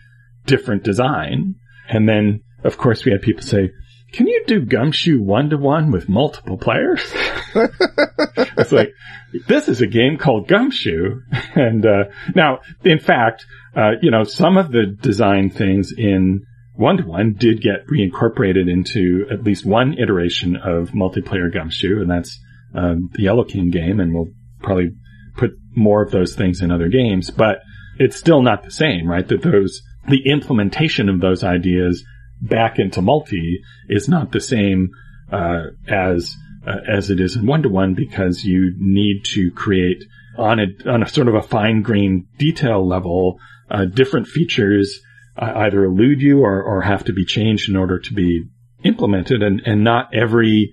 different 0.47 0.84
design. 0.84 1.57
And 1.88 2.09
then, 2.09 2.42
of 2.67 2.77
course, 2.77 3.05
we 3.05 3.12
had 3.12 3.23
people 3.23 3.43
say, 3.43 3.71
can 4.12 4.27
you 4.27 4.45
do 4.47 4.61
Gumshoe 4.61 5.21
one 5.21 5.51
to 5.51 5.57
one 5.57 5.91
with 5.91 6.09
multiple 6.09 6.57
players? 6.57 7.03
it's 7.55 8.73
like, 8.73 8.95
this 9.47 9.69
is 9.69 9.81
a 9.81 9.87
game 9.87 10.17
called 10.17 10.49
Gumshoe. 10.49 11.21
And, 11.55 11.85
uh, 11.85 12.05
now, 12.35 12.61
in 12.85 12.99
fact, 12.99 13.47
uh, 13.75 13.93
you 14.01 14.11
know, 14.11 14.25
some 14.25 14.57
of 14.57 14.71
the 14.71 14.87
design 14.87 15.51
things 15.51 15.93
in 15.97 16.45
one 16.75 16.99
to 16.99 17.05
one 17.05 17.35
did 17.35 17.61
get 17.61 17.87
reincorporated 17.89 18.71
into 18.71 19.27
at 19.31 19.43
least 19.43 19.64
one 19.64 19.95
iteration 19.99 20.57
of 20.57 20.91
multiplayer 20.91 21.53
Gumshoe, 21.53 22.01
and 22.01 22.11
that's, 22.11 22.39
um, 22.75 23.11
the 23.12 23.23
Yellow 23.23 23.45
King 23.45 23.71
game, 23.71 24.01
and 24.01 24.14
we'll 24.14 24.29
probably 24.62 24.91
put 25.37 25.53
more 25.75 26.03
of 26.03 26.11
those 26.11 26.35
things 26.35 26.61
in 26.61 26.71
other 26.71 26.89
games, 26.89 27.31
but 27.31 27.59
it's 27.99 28.17
still 28.17 28.43
not 28.43 28.64
the 28.64 28.71
same, 28.71 29.09
right? 29.09 29.27
That 29.27 29.43
those, 29.43 29.83
the 30.09 30.29
implementation 30.31 31.09
of 31.09 31.21
those 31.21 31.43
ideas 31.43 32.05
back 32.41 32.78
into 32.78 33.03
multi 33.03 33.62
is 33.89 34.09
not 34.09 34.32
the 34.32 34.41
same, 34.41 34.91
uh, 35.32 35.64
as, 35.89 36.37
uh, 36.66 36.76
as 36.89 37.11
it 37.11 37.20
is 37.20 37.37
in 37.37 37.47
one 37.47 37.62
to 37.62 37.68
one 37.68 37.95
because 37.95 38.45
you 38.45 38.74
need 38.78 39.24
to 39.24 39.51
create 39.53 40.05
on 40.39 40.61
a, 40.61 40.91
on 40.91 41.03
a 41.03 41.09
sort 41.09 41.28
of 41.28 41.34
a 41.34 41.43
fine 41.43 41.82
grained 41.82 42.26
detail 42.39 42.87
level, 42.87 43.39
uh, 43.70 43.84
different 43.84 44.26
features 44.26 45.01
uh, 45.37 45.53
either 45.57 45.84
elude 45.84 46.20
you 46.20 46.41
or, 46.41 46.62
or 46.62 46.82
have 46.82 47.05
to 47.05 47.12
be 47.12 47.24
changed 47.24 47.68
in 47.68 47.76
order 47.76 47.99
to 47.99 48.14
be 48.14 48.45
implemented. 48.84 49.43
And, 49.43 49.61
and 49.66 49.84
not 49.84 50.14
every 50.14 50.72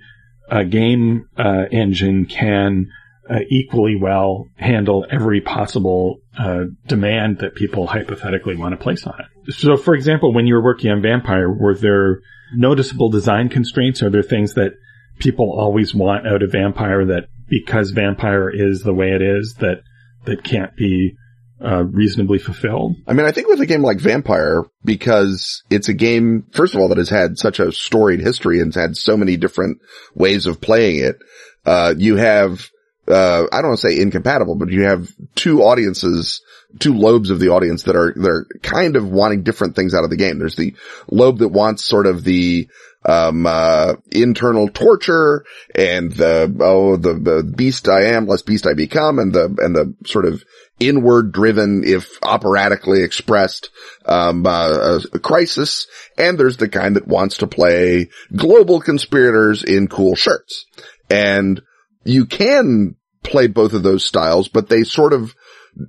uh, 0.49 0.63
game 0.63 1.27
uh, 1.37 1.65
engine 1.71 2.25
can 2.25 2.89
uh, 3.29 3.39
equally 3.49 3.95
well 3.99 4.47
handle 4.55 5.05
every 5.09 5.41
possible 5.41 6.19
uh, 6.37 6.65
demand 6.87 7.39
that 7.39 7.55
people 7.55 7.87
hypothetically 7.87 8.55
want 8.55 8.73
to 8.73 8.83
place 8.83 9.05
on 9.07 9.13
it. 9.19 9.53
So, 9.53 9.77
for 9.77 9.93
example, 9.95 10.33
when 10.33 10.47
you 10.47 10.55
were 10.55 10.63
working 10.63 10.91
on 10.91 11.01
Vampire, 11.01 11.51
were 11.51 11.75
there 11.75 12.19
noticeable 12.55 13.09
design 13.09 13.49
constraints? 13.49 14.01
Are 14.01 14.09
there 14.09 14.23
things 14.23 14.53
that 14.55 14.73
people 15.19 15.55
always 15.57 15.93
want 15.93 16.27
out 16.27 16.43
of 16.43 16.51
Vampire 16.51 17.05
that 17.05 17.27
because 17.47 17.91
Vampire 17.91 18.49
is 18.49 18.81
the 18.81 18.93
way 18.93 19.11
it 19.11 19.21
is 19.21 19.55
that 19.59 19.81
that 20.25 20.43
can't 20.43 20.75
be 20.75 21.15
uh, 21.63 21.83
reasonably 21.83 22.39
fulfilled? 22.39 22.95
I 23.07 23.13
mean, 23.13 23.25
I 23.25 23.31
think 23.31 23.47
with 23.47 23.61
a 23.61 23.65
game 23.65 23.81
like 23.81 23.99
Vampire, 23.99 24.63
because 24.83 25.63
it's 25.69 25.89
a 25.89 25.93
game, 25.93 26.45
first 26.51 26.73
of 26.73 26.81
all, 26.81 26.89
that 26.89 26.97
has 26.97 27.09
had 27.09 27.37
such 27.37 27.59
a 27.59 27.71
storied 27.71 28.19
history 28.19 28.59
and 28.59 28.73
has 28.73 28.81
had 28.81 28.97
so 28.97 29.15
many 29.15 29.37
different 29.37 29.79
ways 30.13 30.45
of 30.45 30.61
playing 30.61 30.99
it, 30.99 31.17
uh, 31.65 31.93
you 31.97 32.17
have, 32.17 32.69
uh, 33.07 33.47
I 33.51 33.61
don't 33.61 33.71
want 33.71 33.79
to 33.81 33.89
say 33.89 33.99
incompatible, 33.99 34.55
but 34.55 34.69
you 34.69 34.83
have 34.83 35.09
two 35.35 35.61
audiences, 35.61 36.41
two 36.79 36.93
lobes 36.93 37.29
of 37.29 37.39
the 37.39 37.49
audience 37.49 37.83
that 37.83 37.95
are, 37.95 38.13
that 38.15 38.29
are 38.29 38.47
kind 38.61 38.95
of 38.95 39.09
wanting 39.09 39.43
different 39.43 39.75
things 39.75 39.93
out 39.93 40.03
of 40.03 40.09
the 40.09 40.17
game. 40.17 40.39
There's 40.39 40.55
the 40.55 40.73
lobe 41.09 41.39
that 41.39 41.49
wants 41.49 41.83
sort 41.83 42.07
of 42.07 42.23
the, 42.23 42.69
um, 43.05 43.45
uh, 43.45 43.95
internal 44.11 44.69
torture 44.69 45.43
and 45.75 46.13
the, 46.13 46.55
oh, 46.61 46.95
the, 46.95 47.13
the 47.15 47.43
beast 47.43 47.89
I 47.89 48.15
am, 48.15 48.25
less 48.25 48.41
beast 48.41 48.65
I 48.65 48.73
become 48.73 49.19
and 49.19 49.33
the, 49.33 49.45
and 49.59 49.75
the 49.75 49.93
sort 50.05 50.25
of 50.25 50.41
inward 50.79 51.33
driven, 51.33 51.83
if 51.85 52.17
operatically 52.23 53.03
expressed, 53.03 53.69
um, 54.05 54.45
uh, 54.45 54.99
a 55.13 55.19
crisis. 55.19 55.87
And 56.17 56.37
there's 56.37 56.57
the 56.57 56.69
kind 56.69 56.95
that 56.95 57.07
wants 57.07 57.39
to 57.39 57.47
play 57.47 58.09
global 58.33 58.79
conspirators 58.79 59.63
in 59.63 59.89
cool 59.89 60.15
shirts. 60.15 60.65
And 61.09 61.61
you 62.03 62.25
can 62.25 62.95
play 63.23 63.47
both 63.47 63.73
of 63.73 63.83
those 63.83 64.05
styles, 64.05 64.47
but 64.47 64.69
they 64.69 64.83
sort 64.83 65.13
of 65.13 65.33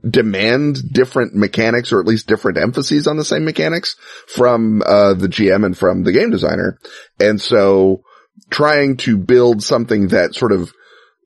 demand 0.09 0.93
different 0.93 1.35
mechanics 1.35 1.93
or 1.93 2.01
at 2.01 2.07
least 2.07 2.27
different 2.27 2.59
emphases 2.59 3.07
on 3.07 3.17
the 3.17 3.25
same 3.25 3.45
mechanics 3.45 3.97
from 4.29 4.83
uh, 4.85 5.15
the 5.15 5.29
GM 5.29 5.65
and 5.65 5.77
from 5.77 6.05
the 6.05 6.13
game 6.13 6.31
designer. 6.31 6.79
And 7.21 7.41
so 7.41 8.03
trying 8.51 8.97
to 8.99 9.19
build 9.19 9.63
something 9.63 10.09
that 10.09 10.35
sort 10.35 10.53
of 10.53 10.73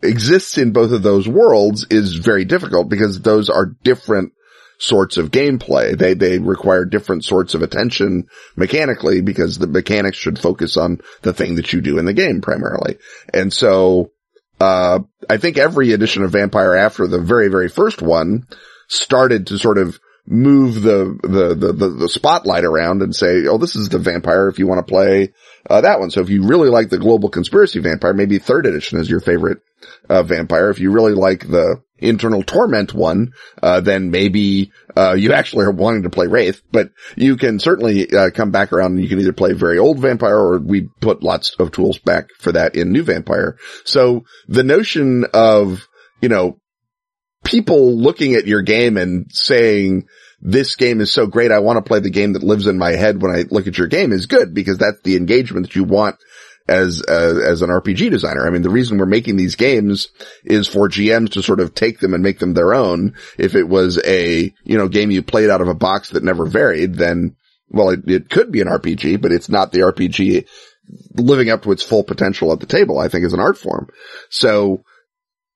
exists 0.03 0.59
in 0.59 0.73
both 0.73 0.93
of 0.93 1.03
those 1.03 1.29
worlds 1.29 1.87
is 1.91 2.15
very 2.15 2.45
difficult 2.45 2.89
because 2.89 3.21
those 3.21 3.49
are 3.49 3.77
different 3.85 4.33
sorts 4.79 5.17
of 5.17 5.31
gameplay. 5.31 5.97
They, 5.97 6.15
they 6.15 6.39
require 6.39 6.85
different 6.85 7.25
sorts 7.25 7.55
of 7.55 7.63
attention 7.63 8.29
mechanically 8.57 9.21
because 9.21 9.59
the 9.59 9.67
mechanics 9.67 10.17
should 10.17 10.39
focus 10.39 10.77
on 10.77 11.01
the 11.23 11.33
thing 11.33 11.57
that 11.57 11.73
you 11.73 11.81
do 11.81 11.99
in 11.99 12.05
the 12.05 12.13
game 12.13 12.41
primarily. 12.41 12.99
And 13.35 13.53
so, 13.53 14.13
uh, 14.61 15.01
I 15.29 15.37
think 15.37 15.59
every 15.59 15.93
edition 15.93 16.25
of 16.25 16.33
Vampire 16.33 16.75
after 16.75 17.07
the 17.07 17.21
very, 17.21 17.49
very 17.49 17.69
first 17.69 18.03
one 18.03 18.47
started 18.89 19.49
to 19.49 19.59
sort 19.59 19.79
of 19.79 19.99
move 20.27 20.83
the, 20.83 21.19
the, 21.23 21.55
the, 21.55 21.89
the, 21.89 22.09
spotlight 22.09 22.65
around 22.65 23.03
and 23.03 23.17
say, 23.17 23.47
oh, 23.47 23.57
this 23.57 23.75
is 23.77 23.89
the 23.89 23.99
vampire 23.99 24.49
if 24.49 24.59
you 24.59 24.67
want 24.67 24.79
to 24.79 24.91
play, 24.91 25.33
uh, 25.69 25.81
that 25.83 26.01
one. 26.01 26.11
So 26.11 26.21
if 26.21 26.31
you 26.31 26.45
really 26.45 26.69
like 26.69 26.89
the 26.89 26.99
global 26.99 27.29
conspiracy 27.29 27.81
vampire, 27.81 28.15
maybe 28.15 28.39
third 28.39 28.67
edition 28.67 28.99
is 28.99 29.09
your 29.11 29.21
favorite, 29.21 29.59
uh, 30.09 30.23
vampire. 30.23 30.71
If 30.71 30.81
you 30.81 30.91
really 30.91 31.15
like 31.15 31.47
the 31.47 31.83
internal 31.99 32.43
torment 32.43 32.95
one, 32.95 33.33
uh, 33.63 33.81
then 33.81 34.11
maybe, 34.11 34.73
uh, 34.97 35.15
you 35.15 35.33
actually 35.33 35.67
are 35.67 35.73
wanting 35.73 36.05
to 36.05 36.11
play 36.11 36.27
Wraith, 36.27 36.63
but 36.71 36.91
you 37.17 37.37
can 37.37 37.59
certainly, 37.59 38.13
uh, 38.13 38.31
come 38.31 38.51
back 38.51 38.73
around 38.73 38.93
and 38.93 39.03
you 39.03 39.09
can 39.09 39.21
either 39.21 39.33
play 39.33 39.53
very 39.53 39.79
old 39.79 39.99
vampire 39.99 40.37
or 40.37 40.59
we 40.59 40.89
put 41.01 41.23
lots 41.23 41.55
of 41.59 41.73
tools 41.73 41.99
back 41.99 42.29
for 42.39 42.53
that 42.53 42.77
in 42.77 42.93
new 42.93 43.03
vampire. 43.03 43.57
So 43.85 44.25
the 44.47 44.65
notion 44.65 45.25
of, 45.35 45.89
you 46.21 46.29
know, 46.29 46.61
people 47.45 47.97
looking 47.97 48.35
at 48.35 48.47
your 48.47 48.63
game 48.63 48.97
and 48.97 49.27
saying, 49.31 50.07
this 50.41 50.77
game 50.77 51.01
is 51.01 51.13
so 51.13 51.27
great. 51.27 51.51
I 51.51 51.59
want 51.59 51.79
to 51.79 51.89
play 51.89 52.01
the 52.01 52.11
game 52.11 52.35
that 52.35 52.43
lives 52.43 52.67
in 52.67 52.79
my 52.79 52.93
head 52.93 53.21
when 53.21 53.35
I 53.35 53.45
look 53.51 53.67
at 53.67 53.79
your 53.79 53.89
game 53.89 54.13
is 54.13 54.27
good 54.27 54.55
because 54.55 54.79
that's 54.79 55.01
the 55.03 55.17
engagement 55.17 55.67
that 55.67 55.77
you 55.77 55.85
want 55.85 56.17
as, 56.69 57.03
uh, 57.09 57.41
as 57.45 57.63
an 57.63 57.71
RPG 57.71 58.11
designer. 58.11 58.47
I 58.47 58.51
mean, 58.51 58.63
the 58.63 58.71
reason 58.71 58.99
we're 58.99 59.07
making 59.07 59.37
these 59.37 59.57
games 59.57 60.09
is 60.45 60.69
for 60.69 60.89
GMs 60.89 61.33
to 61.33 61.43
sort 61.43 61.61
of 61.61 61.75
take 61.75 61.99
them 61.99 62.15
and 62.15 62.23
make 62.23 62.39
them 62.39 62.55
their 62.55 62.75
own. 62.75 63.15
If 63.37 63.55
it 63.55 63.65
was 63.65 64.01
a, 64.05 64.53
you 64.65 64.79
know, 64.79 64.89
game 64.89 65.11
you 65.11 65.23
played 65.23 65.51
out 65.51 65.61
of 65.61 65.69
a 65.69 65.75
box 65.75 66.11
that 66.11 66.23
never 66.23 66.47
varied, 66.47 66.95
then, 66.95 67.37
well, 67.71 67.91
it, 67.91 68.01
it 68.07 68.31
could 68.31 68.53
be 68.53 68.61
an 68.61 68.69
RPG, 68.69 69.21
but 69.21 69.33
it's 69.33 69.49
not 69.49 69.73
the 69.73 69.81
RPG 69.81 70.47
living 71.15 71.51
up 71.51 71.63
to 71.63 71.73
its 71.73 71.83
full 71.83 72.05
potential 72.05 72.53
at 72.53 72.61
the 72.61 72.67
table, 72.67 72.99
I 72.99 73.09
think, 73.09 73.25
as 73.25 73.33
an 73.33 73.41
art 73.41 73.59
form. 73.59 73.89
So, 74.31 74.85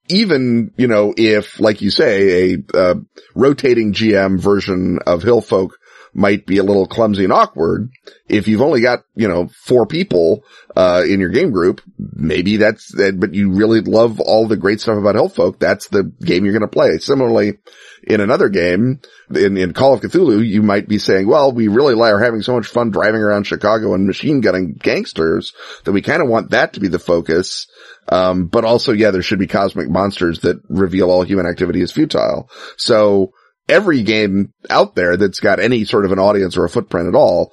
even, 0.09 0.73
you 0.77 0.89
know, 0.89 1.15
if, 1.17 1.61
like 1.61 1.81
you 1.81 1.91
say, 1.91 2.55
a 2.55 2.59
uh, 2.75 2.95
rotating 3.35 3.93
GM 3.93 4.39
version 4.39 4.99
of 5.07 5.23
Hillfolk 5.23 5.71
might 6.15 6.45
be 6.45 6.59
a 6.59 6.63
little 6.63 6.87
clumsy 6.87 7.25
and 7.25 7.33
awkward, 7.33 7.91
if 8.29 8.47
you've 8.47 8.61
only 8.61 8.81
got, 8.83 9.01
you 9.15 9.29
know, 9.29 9.49
four 9.65 9.87
people, 9.87 10.45
uh, 10.77 11.03
in 11.07 11.21
your 11.21 11.31
game 11.31 11.51
group, 11.51 11.81
maybe 11.99 12.59
that's, 12.59 12.95
but 12.95 13.35
you 13.35 13.53
really 13.53 13.81
love 13.81 14.21
all 14.21 14.47
the 14.47 14.57
great 14.57 14.81
stuff 14.81 14.99
about 14.99 15.15
Hillfolk, 15.15 15.59
that's 15.59 15.89
the 15.89 16.03
game 16.03 16.45
you're 16.45 16.53
going 16.53 16.63
to 16.63 16.69
play. 16.69 16.99
Similarly, 16.99 17.59
in 18.05 18.21
another 18.21 18.49
game, 18.49 19.01
in, 19.35 19.57
in 19.57 19.73
Call 19.73 19.95
of 19.95 20.01
Cthulhu, 20.01 20.47
you 20.47 20.63
might 20.63 20.89
be 20.89 20.99
saying, 20.99 21.27
well, 21.27 21.53
we 21.53 21.69
really 21.69 21.95
are 21.95 22.23
having 22.23 22.43
so 22.43 22.55
much 22.55 22.67
fun 22.67 22.91
driving 22.91 23.23
around 23.23 23.45
Chicago 23.45 23.95
and 23.95 24.07
machine 24.07 24.41
gunning 24.41 24.75
gangsters 24.75 25.53
that 25.85 25.93
we 25.93 26.03
kind 26.03 26.23
of 26.23 26.29
want 26.29 26.51
that 26.51 26.75
to 26.75 26.81
be 26.81 26.89
the 26.89 26.99
focus. 26.99 27.67
Um, 28.09 28.47
but 28.47 28.65
also, 28.65 28.93
yeah, 28.93 29.11
there 29.11 29.23
should 29.23 29.39
be 29.39 29.47
cosmic 29.47 29.89
monsters 29.89 30.41
that 30.41 30.61
reveal 30.69 31.11
all 31.11 31.23
human 31.23 31.47
activity 31.47 31.81
is 31.81 31.93
futile. 31.93 32.51
So 32.77 33.33
every 33.69 34.03
game 34.03 34.53
out 34.69 34.95
there 34.95 35.17
that's 35.17 35.41
got 35.41 35.61
any 35.61 35.85
sort 35.85 36.05
of 36.05 36.13
an 36.13 36.19
audience 36.19 36.57
or 36.57 36.65
a 36.65 36.71
footprint 36.71 37.09
at 37.09 37.15
all 37.15 37.53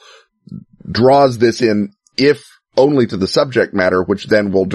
draws 0.90 1.38
this 1.38 1.62
in 1.62 1.94
if 2.18 2.44
only 2.80 3.06
to 3.06 3.18
the 3.18 3.28
subject 3.28 3.74
matter, 3.74 4.02
which 4.02 4.26
then 4.26 4.52
will 4.52 4.68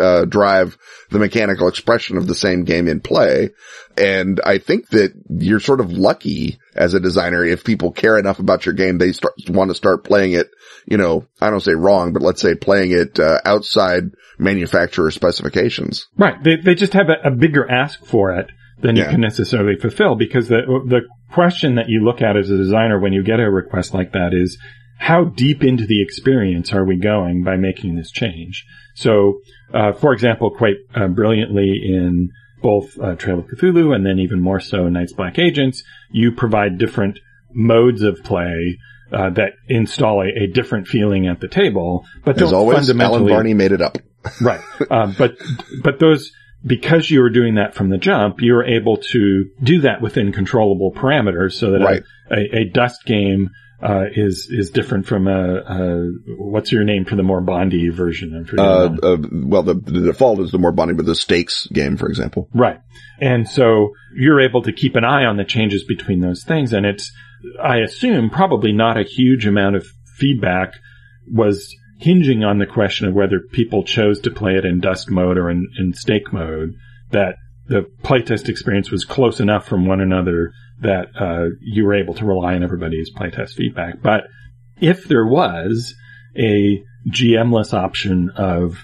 uh, 0.00 0.24
drive 0.24 0.78
the 1.10 1.18
mechanical 1.18 1.68
expression 1.68 2.16
of 2.16 2.26
the 2.26 2.34
same 2.34 2.64
game 2.64 2.88
in 2.88 3.00
play. 3.00 3.50
And 3.96 4.40
I 4.44 4.58
think 4.58 4.88
that 4.88 5.12
you're 5.28 5.60
sort 5.60 5.80
of 5.80 5.92
lucky 5.92 6.58
as 6.74 6.94
a 6.94 7.00
designer 7.00 7.44
if 7.44 7.64
people 7.64 7.92
care 7.92 8.18
enough 8.18 8.38
about 8.38 8.64
your 8.64 8.74
game, 8.74 8.98
they 8.98 9.12
start, 9.12 9.34
want 9.48 9.70
to 9.70 9.74
start 9.74 10.04
playing 10.04 10.32
it, 10.32 10.50
you 10.86 10.96
know, 10.96 11.26
I 11.40 11.50
don't 11.50 11.60
say 11.60 11.74
wrong, 11.74 12.12
but 12.12 12.22
let's 12.22 12.40
say 12.40 12.54
playing 12.54 12.92
it 12.92 13.20
uh, 13.20 13.38
outside 13.44 14.04
manufacturer 14.38 15.10
specifications. 15.10 16.06
Right. 16.16 16.42
They, 16.42 16.56
they 16.56 16.74
just 16.74 16.94
have 16.94 17.10
a, 17.10 17.28
a 17.28 17.30
bigger 17.30 17.70
ask 17.70 18.04
for 18.04 18.32
it 18.32 18.46
than 18.80 18.96
yeah. 18.96 19.04
you 19.04 19.10
can 19.10 19.20
necessarily 19.20 19.76
fulfill 19.76 20.16
because 20.16 20.48
the, 20.48 20.62
the 20.88 21.02
question 21.32 21.74
that 21.74 21.88
you 21.88 22.02
look 22.02 22.22
at 22.22 22.36
as 22.36 22.50
a 22.50 22.56
designer 22.56 22.98
when 22.98 23.12
you 23.12 23.22
get 23.22 23.40
a 23.40 23.50
request 23.50 23.92
like 23.94 24.12
that 24.12 24.30
is, 24.32 24.58
how 25.02 25.24
deep 25.24 25.64
into 25.64 25.84
the 25.84 26.00
experience 26.00 26.72
are 26.72 26.84
we 26.84 26.96
going 26.96 27.42
by 27.42 27.56
making 27.56 27.96
this 27.96 28.12
change? 28.12 28.64
So, 28.94 29.40
uh, 29.74 29.94
for 29.94 30.12
example, 30.12 30.50
quite 30.50 30.76
uh, 30.94 31.08
brilliantly 31.08 31.72
in 31.84 32.30
both 32.62 32.96
uh, 33.00 33.16
Trail 33.16 33.40
of 33.40 33.46
Cthulhu 33.46 33.92
and 33.92 34.06
then 34.06 34.20
even 34.20 34.40
more 34.40 34.60
so 34.60 34.86
in 34.86 34.92
Night's 34.92 35.12
Black 35.12 35.40
Agents, 35.40 35.82
you 36.12 36.30
provide 36.30 36.78
different 36.78 37.18
modes 37.52 38.02
of 38.02 38.22
play 38.22 38.78
uh, 39.12 39.30
that 39.30 39.54
install 39.66 40.22
a, 40.22 40.44
a, 40.44 40.46
different 40.46 40.86
feeling 40.86 41.26
at 41.26 41.40
the 41.40 41.48
table, 41.48 42.06
but 42.24 42.40
As 42.40 42.52
always, 42.52 42.78
fundamentally, 42.78 43.22
Alan 43.22 43.28
Barney 43.28 43.54
made 43.54 43.72
it 43.72 43.82
up. 43.82 43.98
right, 44.40 44.60
um, 44.88 45.16
but 45.18 45.32
but 45.82 45.98
those 45.98 46.30
because 46.64 47.10
you 47.10 47.20
were 47.20 47.28
doing 47.28 47.56
that 47.56 47.74
from 47.74 47.90
the 47.90 47.98
jump, 47.98 48.36
you 48.40 48.54
were 48.54 48.64
able 48.64 48.98
to 48.98 49.50
do 49.60 49.80
that 49.80 50.00
within 50.00 50.32
controllable 50.32 50.92
parameters, 50.92 51.54
so 51.54 51.72
that 51.72 51.80
right. 51.80 52.02
a, 52.30 52.34
a, 52.34 52.60
a 52.60 52.64
dust 52.72 53.04
game 53.04 53.50
uh, 53.82 54.04
is 54.14 54.48
is 54.48 54.70
different 54.70 55.06
from 55.06 55.26
a, 55.26 55.56
a, 55.56 56.10
what's 56.38 56.70
your 56.70 56.84
name 56.84 57.04
for 57.04 57.16
the 57.16 57.22
more 57.22 57.40
Bondy 57.40 57.88
version? 57.88 58.46
Uh, 58.56 58.62
uh, 58.62 59.16
well, 59.32 59.64
the, 59.64 59.74
the, 59.74 60.00
default 60.00 60.38
is 60.40 60.52
the 60.52 60.58
more 60.58 60.70
Bondy, 60.70 60.94
but 60.94 61.04
the 61.04 61.16
stakes 61.16 61.66
game, 61.66 61.96
for 61.96 62.08
example. 62.08 62.48
Right, 62.54 62.80
and 63.20 63.48
so 63.48 63.92
you're 64.14 64.40
able 64.40 64.62
to 64.62 64.72
keep 64.72 64.94
an 64.94 65.04
eye 65.04 65.24
on 65.24 65.36
the 65.36 65.44
changes 65.44 65.84
between 65.84 66.20
those 66.20 66.44
things, 66.44 66.72
and 66.72 66.86
it's 66.86 67.10
I 67.62 67.78
assume 67.78 68.30
probably 68.30 68.72
not 68.72 68.98
a 68.98 69.04
huge 69.04 69.46
amount 69.46 69.74
of 69.74 69.86
feedback 70.16 70.74
was 71.26 71.74
hinging 71.98 72.44
on 72.44 72.58
the 72.58 72.66
question 72.66 73.08
of 73.08 73.14
whether 73.14 73.40
people 73.40 73.82
chose 73.82 74.20
to 74.20 74.30
play 74.30 74.54
it 74.54 74.64
in 74.64 74.80
dust 74.80 75.10
mode 75.10 75.38
or 75.38 75.50
in, 75.50 75.68
in 75.78 75.92
stake 75.92 76.32
mode. 76.32 76.74
That 77.10 77.34
the 77.66 77.86
playtest 78.02 78.48
experience 78.48 78.90
was 78.90 79.04
close 79.04 79.40
enough 79.40 79.66
from 79.66 79.86
one 79.86 80.00
another 80.00 80.52
that 80.82 81.08
uh, 81.18 81.54
you 81.60 81.84
were 81.84 81.94
able 81.94 82.14
to 82.14 82.24
rely 82.24 82.54
on 82.54 82.62
everybody's 82.62 83.12
playtest 83.12 83.54
feedback. 83.54 84.02
But 84.02 84.24
if 84.80 85.04
there 85.04 85.26
was 85.26 85.94
a 86.36 86.82
GMless 87.08 87.72
option 87.72 88.30
of 88.36 88.76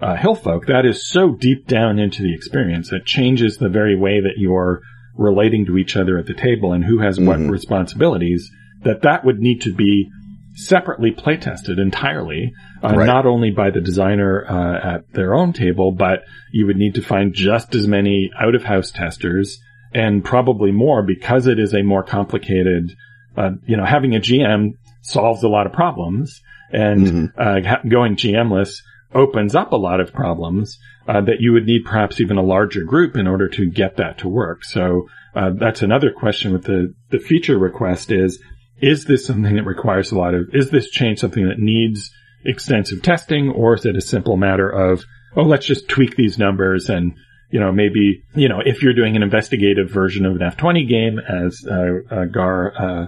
uh, 0.00 0.16
Hillfolk, 0.16 0.66
that 0.66 0.84
is 0.84 1.08
so 1.08 1.32
deep 1.32 1.66
down 1.66 1.98
into 1.98 2.22
the 2.22 2.34
experience 2.34 2.90
that 2.90 3.06
changes 3.06 3.56
the 3.56 3.68
very 3.68 3.96
way 3.96 4.20
that 4.20 4.34
you're 4.36 4.80
relating 5.16 5.66
to 5.66 5.78
each 5.78 5.96
other 5.96 6.18
at 6.18 6.26
the 6.26 6.34
table 6.34 6.72
and 6.72 6.84
who 6.84 6.98
has 6.98 7.18
mm-hmm. 7.18 7.46
what 7.46 7.50
responsibilities. 7.50 8.50
That 8.82 9.02
that 9.02 9.24
would 9.24 9.38
need 9.38 9.62
to 9.62 9.72
be 9.72 10.10
separately 10.56 11.10
playtested 11.10 11.78
entirely, 11.80 12.52
uh, 12.82 12.94
right. 12.94 13.06
not 13.06 13.26
only 13.26 13.50
by 13.50 13.70
the 13.70 13.80
designer 13.80 14.44
uh, 14.46 14.96
at 14.96 15.12
their 15.12 15.34
own 15.34 15.52
table, 15.52 15.92
but 15.92 16.20
you 16.52 16.66
would 16.66 16.76
need 16.76 16.94
to 16.96 17.02
find 17.02 17.32
just 17.34 17.74
as 17.74 17.88
many 17.88 18.30
out 18.38 18.54
of 18.54 18.62
house 18.62 18.90
testers 18.90 19.58
and 19.94 20.24
probably 20.24 20.72
more 20.72 21.02
because 21.02 21.46
it 21.46 21.58
is 21.58 21.72
a 21.72 21.82
more 21.82 22.02
complicated, 22.02 22.92
uh, 23.36 23.50
you 23.66 23.76
know, 23.76 23.84
having 23.84 24.14
a 24.16 24.20
GM 24.20 24.72
solves 25.02 25.42
a 25.44 25.48
lot 25.48 25.66
of 25.66 25.72
problems 25.72 26.42
and 26.72 27.06
mm-hmm. 27.06 27.40
uh, 27.40 27.76
going 27.88 28.16
GMless 28.16 28.78
opens 29.14 29.54
up 29.54 29.72
a 29.72 29.76
lot 29.76 30.00
of 30.00 30.12
problems 30.12 30.78
uh, 31.06 31.20
that 31.20 31.36
you 31.38 31.52
would 31.52 31.66
need 31.66 31.84
perhaps 31.84 32.20
even 32.20 32.36
a 32.36 32.42
larger 32.42 32.82
group 32.82 33.16
in 33.16 33.28
order 33.28 33.48
to 33.48 33.70
get 33.70 33.98
that 33.98 34.18
to 34.18 34.28
work. 34.28 34.64
So 34.64 35.08
uh, 35.36 35.50
that's 35.54 35.82
another 35.82 36.10
question 36.10 36.52
with 36.52 36.64
the, 36.64 36.94
the 37.10 37.20
feature 37.20 37.58
request 37.58 38.10
is, 38.10 38.42
is 38.80 39.04
this 39.04 39.26
something 39.26 39.54
that 39.54 39.64
requires 39.64 40.10
a 40.10 40.18
lot 40.18 40.34
of, 40.34 40.48
is 40.52 40.70
this 40.70 40.90
change 40.90 41.20
something 41.20 41.46
that 41.46 41.58
needs 41.58 42.10
extensive 42.44 43.02
testing 43.02 43.50
or 43.50 43.74
is 43.74 43.86
it 43.86 43.96
a 43.96 44.00
simple 44.00 44.36
matter 44.36 44.68
of, 44.68 45.04
oh, 45.36 45.42
let's 45.42 45.66
just 45.66 45.88
tweak 45.88 46.16
these 46.16 46.38
numbers 46.38 46.88
and 46.88 47.14
you 47.54 47.60
know, 47.60 47.70
maybe, 47.70 48.24
you 48.34 48.48
know, 48.48 48.60
if 48.66 48.82
you're 48.82 48.94
doing 48.94 49.14
an 49.14 49.22
investigative 49.22 49.88
version 49.88 50.26
of 50.26 50.34
an 50.34 50.40
F20 50.40 50.88
game, 50.88 51.20
as 51.20 51.64
uh, 51.64 52.00
uh, 52.10 52.24
Gar 52.24 52.72
uh, 52.76 53.06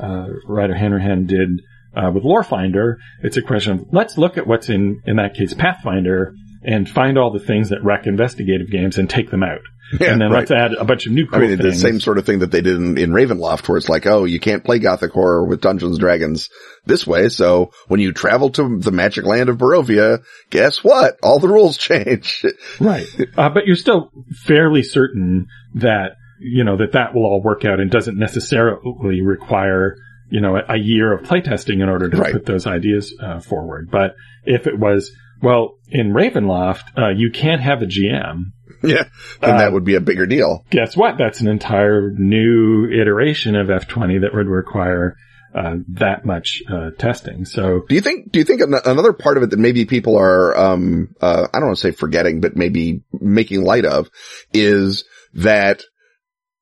uh, 0.00 0.28
Ryder 0.46 0.76
Hanrahan 0.76 1.26
did 1.26 1.48
uh, 1.96 2.08
with 2.14 2.22
Lorefinder, 2.22 2.98
it's 3.24 3.36
a 3.36 3.42
question 3.42 3.72
of 3.72 3.86
let's 3.90 4.16
look 4.16 4.38
at 4.38 4.46
what's 4.46 4.68
in, 4.68 5.02
in 5.04 5.16
that 5.16 5.34
case, 5.34 5.52
Pathfinder 5.52 6.32
and 6.62 6.88
find 6.88 7.18
all 7.18 7.32
the 7.32 7.44
things 7.44 7.70
that 7.70 7.82
wreck 7.82 8.06
investigative 8.06 8.70
games 8.70 8.98
and 8.98 9.10
take 9.10 9.32
them 9.32 9.42
out. 9.42 9.62
Yeah, 9.98 10.12
and 10.12 10.20
then 10.20 10.30
right. 10.30 10.40
let's 10.40 10.50
add 10.50 10.74
a 10.74 10.84
bunch 10.84 11.06
of 11.06 11.12
new 11.12 11.26
cool 11.26 11.38
I 11.38 11.46
mean, 11.46 11.58
the 11.58 11.72
same 11.72 11.98
sort 11.98 12.18
of 12.18 12.26
thing 12.26 12.40
that 12.40 12.50
they 12.50 12.60
did 12.60 12.76
in, 12.76 12.98
in 12.98 13.10
Ravenloft, 13.10 13.68
where 13.68 13.78
it's 13.78 13.88
like, 13.88 14.06
oh, 14.06 14.24
you 14.24 14.38
can't 14.38 14.62
play 14.62 14.78
Gothic 14.78 15.12
horror 15.12 15.44
with 15.44 15.60
Dungeons 15.62 15.92
and 15.92 16.00
Dragons 16.00 16.50
this 16.84 17.06
way. 17.06 17.28
So 17.30 17.70
when 17.86 17.98
you 18.00 18.12
travel 18.12 18.50
to 18.50 18.78
the 18.78 18.90
magic 18.92 19.24
land 19.24 19.48
of 19.48 19.56
Barovia, 19.56 20.22
guess 20.50 20.84
what? 20.84 21.16
All 21.22 21.38
the 21.38 21.48
rules 21.48 21.76
change. 21.78 22.44
Right. 22.78 23.06
Uh, 23.36 23.48
but 23.48 23.66
you're 23.66 23.76
still 23.76 24.10
fairly 24.44 24.82
certain 24.82 25.46
that, 25.74 26.16
you 26.40 26.64
know, 26.64 26.76
that 26.76 26.92
that 26.92 27.14
will 27.14 27.24
all 27.24 27.42
work 27.42 27.64
out 27.64 27.80
and 27.80 27.90
doesn't 27.90 28.18
necessarily 28.18 29.22
require, 29.22 29.96
you 30.30 30.40
know, 30.40 30.60
a, 30.68 30.76
year 30.76 31.12
of 31.14 31.22
playtesting 31.26 31.82
in 31.82 31.88
order 31.88 32.10
to 32.10 32.16
Right. 32.16 32.32
put 32.32 32.44
those 32.46 32.66
ideas 32.66 33.14
uh, 33.22 33.40
forward. 33.40 33.90
But 33.90 34.14
if 34.44 34.66
it 34.66 34.78
was, 34.78 35.10
well, 35.42 35.78
in 35.88 36.12
Ravenloft, 36.12 36.82
uh, 36.96 37.08
you 37.16 37.30
can't 37.30 37.62
have 37.62 37.80
a 37.82 37.86
GM. 37.86 38.52
yeah, 38.82 39.04
then 39.40 39.54
Uh, 39.54 39.58
that 39.58 39.72
would 39.72 39.84
be 39.84 39.94
a 39.94 40.00
bigger 40.00 40.26
deal. 40.26 40.64
Guess 40.70 40.96
what? 40.96 41.16
That's 41.18 41.40
an 41.40 41.48
entire 41.48 42.10
new 42.12 42.88
iteration 42.90 43.56
of 43.56 43.68
F20 43.68 44.20
that 44.22 44.34
would 44.34 44.46
require 44.46 45.16
uh, 45.54 45.76
that 45.94 46.24
much 46.26 46.62
uh, 46.70 46.90
testing. 46.98 47.44
So 47.46 47.82
Do 47.88 47.94
you 47.94 48.00
think, 48.02 48.30
do 48.30 48.38
you 48.38 48.44
think 48.44 48.60
an- 48.60 48.74
another 48.84 49.12
part 49.14 49.38
of 49.38 49.42
it 49.42 49.50
that 49.50 49.58
maybe 49.58 49.86
people 49.86 50.16
are, 50.18 50.56
um, 50.56 51.14
uh, 51.20 51.48
I 51.52 51.58
don't 51.58 51.68
want 51.68 51.78
to 51.78 51.82
say 51.82 51.90
forgetting, 51.90 52.40
but 52.40 52.54
maybe 52.54 53.02
making 53.12 53.62
light 53.62 53.86
of 53.86 54.08
is 54.52 55.04
that 55.34 55.82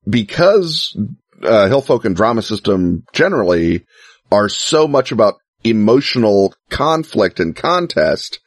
because, 0.09 0.97
uh, 1.43 1.67
Hillfolk 1.67 2.05
and 2.05 2.15
drama 2.15 2.41
system 2.41 3.03
generally 3.13 3.85
are 4.31 4.49
so 4.49 4.87
much 4.87 5.11
about 5.11 5.35
emotional 5.63 6.53
conflict 6.69 7.39
and 7.39 7.55
contest 7.55 8.39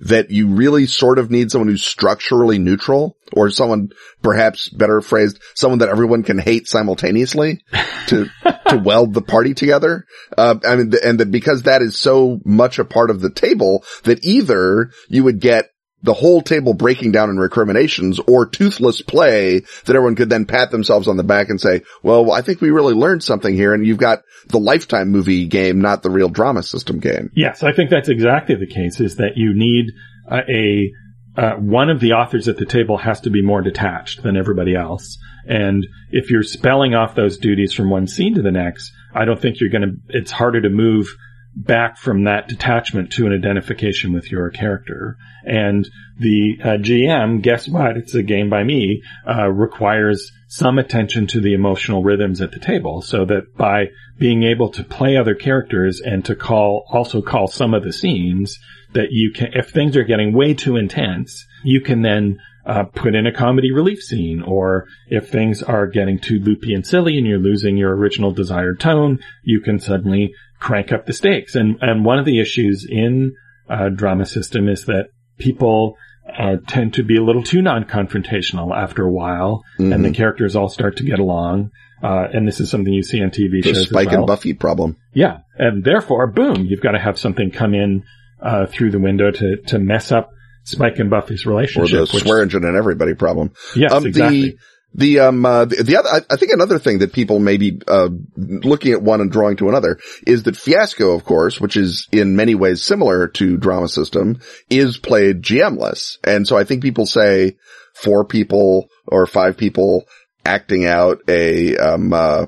that 0.00 0.30
you 0.30 0.48
really 0.48 0.86
sort 0.86 1.18
of 1.18 1.30
need 1.30 1.50
someone 1.50 1.68
who's 1.68 1.84
structurally 1.84 2.58
neutral 2.58 3.16
or 3.32 3.50
someone 3.50 3.90
perhaps 4.22 4.68
better 4.68 5.00
phrased, 5.00 5.40
someone 5.54 5.80
that 5.80 5.88
everyone 5.88 6.22
can 6.22 6.38
hate 6.38 6.66
simultaneously 6.66 7.60
to, 8.06 8.26
to 8.68 8.78
weld 8.84 9.14
the 9.14 9.22
party 9.22 9.54
together. 9.54 10.04
Uh, 10.36 10.56
I 10.64 10.76
mean, 10.76 10.92
and 11.02 11.20
that 11.20 11.30
because 11.30 11.62
that 11.62 11.82
is 11.82 11.98
so 11.98 12.40
much 12.44 12.78
a 12.78 12.84
part 12.84 13.10
of 13.10 13.20
the 13.20 13.30
table 13.30 13.84
that 14.04 14.24
either 14.24 14.90
you 15.08 15.24
would 15.24 15.40
get 15.40 15.70
the 16.02 16.14
whole 16.14 16.42
table 16.42 16.74
breaking 16.74 17.12
down 17.12 17.30
in 17.30 17.38
recriminations 17.38 18.20
or 18.20 18.46
toothless 18.46 19.02
play 19.02 19.60
that 19.84 19.96
everyone 19.96 20.14
could 20.14 20.30
then 20.30 20.46
pat 20.46 20.70
themselves 20.70 21.08
on 21.08 21.16
the 21.16 21.24
back 21.24 21.48
and 21.48 21.60
say, 21.60 21.82
well, 22.02 22.30
I 22.30 22.42
think 22.42 22.60
we 22.60 22.70
really 22.70 22.94
learned 22.94 23.24
something 23.24 23.52
here. 23.52 23.74
And 23.74 23.86
you've 23.86 23.98
got 23.98 24.22
the 24.48 24.60
lifetime 24.60 25.08
movie 25.08 25.46
game, 25.46 25.80
not 25.80 26.02
the 26.02 26.10
real 26.10 26.28
drama 26.28 26.62
system 26.62 27.00
game. 27.00 27.30
Yes, 27.34 27.62
I 27.62 27.72
think 27.72 27.90
that's 27.90 28.08
exactly 28.08 28.54
the 28.54 28.66
case. 28.66 29.00
Is 29.00 29.16
that 29.16 29.32
you 29.36 29.54
need 29.54 29.86
uh, 30.30 30.42
a 30.48 30.92
uh, 31.36 31.54
one 31.54 31.88
of 31.88 32.00
the 32.00 32.12
authors 32.12 32.48
at 32.48 32.56
the 32.56 32.66
table 32.66 32.98
has 32.98 33.20
to 33.20 33.30
be 33.30 33.42
more 33.42 33.62
detached 33.62 34.22
than 34.22 34.36
everybody 34.36 34.74
else, 34.74 35.18
and 35.46 35.86
if 36.10 36.30
you're 36.30 36.42
spelling 36.42 36.94
off 36.94 37.14
those 37.14 37.38
duties 37.38 37.72
from 37.72 37.90
one 37.90 38.06
scene 38.06 38.34
to 38.34 38.42
the 38.42 38.50
next, 38.50 38.92
I 39.14 39.24
don't 39.24 39.40
think 39.40 39.60
you're 39.60 39.70
going 39.70 39.82
to. 39.82 40.16
It's 40.18 40.30
harder 40.30 40.60
to 40.60 40.68
move 40.68 41.08
back 41.54 41.98
from 41.98 42.24
that 42.24 42.48
detachment 42.48 43.12
to 43.12 43.26
an 43.26 43.32
identification 43.32 44.12
with 44.12 44.30
your 44.30 44.48
character. 44.50 45.16
And 45.44 45.88
the 46.18 46.58
uh, 46.62 46.66
GM, 46.78 47.42
guess 47.42 47.68
what? 47.68 47.96
It's 47.96 48.14
a 48.14 48.22
game 48.22 48.50
by 48.50 48.62
me, 48.64 49.02
uh, 49.26 49.48
requires 49.48 50.30
some 50.48 50.78
attention 50.78 51.26
to 51.28 51.40
the 51.40 51.54
emotional 51.54 52.02
rhythms 52.02 52.40
at 52.40 52.52
the 52.52 52.60
table 52.60 53.02
so 53.02 53.24
that 53.24 53.56
by 53.56 53.88
being 54.18 54.44
able 54.44 54.70
to 54.70 54.84
play 54.84 55.16
other 55.16 55.34
characters 55.34 56.00
and 56.00 56.24
to 56.24 56.36
call, 56.36 56.84
also 56.90 57.22
call 57.22 57.48
some 57.48 57.74
of 57.74 57.82
the 57.82 57.92
scenes 57.92 58.58
that 58.92 59.08
you 59.10 59.32
can, 59.32 59.48
if 59.54 59.70
things 59.70 59.96
are 59.96 60.04
getting 60.04 60.32
way 60.32 60.54
too 60.54 60.76
intense, 60.76 61.46
you 61.64 61.80
can 61.80 62.02
then 62.02 62.38
uh, 62.68 62.84
put 62.84 63.14
in 63.14 63.26
a 63.26 63.32
comedy 63.32 63.72
relief 63.72 64.00
scene, 64.00 64.42
or 64.42 64.86
if 65.08 65.30
things 65.30 65.62
are 65.62 65.86
getting 65.86 66.18
too 66.18 66.38
loopy 66.38 66.74
and 66.74 66.86
silly 66.86 67.16
and 67.16 67.26
you're 67.26 67.38
losing 67.38 67.78
your 67.78 67.96
original 67.96 68.30
desired 68.30 68.78
tone, 68.78 69.18
you 69.42 69.60
can 69.60 69.78
suddenly 69.80 70.34
crank 70.60 70.92
up 70.92 71.06
the 71.06 71.12
stakes. 71.12 71.54
And 71.54 71.76
and 71.80 72.04
one 72.04 72.18
of 72.18 72.24
the 72.24 72.40
issues 72.40 72.86
in 72.88 73.34
uh, 73.68 73.88
drama 73.90 74.26
system 74.26 74.68
is 74.68 74.84
that 74.86 75.08
people 75.38 75.96
uh, 76.26 76.56
tend 76.66 76.94
to 76.94 77.02
be 77.02 77.16
a 77.16 77.22
little 77.22 77.42
too 77.42 77.62
non-confrontational 77.62 78.74
after 78.76 79.04
a 79.04 79.10
while, 79.10 79.62
and 79.78 80.04
the 80.04 80.10
characters 80.12 80.56
all 80.56 80.68
start 80.68 80.96
to 80.98 81.04
get 81.04 81.18
along. 81.18 81.70
Uh, 82.02 82.28
and 82.32 82.46
this 82.46 82.60
is 82.60 82.70
something 82.70 82.92
you 82.92 83.02
see 83.02 83.20
on 83.22 83.30
TV 83.30 83.60
The 83.62 83.74
shows. 83.74 83.88
Spike 83.88 84.08
well. 84.10 84.18
and 84.18 84.26
Buffy 84.26 84.54
problem. 84.54 84.96
Yeah, 85.14 85.38
and 85.58 85.82
therefore, 85.82 86.28
boom, 86.28 86.64
you've 86.64 86.80
got 86.80 86.92
to 86.92 86.98
have 86.98 87.18
something 87.18 87.50
come 87.50 87.74
in 87.74 88.04
uh, 88.40 88.66
through 88.66 88.92
the 88.92 89.00
window 89.00 89.30
to 89.32 89.56
to 89.68 89.78
mess 89.80 90.12
up 90.12 90.30
Spike 90.64 90.98
and 91.00 91.10
Buffy's 91.10 91.44
relationship. 91.44 91.92
Or 92.02 92.06
the 92.06 92.12
which- 92.12 92.22
swear 92.22 92.42
engine 92.42 92.64
and 92.64 92.76
everybody 92.76 93.14
problem. 93.14 93.52
yes, 93.74 93.92
um, 93.92 94.06
exactly. 94.06 94.50
The, 94.50 94.58
the, 94.98 95.20
um, 95.20 95.46
uh, 95.46 95.64
the, 95.64 95.84
the 95.84 95.96
other, 95.96 96.26
I, 96.28 96.36
think 96.36 96.50
another 96.50 96.80
thing 96.80 96.98
that 96.98 97.12
people 97.12 97.38
may 97.38 97.56
be, 97.56 97.80
uh, 97.86 98.08
looking 98.36 98.92
at 98.92 99.00
one 99.00 99.20
and 99.20 99.30
drawing 99.30 99.56
to 99.58 99.68
another 99.68 100.00
is 100.26 100.42
that 100.42 100.56
Fiasco, 100.56 101.12
of 101.12 101.24
course, 101.24 101.60
which 101.60 101.76
is 101.76 102.08
in 102.10 102.34
many 102.34 102.56
ways 102.56 102.82
similar 102.82 103.28
to 103.28 103.56
Drama 103.56 103.88
System, 103.88 104.40
is 104.68 104.98
played 104.98 105.42
GM-less. 105.42 106.18
And 106.24 106.48
so 106.48 106.56
I 106.56 106.64
think 106.64 106.82
people 106.82 107.06
say 107.06 107.58
four 107.94 108.24
people 108.24 108.88
or 109.06 109.26
five 109.26 109.56
people 109.56 110.02
acting 110.44 110.84
out 110.84 111.20
a, 111.28 111.76
um, 111.76 112.12
uh, 112.12 112.46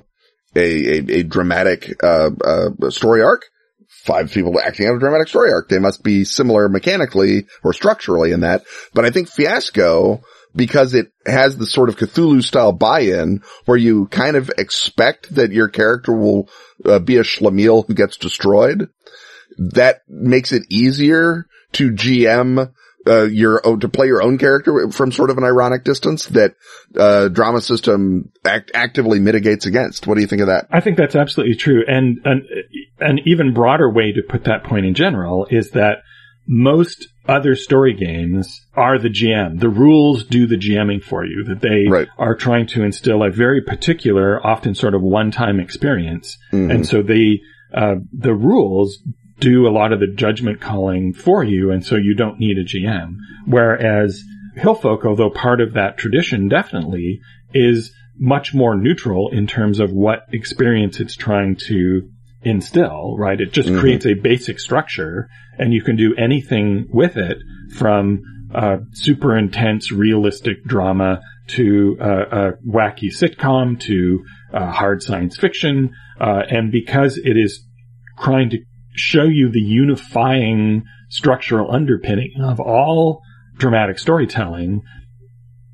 a, 0.56 0.58
a, 0.58 1.20
a 1.20 1.22
dramatic, 1.22 2.02
uh, 2.02 2.30
uh, 2.44 2.90
story 2.90 3.22
arc. 3.22 3.44
Five 4.04 4.32
people 4.32 4.58
acting 4.58 4.88
out 4.88 4.96
a 4.96 4.98
dramatic 4.98 5.28
story 5.28 5.52
arc. 5.52 5.68
They 5.68 5.78
must 5.78 6.02
be 6.02 6.24
similar 6.24 6.68
mechanically 6.68 7.46
or 7.62 7.72
structurally 7.72 8.32
in 8.32 8.40
that. 8.40 8.64
But 8.92 9.04
I 9.04 9.10
think 9.10 9.28
Fiasco, 9.28 10.22
because 10.54 10.94
it 10.94 11.12
has 11.26 11.56
the 11.56 11.66
sort 11.66 11.88
of 11.88 11.96
Cthulhu 11.96 12.42
style 12.42 12.72
buy-in 12.72 13.42
where 13.66 13.76
you 13.76 14.06
kind 14.06 14.36
of 14.36 14.50
expect 14.58 15.34
that 15.34 15.52
your 15.52 15.68
character 15.68 16.12
will 16.12 16.48
uh, 16.84 16.98
be 16.98 17.16
a 17.16 17.22
schlemiel 17.22 17.86
who 17.86 17.94
gets 17.94 18.16
destroyed. 18.16 18.88
That 19.58 20.02
makes 20.08 20.52
it 20.52 20.62
easier 20.70 21.46
to 21.72 21.90
GM 21.92 22.72
uh, 23.06 23.24
your 23.24 23.66
own, 23.66 23.80
to 23.80 23.88
play 23.88 24.06
your 24.06 24.22
own 24.22 24.38
character 24.38 24.90
from 24.90 25.12
sort 25.12 25.30
of 25.30 25.38
an 25.38 25.44
ironic 25.44 25.84
distance 25.84 26.26
that 26.26 26.54
uh, 26.96 27.28
drama 27.28 27.60
system 27.60 28.30
act- 28.44 28.70
actively 28.74 29.18
mitigates 29.20 29.66
against. 29.66 30.06
What 30.06 30.16
do 30.16 30.20
you 30.20 30.26
think 30.26 30.42
of 30.42 30.48
that? 30.48 30.66
I 30.70 30.80
think 30.80 30.96
that's 30.96 31.16
absolutely 31.16 31.56
true. 31.56 31.82
And 31.86 32.20
an, 32.24 32.46
an 32.98 33.20
even 33.24 33.54
broader 33.54 33.90
way 33.90 34.12
to 34.12 34.22
put 34.22 34.44
that 34.44 34.64
point 34.64 34.86
in 34.86 34.94
general 34.94 35.46
is 35.50 35.70
that 35.70 35.98
most 36.52 37.06
other 37.28 37.54
story 37.54 37.94
games 37.94 38.66
are 38.74 38.98
the 38.98 39.08
GM. 39.08 39.60
The 39.60 39.68
rules 39.68 40.24
do 40.24 40.48
the 40.48 40.56
GMing 40.56 41.00
for 41.00 41.24
you, 41.24 41.44
that 41.44 41.60
they 41.60 41.86
Right. 41.88 42.08
are 42.18 42.34
trying 42.34 42.66
to 42.68 42.82
instill 42.82 43.22
a 43.22 43.30
very 43.30 43.62
particular, 43.62 44.44
often 44.44 44.74
sort 44.74 44.96
of 44.96 45.00
one-time 45.00 45.60
experience. 45.60 46.36
Mhm. 46.52 46.74
And 46.74 46.86
so 46.86 47.02
they, 47.02 47.40
uh, 47.72 47.96
the 48.12 48.34
rules 48.34 49.00
do 49.38 49.68
a 49.68 49.70
lot 49.70 49.92
of 49.92 50.00
the 50.00 50.08
judgment 50.08 50.60
calling 50.60 51.12
for 51.12 51.44
you, 51.44 51.70
and 51.70 51.84
so 51.84 51.94
you 51.94 52.14
don't 52.14 52.40
need 52.40 52.58
a 52.58 52.64
GM. 52.64 53.16
Whereas 53.46 54.20
Hillfolk, 54.58 55.04
although 55.04 55.30
part 55.30 55.60
of 55.60 55.74
that 55.74 55.98
tradition 55.98 56.48
definitely, 56.48 57.20
is 57.54 57.94
much 58.18 58.52
more 58.52 58.76
neutral 58.76 59.30
in 59.30 59.46
terms 59.46 59.78
of 59.78 59.92
what 59.92 60.24
experience 60.32 60.98
it's 60.98 61.14
trying 61.14 61.54
to 61.68 62.02
instill, 62.42 63.16
right? 63.18 63.40
It 63.40 63.52
just 63.52 63.68
Mhm. 63.68 63.80
creates 63.80 64.06
a 64.06 64.14
basic 64.14 64.58
structure 64.58 65.28
and 65.58 65.72
you 65.72 65.82
can 65.82 65.96
do 65.96 66.14
anything 66.16 66.86
with 66.90 67.16
it 67.16 67.38
from 67.76 68.20
uh, 68.52 68.78
super 68.92 69.36
intense 69.36 69.92
realistic 69.92 70.64
drama 70.64 71.20
to 71.46 71.96
uh, 72.00 72.06
a 72.06 72.52
wacky 72.68 73.10
sitcom 73.12 73.78
to 73.78 74.24
uh, 74.52 74.70
hard 74.72 75.02
science 75.02 75.36
fiction. 75.36 75.90
Uh, 76.20 76.42
and 76.48 76.72
because 76.72 77.16
it 77.18 77.36
is 77.36 77.64
trying 78.18 78.50
to 78.50 78.58
show 78.94 79.22
you 79.22 79.48
the 79.50 79.60
unifying 79.60 80.82
structural 81.10 81.70
underpinning 81.70 82.32
of 82.42 82.58
all 82.58 83.20
dramatic 83.56 83.98
storytelling, 83.98 84.82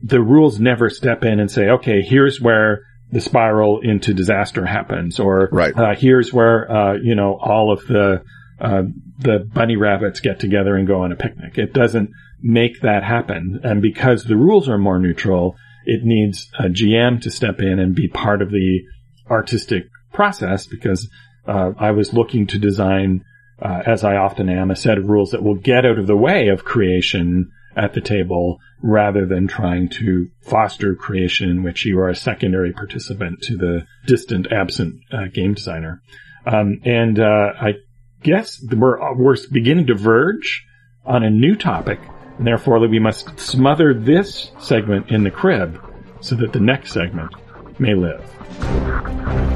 the 0.02 0.20
rules 0.20 0.60
never 0.60 0.90
step 0.90 1.24
in 1.24 1.40
and 1.40 1.50
say, 1.50 1.68
okay, 1.70 2.02
here's 2.02 2.40
where 2.40 2.82
the 3.16 3.22
spiral 3.22 3.80
into 3.80 4.12
disaster 4.12 4.66
happens, 4.66 5.18
or 5.18 5.48
Right. 5.50 5.74
uh, 5.74 5.94
here's 5.94 6.34
where 6.34 6.70
uh, 6.70 6.94
you 7.02 7.14
know 7.14 7.38
all 7.40 7.72
of 7.72 7.80
the 7.86 8.20
uh, 8.60 8.82
the 9.18 9.38
bunny 9.38 9.76
rabbits 9.76 10.20
get 10.20 10.38
together 10.38 10.76
and 10.76 10.86
go 10.86 11.00
on 11.00 11.12
a 11.12 11.16
picnic. 11.16 11.56
It 11.56 11.72
doesn't 11.72 12.10
make 12.42 12.82
that 12.82 13.02
happen, 13.04 13.60
and 13.64 13.80
because 13.80 14.24
the 14.24 14.36
rules 14.36 14.68
are 14.68 14.76
more 14.76 14.98
neutral, 14.98 15.56
it 15.86 16.04
needs 16.04 16.50
a 16.58 16.64
GM 16.64 17.22
to 17.22 17.30
step 17.30 17.60
in 17.60 17.78
and 17.78 17.94
be 17.94 18.06
part 18.06 18.42
of 18.42 18.50
the 18.50 18.82
artistic 19.30 19.84
process. 20.12 20.66
Because 20.66 21.08
uh, 21.48 21.70
I 21.78 21.92
was 21.92 22.12
looking 22.12 22.46
to 22.48 22.58
design, 22.58 23.24
uh, 23.62 23.80
as 23.86 24.04
I 24.04 24.16
often 24.16 24.50
am, 24.50 24.70
a 24.70 24.76
set 24.76 24.98
of 24.98 25.08
rules 25.08 25.30
that 25.30 25.42
will 25.42 25.54
get 25.54 25.86
out 25.86 25.98
of 25.98 26.06
the 26.06 26.16
way 26.28 26.48
of 26.48 26.66
creation 26.66 27.50
at 27.74 27.94
the 27.94 28.02
table 28.02 28.58
rather 28.82 29.26
than 29.26 29.48
trying 29.48 29.88
to 29.88 30.28
foster 30.42 30.94
creation 30.94 31.48
in 31.48 31.62
which 31.62 31.84
you 31.84 31.98
are 31.98 32.08
a 32.08 32.14
secondary 32.14 32.72
participant 32.72 33.42
to 33.42 33.56
the 33.56 33.86
distant 34.06 34.50
absent 34.52 35.00
uh, 35.12 35.26
game 35.32 35.54
designer. 35.54 36.02
Um, 36.46 36.80
and 36.84 37.18
uh, 37.18 37.52
I 37.60 37.74
guess 38.22 38.62
we're 38.62 39.14
we're 39.14 39.36
beginning 39.50 39.86
to 39.88 39.94
verge 39.94 40.64
on 41.04 41.22
a 41.22 41.30
new 41.30 41.56
topic, 41.56 42.00
and 42.38 42.46
therefore 42.46 42.86
we 42.86 42.98
must 42.98 43.38
smother 43.38 43.94
this 43.94 44.50
segment 44.58 45.10
in 45.10 45.24
the 45.24 45.30
crib 45.30 45.82
so 46.20 46.34
that 46.36 46.52
the 46.52 46.60
next 46.60 46.92
segment 46.92 47.32
may 47.78 47.94
live. 47.94 49.55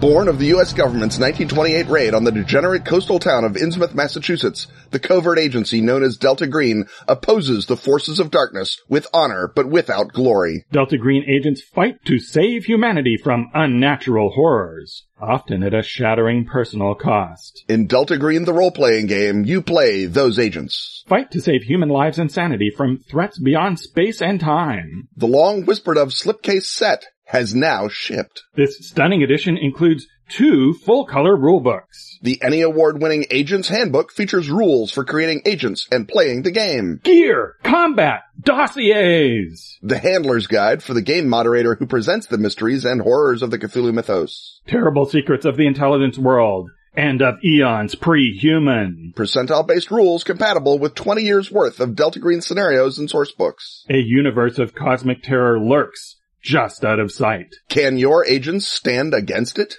Born 0.00 0.28
of 0.28 0.38
the 0.38 0.46
U.S. 0.46 0.72
government's 0.72 1.18
1928 1.18 1.86
raid 1.88 2.14
on 2.14 2.24
the 2.24 2.32
degenerate 2.32 2.86
coastal 2.86 3.18
town 3.18 3.44
of 3.44 3.52
Innsmouth, 3.52 3.94
Massachusetts, 3.94 4.66
the 4.92 4.98
covert 4.98 5.38
agency 5.38 5.82
known 5.82 6.02
as 6.02 6.16
Delta 6.16 6.46
Green 6.46 6.86
opposes 7.06 7.66
the 7.66 7.76
forces 7.76 8.18
of 8.18 8.30
darkness 8.30 8.78
with 8.88 9.06
honor 9.12 9.52
but 9.54 9.68
without 9.68 10.14
glory. 10.14 10.64
Delta 10.72 10.96
Green 10.96 11.24
agents 11.28 11.60
fight 11.60 12.02
to 12.06 12.18
save 12.18 12.64
humanity 12.64 13.18
from 13.22 13.50
unnatural 13.52 14.30
horrors, 14.30 15.04
often 15.20 15.62
at 15.62 15.74
a 15.74 15.82
shattering 15.82 16.46
personal 16.46 16.94
cost. 16.94 17.62
In 17.68 17.86
Delta 17.86 18.16
Green 18.16 18.46
the 18.46 18.54
role-playing 18.54 19.06
game, 19.06 19.44
you 19.44 19.60
play 19.60 20.06
those 20.06 20.38
agents. 20.38 21.04
Fight 21.08 21.30
to 21.32 21.42
save 21.42 21.64
human 21.64 21.90
lives 21.90 22.18
and 22.18 22.32
sanity 22.32 22.70
from 22.74 23.00
threats 23.10 23.38
beyond 23.38 23.78
space 23.78 24.22
and 24.22 24.40
time. 24.40 25.08
The 25.14 25.26
long 25.26 25.66
whispered 25.66 25.98
of 25.98 26.08
slipcase 26.08 26.64
set 26.64 27.04
has 27.30 27.54
now 27.54 27.88
shipped. 27.88 28.42
This 28.56 28.76
stunning 28.80 29.22
edition 29.22 29.56
includes 29.56 30.06
two 30.28 30.74
full-color 30.74 31.36
rulebooks. 31.36 32.18
The 32.22 32.40
Emmy 32.42 32.60
Award-winning 32.60 33.26
Agent's 33.30 33.68
Handbook 33.68 34.10
features 34.12 34.50
rules 34.50 34.90
for 34.90 35.04
creating 35.04 35.42
agents 35.44 35.86
and 35.92 36.08
playing 36.08 36.42
the 36.42 36.50
game. 36.50 37.00
Gear, 37.04 37.54
combat, 37.62 38.22
dossiers, 38.40 39.78
The 39.82 39.98
Handler's 39.98 40.48
Guide 40.48 40.82
for 40.82 40.92
the 40.92 41.02
game 41.02 41.28
moderator 41.28 41.76
who 41.76 41.86
presents 41.86 42.26
the 42.26 42.38
mysteries 42.38 42.84
and 42.84 43.00
horrors 43.00 43.42
of 43.42 43.50
the 43.50 43.58
Cthulhu 43.58 43.94
mythos. 43.94 44.60
terrible 44.66 45.06
secrets 45.06 45.44
of 45.44 45.56
the 45.56 45.66
intelligence 45.66 46.18
world, 46.18 46.70
and 46.94 47.22
of 47.22 47.36
eons 47.44 47.94
pre-human. 47.94 49.12
Percentile-based 49.16 49.92
rules 49.92 50.24
compatible 50.24 50.80
with 50.80 50.96
20 50.96 51.22
years 51.22 51.50
worth 51.50 51.78
of 51.78 51.94
Delta 51.94 52.18
Green 52.18 52.40
scenarios 52.40 52.98
and 52.98 53.08
source 53.08 53.30
books. 53.30 53.84
A 53.88 53.98
universe 53.98 54.58
of 54.58 54.74
cosmic 54.74 55.22
terror 55.22 55.60
lurks 55.60 56.16
just 56.42 56.84
out 56.84 56.98
of 56.98 57.12
sight. 57.12 57.54
Can 57.68 57.98
your 57.98 58.24
agents 58.26 58.66
stand 58.66 59.14
against 59.14 59.58
it? 59.58 59.74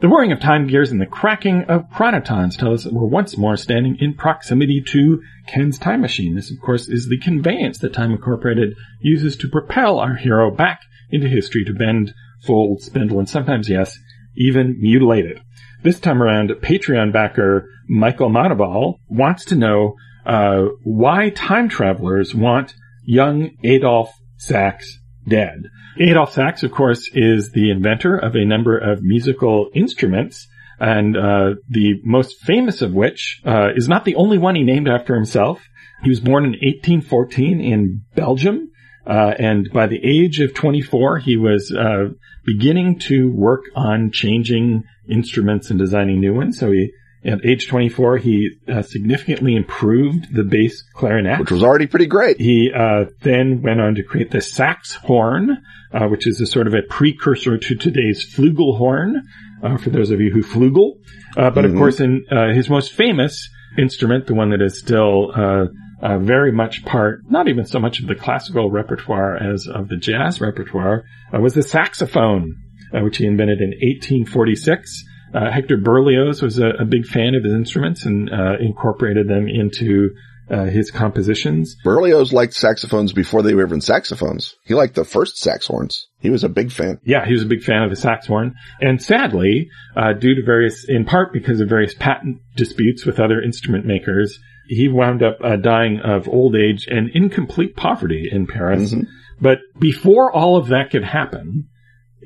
The 0.00 0.08
whirring 0.08 0.30
of 0.30 0.38
time 0.38 0.68
gears 0.68 0.92
and 0.92 1.00
the 1.00 1.06
cracking 1.06 1.64
of 1.64 1.90
chronotons 1.90 2.56
tell 2.56 2.72
us 2.72 2.84
that 2.84 2.92
we're 2.92 3.04
once 3.04 3.36
more 3.36 3.56
standing 3.56 3.96
in 3.98 4.14
proximity 4.14 4.80
to 4.92 5.20
Ken's 5.48 5.76
time 5.76 6.02
machine. 6.02 6.36
This, 6.36 6.52
of 6.52 6.60
course, 6.60 6.88
is 6.88 7.08
the 7.08 7.18
conveyance 7.18 7.78
that 7.78 7.94
Time 7.94 8.12
Incorporated 8.12 8.74
uses 9.00 9.36
to 9.38 9.48
propel 9.48 9.98
our 9.98 10.14
hero 10.14 10.52
back 10.52 10.82
into 11.10 11.26
history 11.26 11.64
to 11.64 11.72
bend, 11.72 12.14
fold, 12.46 12.80
spindle, 12.80 13.18
and 13.18 13.28
sometimes, 13.28 13.68
yes, 13.68 13.98
even 14.36 14.76
mutilate 14.78 15.26
it. 15.26 15.40
This 15.82 15.98
time 15.98 16.22
around, 16.22 16.50
Patreon 16.50 17.12
backer 17.12 17.68
Michael 17.88 18.30
Mataval 18.30 19.00
wants 19.08 19.46
to 19.46 19.56
know 19.56 19.96
uh, 20.28 20.66
why 20.84 21.30
time 21.30 21.68
travelers 21.68 22.34
want 22.34 22.74
young 23.04 23.56
Adolphe 23.64 24.12
Sax 24.36 24.98
dead. 25.26 25.64
Adolphe 25.98 26.32
Sax, 26.32 26.62
of 26.62 26.70
course, 26.70 27.10
is 27.14 27.50
the 27.52 27.70
inventor 27.70 28.16
of 28.16 28.36
a 28.36 28.44
number 28.44 28.76
of 28.76 29.02
musical 29.02 29.70
instruments, 29.74 30.46
and 30.78 31.16
uh, 31.16 31.54
the 31.68 31.94
most 32.04 32.38
famous 32.42 32.82
of 32.82 32.92
which 32.92 33.40
uh, 33.44 33.70
is 33.74 33.88
not 33.88 34.04
the 34.04 34.14
only 34.14 34.38
one 34.38 34.54
he 34.54 34.62
named 34.62 34.88
after 34.88 35.14
himself. 35.14 35.60
He 36.02 36.10
was 36.10 36.20
born 36.20 36.44
in 36.44 36.50
1814 36.50 37.60
in 37.60 38.02
Belgium, 38.14 38.70
uh, 39.06 39.32
and 39.38 39.68
by 39.72 39.86
the 39.86 40.00
age 40.04 40.40
of 40.40 40.54
24, 40.54 41.18
he 41.18 41.36
was 41.36 41.74
uh, 41.74 42.10
beginning 42.44 42.98
to 42.98 43.32
work 43.32 43.64
on 43.74 44.10
changing 44.12 44.84
instruments 45.08 45.70
and 45.70 45.78
designing 45.78 46.20
new 46.20 46.34
ones. 46.34 46.58
So 46.58 46.70
he, 46.70 46.92
at 47.24 47.44
age 47.44 47.68
24, 47.68 48.18
he 48.18 48.50
uh, 48.68 48.82
significantly 48.82 49.56
improved 49.56 50.32
the 50.32 50.44
bass 50.44 50.82
clarinet. 50.94 51.40
Which 51.40 51.50
was 51.50 51.64
already 51.64 51.86
pretty 51.86 52.06
great. 52.06 52.40
He 52.40 52.70
uh, 52.72 53.06
then 53.22 53.62
went 53.62 53.80
on 53.80 53.96
to 53.96 54.02
create 54.02 54.30
the 54.30 54.40
sax 54.40 54.94
horn, 54.94 55.58
uh, 55.92 56.06
which 56.06 56.26
is 56.26 56.40
a 56.40 56.46
sort 56.46 56.66
of 56.66 56.74
a 56.74 56.82
precursor 56.82 57.58
to 57.58 57.74
today's 57.74 58.24
flugelhorn, 58.34 59.22
uh, 59.62 59.76
for 59.78 59.90
those 59.90 60.10
of 60.10 60.20
you 60.20 60.30
who 60.32 60.42
flugel. 60.42 60.98
Uh, 61.36 61.50
but 61.50 61.64
of 61.64 61.74
course, 61.74 62.00
in 62.00 62.24
uh, 62.30 62.52
his 62.54 62.70
most 62.70 62.92
famous 62.92 63.48
instrument, 63.76 64.26
the 64.26 64.34
one 64.34 64.50
that 64.50 64.62
is 64.62 64.78
still 64.78 65.32
uh, 65.34 65.66
uh, 66.00 66.18
very 66.18 66.52
much 66.52 66.84
part, 66.84 67.20
not 67.28 67.48
even 67.48 67.66
so 67.66 67.78
much 67.78 68.00
of 68.00 68.06
the 68.06 68.14
classical 68.14 68.70
repertoire 68.70 69.36
as 69.36 69.66
of 69.66 69.88
the 69.88 69.96
jazz 69.96 70.40
repertoire, 70.40 71.04
uh, 71.34 71.40
was 71.40 71.54
the 71.54 71.62
saxophone, 71.62 72.56
uh, 72.94 73.00
which 73.00 73.16
he 73.16 73.26
invented 73.26 73.60
in 73.60 73.70
1846. 73.70 75.04
Uh, 75.34 75.50
Hector 75.50 75.76
Berlioz 75.76 76.42
was 76.42 76.58
a, 76.58 76.68
a 76.80 76.84
big 76.84 77.06
fan 77.06 77.34
of 77.34 77.44
his 77.44 77.52
instruments 77.52 78.04
and 78.04 78.30
uh, 78.30 78.56
incorporated 78.60 79.28
them 79.28 79.46
into 79.48 80.10
uh, 80.50 80.64
his 80.64 80.90
compositions. 80.90 81.76
Berlioz 81.84 82.32
liked 82.32 82.54
saxophones 82.54 83.12
before 83.12 83.42
they 83.42 83.54
were 83.54 83.66
even 83.66 83.80
saxophones. 83.80 84.56
He 84.64 84.74
liked 84.74 84.94
the 84.94 85.04
first 85.04 85.36
sax 85.36 85.66
horns. 85.66 86.08
He 86.20 86.30
was 86.30 86.44
a 86.44 86.48
big 86.48 86.72
fan. 86.72 87.00
Yeah, 87.04 87.26
he 87.26 87.32
was 87.32 87.42
a 87.42 87.46
big 87.46 87.62
fan 87.62 87.82
of 87.82 87.90
the 87.90 87.96
sax 87.96 88.26
horn. 88.26 88.54
And 88.80 89.02
sadly, 89.02 89.68
uh, 89.94 90.14
due 90.14 90.34
to 90.36 90.42
various, 90.44 90.86
in 90.88 91.04
part 91.04 91.32
because 91.32 91.60
of 91.60 91.68
various 91.68 91.94
patent 91.94 92.40
disputes 92.56 93.04
with 93.04 93.20
other 93.20 93.42
instrument 93.42 93.84
makers, 93.84 94.38
he 94.68 94.88
wound 94.88 95.22
up 95.22 95.38
uh, 95.42 95.56
dying 95.56 96.00
of 96.02 96.28
old 96.28 96.56
age 96.56 96.86
and 96.88 97.10
incomplete 97.12 97.76
poverty 97.76 98.28
in 98.30 98.46
Paris. 98.46 98.94
But 99.40 99.58
before 99.78 100.32
all 100.32 100.56
of 100.56 100.68
that 100.68 100.90
could 100.90 101.04
happen, 101.04 101.68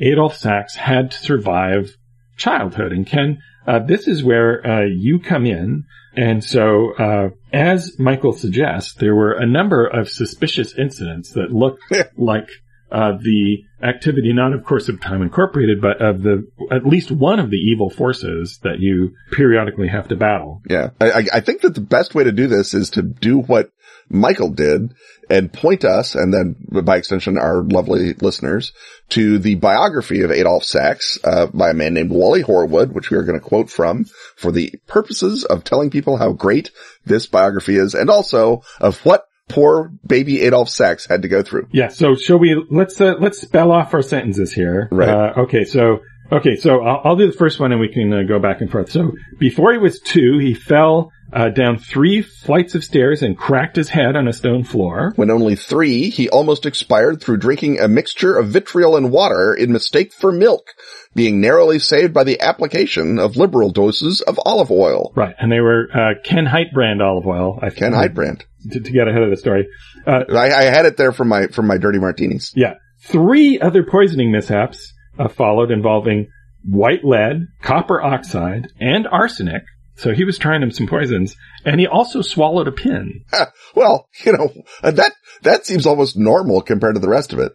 Adolphe 0.00 0.36
Sax 0.36 0.74
had 0.74 1.10
to 1.10 1.18
survive 1.18 1.96
childhood. 2.36 2.92
And 2.92 3.06
Ken, 3.06 3.42
uh, 3.66 3.80
this 3.80 4.08
is 4.08 4.22
where 4.24 4.66
uh, 4.66 4.84
you 4.84 5.18
come 5.20 5.46
in. 5.46 5.84
And 6.14 6.44
so, 6.44 6.92
uh, 6.92 7.30
as 7.52 7.98
Michael 7.98 8.32
suggests, 8.32 8.94
there 8.94 9.14
were 9.14 9.32
a 9.32 9.46
number 9.46 9.86
of 9.86 10.10
suspicious 10.10 10.76
incidents 10.76 11.30
that 11.30 11.52
looked 11.52 11.82
like 12.16 12.48
uh, 12.92 13.12
the 13.20 13.64
activity, 13.82 14.32
not 14.32 14.52
of 14.52 14.64
course 14.64 14.88
of 14.88 15.00
Time 15.00 15.22
Incorporated, 15.22 15.80
but 15.80 16.00
of 16.00 16.22
the 16.22 16.46
at 16.70 16.86
least 16.86 17.10
one 17.10 17.40
of 17.40 17.50
the 17.50 17.56
evil 17.56 17.90
forces 17.90 18.58
that 18.62 18.78
you 18.78 19.14
periodically 19.32 19.88
have 19.88 20.08
to 20.08 20.16
battle. 20.16 20.60
Yeah. 20.68 20.90
I, 21.00 21.24
I- 21.32 21.40
think 21.40 21.62
that 21.62 21.74
the 21.74 21.80
best 21.80 22.14
way 22.14 22.24
to 22.24 22.32
do 22.32 22.46
this 22.46 22.74
is 22.74 22.90
to 22.90 23.02
do 23.02 23.38
what 23.38 23.70
Michael 24.08 24.50
did 24.50 24.94
and 25.30 25.50
point 25.52 25.84
us, 25.84 26.14
and 26.14 26.32
then 26.34 26.56
by 26.84 26.98
extension 26.98 27.38
our 27.38 27.62
lovely 27.62 28.12
listeners, 28.12 28.72
to 29.10 29.38
the 29.38 29.54
biography 29.54 30.20
of 30.22 30.30
Adolphe 30.30 30.64
Sax 30.66 31.18
uh, 31.24 31.46
by 31.46 31.70
a 31.70 31.74
man 31.74 31.94
named 31.94 32.10
Wally 32.10 32.42
Horwood, 32.42 32.92
which 32.92 33.10
we 33.10 33.16
are 33.16 33.22
going 33.24 33.40
to 33.40 33.44
quote 33.44 33.70
from 33.70 34.04
for 34.36 34.52
the 34.52 34.74
purposes 34.86 35.44
of 35.44 35.64
telling 35.64 35.90
people 35.90 36.18
how 36.18 36.32
great 36.32 36.70
this 37.06 37.26
biography 37.26 37.76
is, 37.76 37.94
and 37.94 38.10
also 38.10 38.62
of 38.80 38.98
what 39.06 39.24
poor 39.52 39.92
baby 40.06 40.44
Adolphe 40.44 40.70
Sax 40.70 41.06
had 41.06 41.22
to 41.22 41.28
go 41.28 41.42
through. 41.42 41.68
Yeah. 41.72 41.88
So 41.88 42.14
shall 42.14 42.38
we? 42.38 42.64
Let's 42.70 43.00
uh, 43.00 43.14
let's 43.18 43.40
spell 43.40 43.70
off 43.70 43.94
our 43.94 44.02
sentences 44.02 44.52
here. 44.52 44.88
Right. 44.90 45.08
Uh, 45.08 45.42
okay. 45.42 45.64
So 45.64 46.00
okay. 46.30 46.56
So 46.56 46.82
I'll, 46.82 47.00
I'll 47.04 47.16
do 47.16 47.26
the 47.26 47.36
first 47.36 47.60
one, 47.60 47.72
and 47.72 47.80
we 47.80 47.88
can 47.88 48.12
uh, 48.12 48.22
go 48.22 48.38
back 48.38 48.60
and 48.60 48.70
forth. 48.70 48.90
So 48.90 49.12
before 49.38 49.72
he 49.72 49.78
was 49.78 50.00
two, 50.00 50.38
he 50.38 50.54
fell 50.54 51.12
uh, 51.32 51.48
down 51.48 51.78
three 51.78 52.22
flights 52.22 52.74
of 52.74 52.84
stairs 52.84 53.22
and 53.22 53.36
cracked 53.36 53.76
his 53.76 53.88
head 53.88 54.16
on 54.16 54.28
a 54.28 54.32
stone 54.32 54.64
floor. 54.64 55.12
When 55.16 55.30
only 55.30 55.56
three, 55.56 56.10
he 56.10 56.28
almost 56.28 56.66
expired 56.66 57.20
through 57.20 57.38
drinking 57.38 57.80
a 57.80 57.88
mixture 57.88 58.36
of 58.36 58.48
vitriol 58.48 58.96
and 58.96 59.10
water 59.10 59.54
in 59.54 59.72
mistake 59.72 60.12
for 60.12 60.30
milk, 60.30 60.68
being 61.14 61.40
narrowly 61.40 61.78
saved 61.78 62.12
by 62.12 62.24
the 62.24 62.40
application 62.40 63.18
of 63.18 63.36
liberal 63.36 63.70
doses 63.70 64.20
of 64.20 64.38
olive 64.44 64.70
oil. 64.70 65.12
Right. 65.14 65.34
And 65.38 65.50
they 65.50 65.60
were 65.60 65.88
uh, 65.92 66.14
Ken 66.22 66.46
Height 66.46 66.72
brand 66.72 67.00
olive 67.00 67.26
oil. 67.26 67.58
I 67.62 67.70
Ken 67.70 67.92
Heidbrand. 67.92 68.42
To, 68.70 68.80
to 68.80 68.90
get 68.92 69.08
ahead 69.08 69.22
of 69.22 69.30
the 69.30 69.36
story. 69.36 69.68
Uh, 70.06 70.24
I, 70.30 70.52
I 70.52 70.62
had 70.64 70.86
it 70.86 70.96
there 70.96 71.12
from 71.12 71.28
my, 71.28 71.46
from 71.46 71.66
my 71.66 71.78
dirty 71.78 71.98
martinis. 71.98 72.52
Yeah. 72.54 72.74
Three 73.00 73.58
other 73.58 73.82
poisoning 73.82 74.30
mishaps 74.30 74.92
uh, 75.18 75.28
followed 75.28 75.70
involving 75.70 76.28
white 76.64 77.04
lead, 77.04 77.48
copper 77.60 78.00
oxide, 78.00 78.68
and 78.78 79.08
arsenic. 79.08 79.62
So 79.96 80.12
he 80.12 80.24
was 80.24 80.38
trying 80.38 80.62
him 80.62 80.70
some 80.70 80.86
poisons, 80.86 81.36
and 81.64 81.78
he 81.78 81.86
also 81.86 82.22
swallowed 82.22 82.68
a 82.68 82.72
pin. 82.72 83.24
Well, 83.74 84.08
you 84.24 84.32
know, 84.32 84.52
that, 84.82 85.12
that 85.42 85.64
seems 85.64 85.86
almost 85.86 86.16
normal 86.16 86.60
compared 86.60 86.94
to 86.94 87.00
the 87.00 87.08
rest 87.08 87.32
of 87.32 87.38
it. 87.38 87.52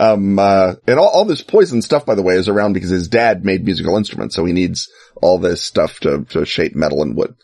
Um, 0.00 0.38
uh, 0.38 0.74
and 0.88 0.98
all, 0.98 1.08
all 1.08 1.24
this 1.24 1.42
poison 1.42 1.82
stuff, 1.82 2.04
by 2.04 2.16
the 2.16 2.22
way, 2.22 2.34
is 2.34 2.48
around 2.48 2.72
because 2.72 2.90
his 2.90 3.06
dad 3.06 3.44
made 3.44 3.64
musical 3.64 3.96
instruments, 3.96 4.34
so 4.34 4.44
he 4.44 4.52
needs 4.52 4.90
all 5.22 5.38
this 5.38 5.64
stuff 5.64 6.00
to, 6.00 6.24
to 6.30 6.44
shape 6.44 6.74
metal 6.74 7.02
and 7.02 7.16
wood. 7.16 7.36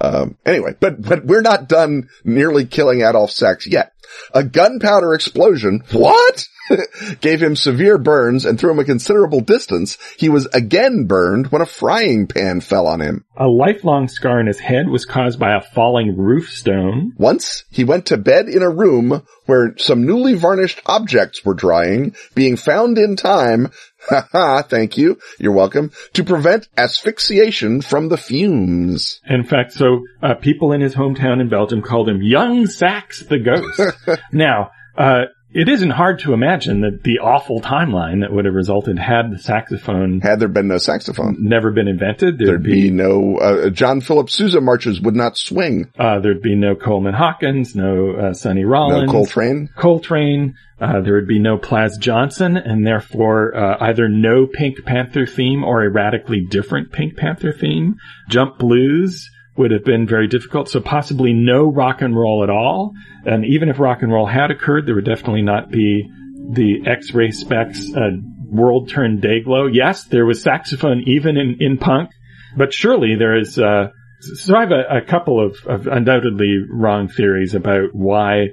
Um, 0.00 0.36
anyway, 0.44 0.74
but, 0.78 1.00
but 1.00 1.24
we're 1.24 1.42
not 1.42 1.68
done 1.68 2.08
nearly 2.24 2.66
killing 2.66 3.02
Adolphe 3.02 3.32
Sax 3.32 3.66
yet. 3.66 3.92
A 4.32 4.44
gunpowder 4.44 5.14
explosion, 5.14 5.82
what? 5.92 6.46
Gave 7.20 7.42
him 7.42 7.56
severe 7.56 7.98
burns 7.98 8.44
and 8.44 8.58
threw 8.58 8.72
him 8.72 8.78
a 8.78 8.84
considerable 8.84 9.40
distance. 9.40 9.98
He 10.18 10.28
was 10.28 10.46
again 10.46 11.04
burned 11.04 11.48
when 11.48 11.62
a 11.62 11.66
frying 11.66 12.26
pan 12.26 12.60
fell 12.60 12.86
on 12.86 13.00
him. 13.00 13.24
A 13.36 13.46
lifelong 13.46 14.08
scar 14.08 14.40
in 14.40 14.46
his 14.46 14.58
head 14.58 14.88
was 14.88 15.04
caused 15.04 15.38
by 15.38 15.54
a 15.54 15.60
falling 15.60 16.16
roof 16.16 16.50
stone. 16.50 17.12
Once, 17.16 17.64
he 17.70 17.84
went 17.84 18.06
to 18.06 18.16
bed 18.16 18.48
in 18.48 18.62
a 18.62 18.70
room 18.70 19.22
where 19.46 19.74
some 19.78 20.06
newly 20.06 20.34
varnished 20.34 20.80
objects 20.86 21.44
were 21.44 21.54
drying, 21.54 22.14
being 22.34 22.56
found 22.56 22.98
in 22.98 23.16
time, 23.16 23.70
thank 24.68 24.96
you, 24.96 25.18
you're 25.38 25.52
welcome, 25.52 25.90
to 26.14 26.24
prevent 26.24 26.68
asphyxiation 26.76 27.80
from 27.80 28.08
the 28.08 28.16
fumes. 28.16 29.20
In 29.28 29.44
fact, 29.44 29.72
so 29.72 30.02
uh, 30.22 30.34
people 30.34 30.72
in 30.72 30.80
his 30.80 30.94
hometown 30.94 31.40
in 31.40 31.48
Belgium 31.48 31.82
called 31.82 32.08
him 32.08 32.22
Young 32.22 32.66
Sax 32.66 33.24
the 33.24 33.38
Ghost. 33.38 34.20
now, 34.32 34.70
uh, 34.96 35.24
it 35.58 35.68
isn't 35.68 35.90
hard 35.90 36.18
to 36.20 36.34
imagine 36.34 36.82
that 36.82 37.02
the 37.02 37.20
awful 37.20 37.60
timeline 37.60 38.20
that 38.20 38.32
would 38.32 38.44
have 38.44 38.54
resulted 38.54 38.98
had 38.98 39.30
the 39.30 39.38
saxophone 39.38 40.20
Had 40.20 40.38
there 40.40 40.48
been 40.48 40.68
no 40.68 40.78
saxophone, 40.78 41.36
never 41.40 41.70
been 41.72 41.88
invented. 41.88 42.38
There'd, 42.38 42.48
there'd 42.48 42.62
be 42.62 42.90
no, 42.90 43.38
uh, 43.38 43.70
John 43.70 44.00
Philip 44.00 44.28
Sousa 44.28 44.60
marches 44.60 45.00
would 45.00 45.16
not 45.16 45.36
swing. 45.36 45.90
uh, 45.98 46.20
there'd 46.20 46.42
be 46.42 46.54
no 46.54 46.74
Coleman 46.76 47.14
Hawkins, 47.14 47.74
no 47.74 48.12
uh, 48.12 48.34
Sonny 48.34 48.64
Rollins 48.64 49.06
No 49.06 49.12
Coltrane. 49.12 49.70
Coltrane. 49.76 50.54
Uh, 50.78 51.00
there 51.00 51.14
would 51.14 51.26
be 51.26 51.38
no 51.38 51.56
Plas 51.56 51.96
Johnson, 51.96 52.58
and 52.58 52.86
therefore 52.86 53.56
uh, 53.56 53.78
either 53.80 54.10
no 54.10 54.46
Pink 54.46 54.84
Panther 54.84 55.24
theme 55.24 55.64
or 55.64 55.82
a 55.82 55.88
radically 55.88 56.42
different 56.42 56.92
Pink 56.92 57.16
Panther 57.16 57.50
theme. 57.50 57.96
Jump 58.28 58.58
Blues 58.58 59.30
would 59.56 59.70
have 59.70 59.84
been 59.84 60.06
very 60.06 60.28
difficult, 60.28 60.68
so 60.68 60.80
possibly 60.80 61.32
no 61.32 61.64
rock 61.64 62.02
and 62.02 62.16
roll 62.16 62.42
at 62.42 62.50
all. 62.50 62.92
And 63.24 63.44
even 63.44 63.68
if 63.68 63.78
rock 63.78 64.02
and 64.02 64.12
roll 64.12 64.26
had 64.26 64.50
occurred, 64.50 64.86
there 64.86 64.94
would 64.94 65.04
definitely 65.04 65.42
not 65.42 65.70
be 65.70 66.08
the 66.50 66.82
X-Ray 66.86 67.28
Spex 67.28 67.96
uh, 67.96 68.16
world 68.50 68.88
turned 68.88 69.22
day 69.22 69.40
glow. 69.40 69.66
Yes, 69.66 70.04
there 70.04 70.26
was 70.26 70.42
saxophone 70.42 71.02
even 71.06 71.36
in, 71.36 71.56
in 71.60 71.78
punk, 71.78 72.10
but 72.56 72.72
surely 72.72 73.16
there 73.16 73.36
is. 73.38 73.58
Uh, 73.58 73.88
so 74.20 74.56
I 74.56 74.60
have 74.60 74.72
a, 74.72 74.98
a 74.98 75.02
couple 75.02 75.44
of, 75.44 75.56
of 75.66 75.86
undoubtedly 75.86 76.58
wrong 76.70 77.08
theories 77.08 77.54
about 77.54 77.90
why 77.92 78.48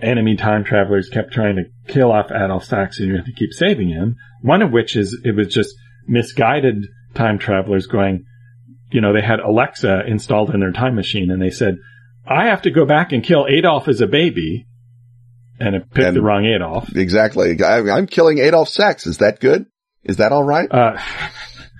enemy 0.00 0.36
time 0.36 0.64
travelers 0.64 1.08
kept 1.08 1.32
trying 1.32 1.56
to 1.56 1.92
kill 1.92 2.12
off 2.12 2.30
Adolphe 2.30 2.64
Sax 2.64 2.98
and 2.98 3.08
you 3.08 3.16
have 3.16 3.26
to 3.26 3.32
keep 3.32 3.52
saving 3.52 3.88
him. 3.88 4.16
One 4.42 4.62
of 4.62 4.72
which 4.72 4.96
is 4.96 5.20
it 5.24 5.34
was 5.34 5.48
just 5.48 5.74
misguided 6.06 6.86
time 7.14 7.38
travelers 7.38 7.86
going, 7.86 8.24
you 8.94 9.00
know, 9.00 9.12
they 9.12 9.20
had 9.26 9.40
Alexa 9.40 10.04
installed 10.06 10.50
in 10.54 10.60
their 10.60 10.70
time 10.70 10.94
machine 10.94 11.32
and 11.32 11.42
they 11.42 11.50
said, 11.50 11.78
I 12.24 12.44
have 12.46 12.62
to 12.62 12.70
go 12.70 12.86
back 12.86 13.10
and 13.10 13.24
kill 13.24 13.44
Adolf 13.48 13.88
as 13.88 14.00
a 14.00 14.06
baby. 14.06 14.66
And 15.58 15.74
it 15.74 15.90
picked 15.90 16.06
And- 16.06 16.16
the 16.16 16.22
wrong 16.22 16.44
Adolf. 16.46 16.94
Exactly. 16.94 17.60
I, 17.62 17.78
I'm 17.90 18.06
killing 18.06 18.38
Adolphe 18.38 18.70
Sax. 18.70 19.06
Is 19.08 19.18
that 19.18 19.40
good? 19.40 19.66
Is 20.04 20.18
that 20.18 20.30
all 20.30 20.44
right? 20.44 20.70
Uh, 20.70 20.96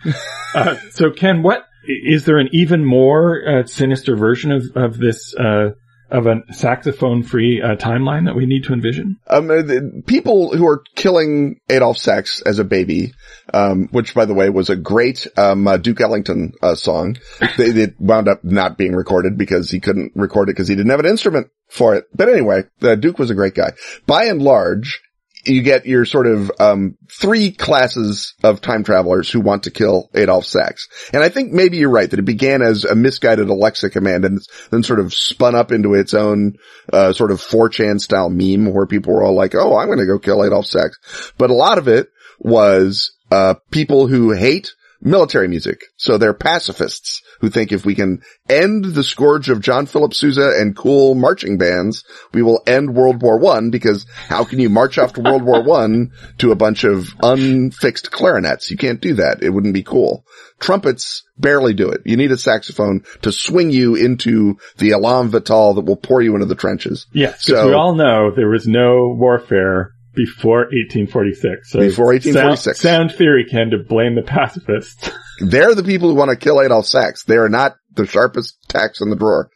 uh, 0.56 0.76
so 0.90 1.12
Ken, 1.12 1.44
what, 1.44 1.64
is 1.86 2.24
there 2.24 2.38
an 2.38 2.48
even 2.52 2.84
more 2.84 3.40
uh, 3.46 3.66
sinister 3.66 4.16
version 4.16 4.50
of, 4.50 4.64
of 4.74 4.98
this, 4.98 5.34
uh, 5.36 5.70
of 6.10 6.26
a 6.26 6.42
saxophone 6.52 7.22
free 7.22 7.60
uh, 7.62 7.76
timeline 7.76 8.26
that 8.26 8.36
we 8.36 8.46
need 8.46 8.64
to 8.64 8.72
envision? 8.72 9.18
Um, 9.26 9.50
uh, 9.50 9.62
people 10.06 10.56
who 10.56 10.66
are 10.66 10.82
killing 10.94 11.60
Adolphe 11.68 11.98
Sax 11.98 12.40
as 12.42 12.58
a 12.58 12.64
baby, 12.64 13.14
um, 13.52 13.88
which 13.90 14.14
by 14.14 14.24
the 14.24 14.34
way 14.34 14.50
was 14.50 14.70
a 14.70 14.76
great, 14.76 15.26
um, 15.36 15.66
uh, 15.66 15.76
Duke 15.76 16.00
Ellington, 16.00 16.52
uh, 16.62 16.74
song. 16.74 17.16
They, 17.56 17.66
it 17.66 18.00
wound 18.00 18.28
up 18.28 18.44
not 18.44 18.78
being 18.78 18.94
recorded 18.94 19.38
because 19.38 19.70
he 19.70 19.80
couldn't 19.80 20.12
record 20.14 20.48
it 20.48 20.52
because 20.52 20.68
he 20.68 20.74
didn't 20.74 20.90
have 20.90 21.00
an 21.00 21.06
instrument 21.06 21.48
for 21.68 21.94
it. 21.94 22.04
But 22.14 22.28
anyway, 22.28 22.64
uh, 22.82 22.94
Duke 22.96 23.18
was 23.18 23.30
a 23.30 23.34
great 23.34 23.54
guy. 23.54 23.72
By 24.06 24.24
and 24.24 24.42
large, 24.42 25.02
you 25.46 25.62
get 25.62 25.86
your 25.86 26.04
sort 26.04 26.26
of, 26.26 26.50
um, 26.58 26.96
three 27.20 27.50
classes 27.52 28.34
of 28.42 28.60
time 28.60 28.84
travelers 28.84 29.30
who 29.30 29.40
want 29.40 29.64
to 29.64 29.70
kill 29.70 30.10
Adolphe 30.14 30.46
Sax. 30.46 30.88
And 31.12 31.22
I 31.22 31.28
think 31.28 31.52
maybe 31.52 31.78
you're 31.78 31.90
right 31.90 32.10
that 32.10 32.18
it 32.18 32.24
began 32.24 32.62
as 32.62 32.84
a 32.84 32.94
misguided 32.94 33.48
Alexa 33.48 33.90
command 33.90 34.24
and 34.24 34.40
then 34.70 34.82
sort 34.82 35.00
of 35.00 35.14
spun 35.14 35.54
up 35.54 35.72
into 35.72 35.94
its 35.94 36.14
own, 36.14 36.54
uh, 36.92 37.12
sort 37.12 37.30
of 37.30 37.40
4chan 37.40 38.00
style 38.00 38.30
meme 38.30 38.72
where 38.72 38.86
people 38.86 39.14
were 39.14 39.24
all 39.24 39.34
like, 39.34 39.54
oh, 39.54 39.76
I'm 39.76 39.86
going 39.86 39.98
to 39.98 40.06
go 40.06 40.18
kill 40.18 40.42
Adolphe 40.42 40.66
Sax. 40.66 40.98
But 41.38 41.50
a 41.50 41.54
lot 41.54 41.78
of 41.78 41.88
it 41.88 42.08
was, 42.38 43.12
uh, 43.30 43.54
people 43.70 44.06
who 44.06 44.32
hate 44.32 44.72
military 45.04 45.46
music. 45.48 45.80
So 45.96 46.18
they're 46.18 46.34
pacifists 46.34 47.22
who 47.40 47.50
think 47.50 47.72
if 47.72 47.84
we 47.84 47.94
can 47.94 48.22
end 48.48 48.84
the 48.84 49.04
scourge 49.04 49.50
of 49.50 49.60
John 49.60 49.86
Philip 49.86 50.14
Sousa 50.14 50.52
and 50.56 50.74
cool 50.76 51.14
marching 51.14 51.58
bands, 51.58 52.04
we 52.32 52.42
will 52.42 52.62
end 52.66 52.94
World 52.94 53.22
War 53.22 53.38
One 53.38 53.70
because 53.70 54.06
how 54.28 54.44
can 54.44 54.58
you 54.58 54.70
march 54.70 54.98
off 54.98 55.12
to 55.14 55.20
World 55.20 55.42
War 55.42 55.62
One 55.64 56.12
to 56.38 56.52
a 56.52 56.56
bunch 56.56 56.84
of 56.84 57.14
unfixed 57.22 58.10
clarinets? 58.10 58.70
You 58.70 58.76
can't 58.76 59.00
do 59.00 59.14
that. 59.14 59.42
It 59.42 59.50
wouldn't 59.50 59.74
be 59.74 59.82
cool. 59.82 60.24
Trumpets 60.58 61.22
barely 61.36 61.74
do 61.74 61.90
it. 61.90 62.02
You 62.04 62.16
need 62.16 62.32
a 62.32 62.38
saxophone 62.38 63.04
to 63.22 63.32
swing 63.32 63.70
you 63.70 63.96
into 63.96 64.58
the 64.78 64.92
elan 64.92 65.28
vital 65.28 65.74
that 65.74 65.84
will 65.84 65.96
pour 65.96 66.22
you 66.22 66.34
into 66.34 66.46
the 66.46 66.54
trenches. 66.54 67.06
Yes, 67.12 67.44
So- 67.44 67.66
we 67.68 67.74
all 67.74 67.94
know 67.94 68.30
there 68.34 68.48
was 68.48 68.66
no 68.66 69.14
warfare 69.18 69.93
before 70.14 70.60
1846. 70.60 71.70
So 71.70 71.80
Before 71.80 72.06
1846. 72.06 72.80
Sound, 72.80 73.10
sound 73.10 73.18
theory 73.18 73.44
can 73.44 73.70
to 73.70 73.78
blame 73.78 74.14
the 74.14 74.22
pacifists. 74.22 75.10
They're 75.40 75.74
the 75.74 75.82
people 75.82 76.08
who 76.08 76.14
want 76.14 76.30
to 76.30 76.36
kill 76.36 76.60
Adolphe 76.60 76.86
Sax. 76.86 77.24
They 77.24 77.36
are 77.36 77.48
not 77.48 77.76
the 77.94 78.06
sharpest 78.06 78.56
tacks 78.68 79.00
in 79.00 79.10
the 79.10 79.16
drawer. 79.16 79.50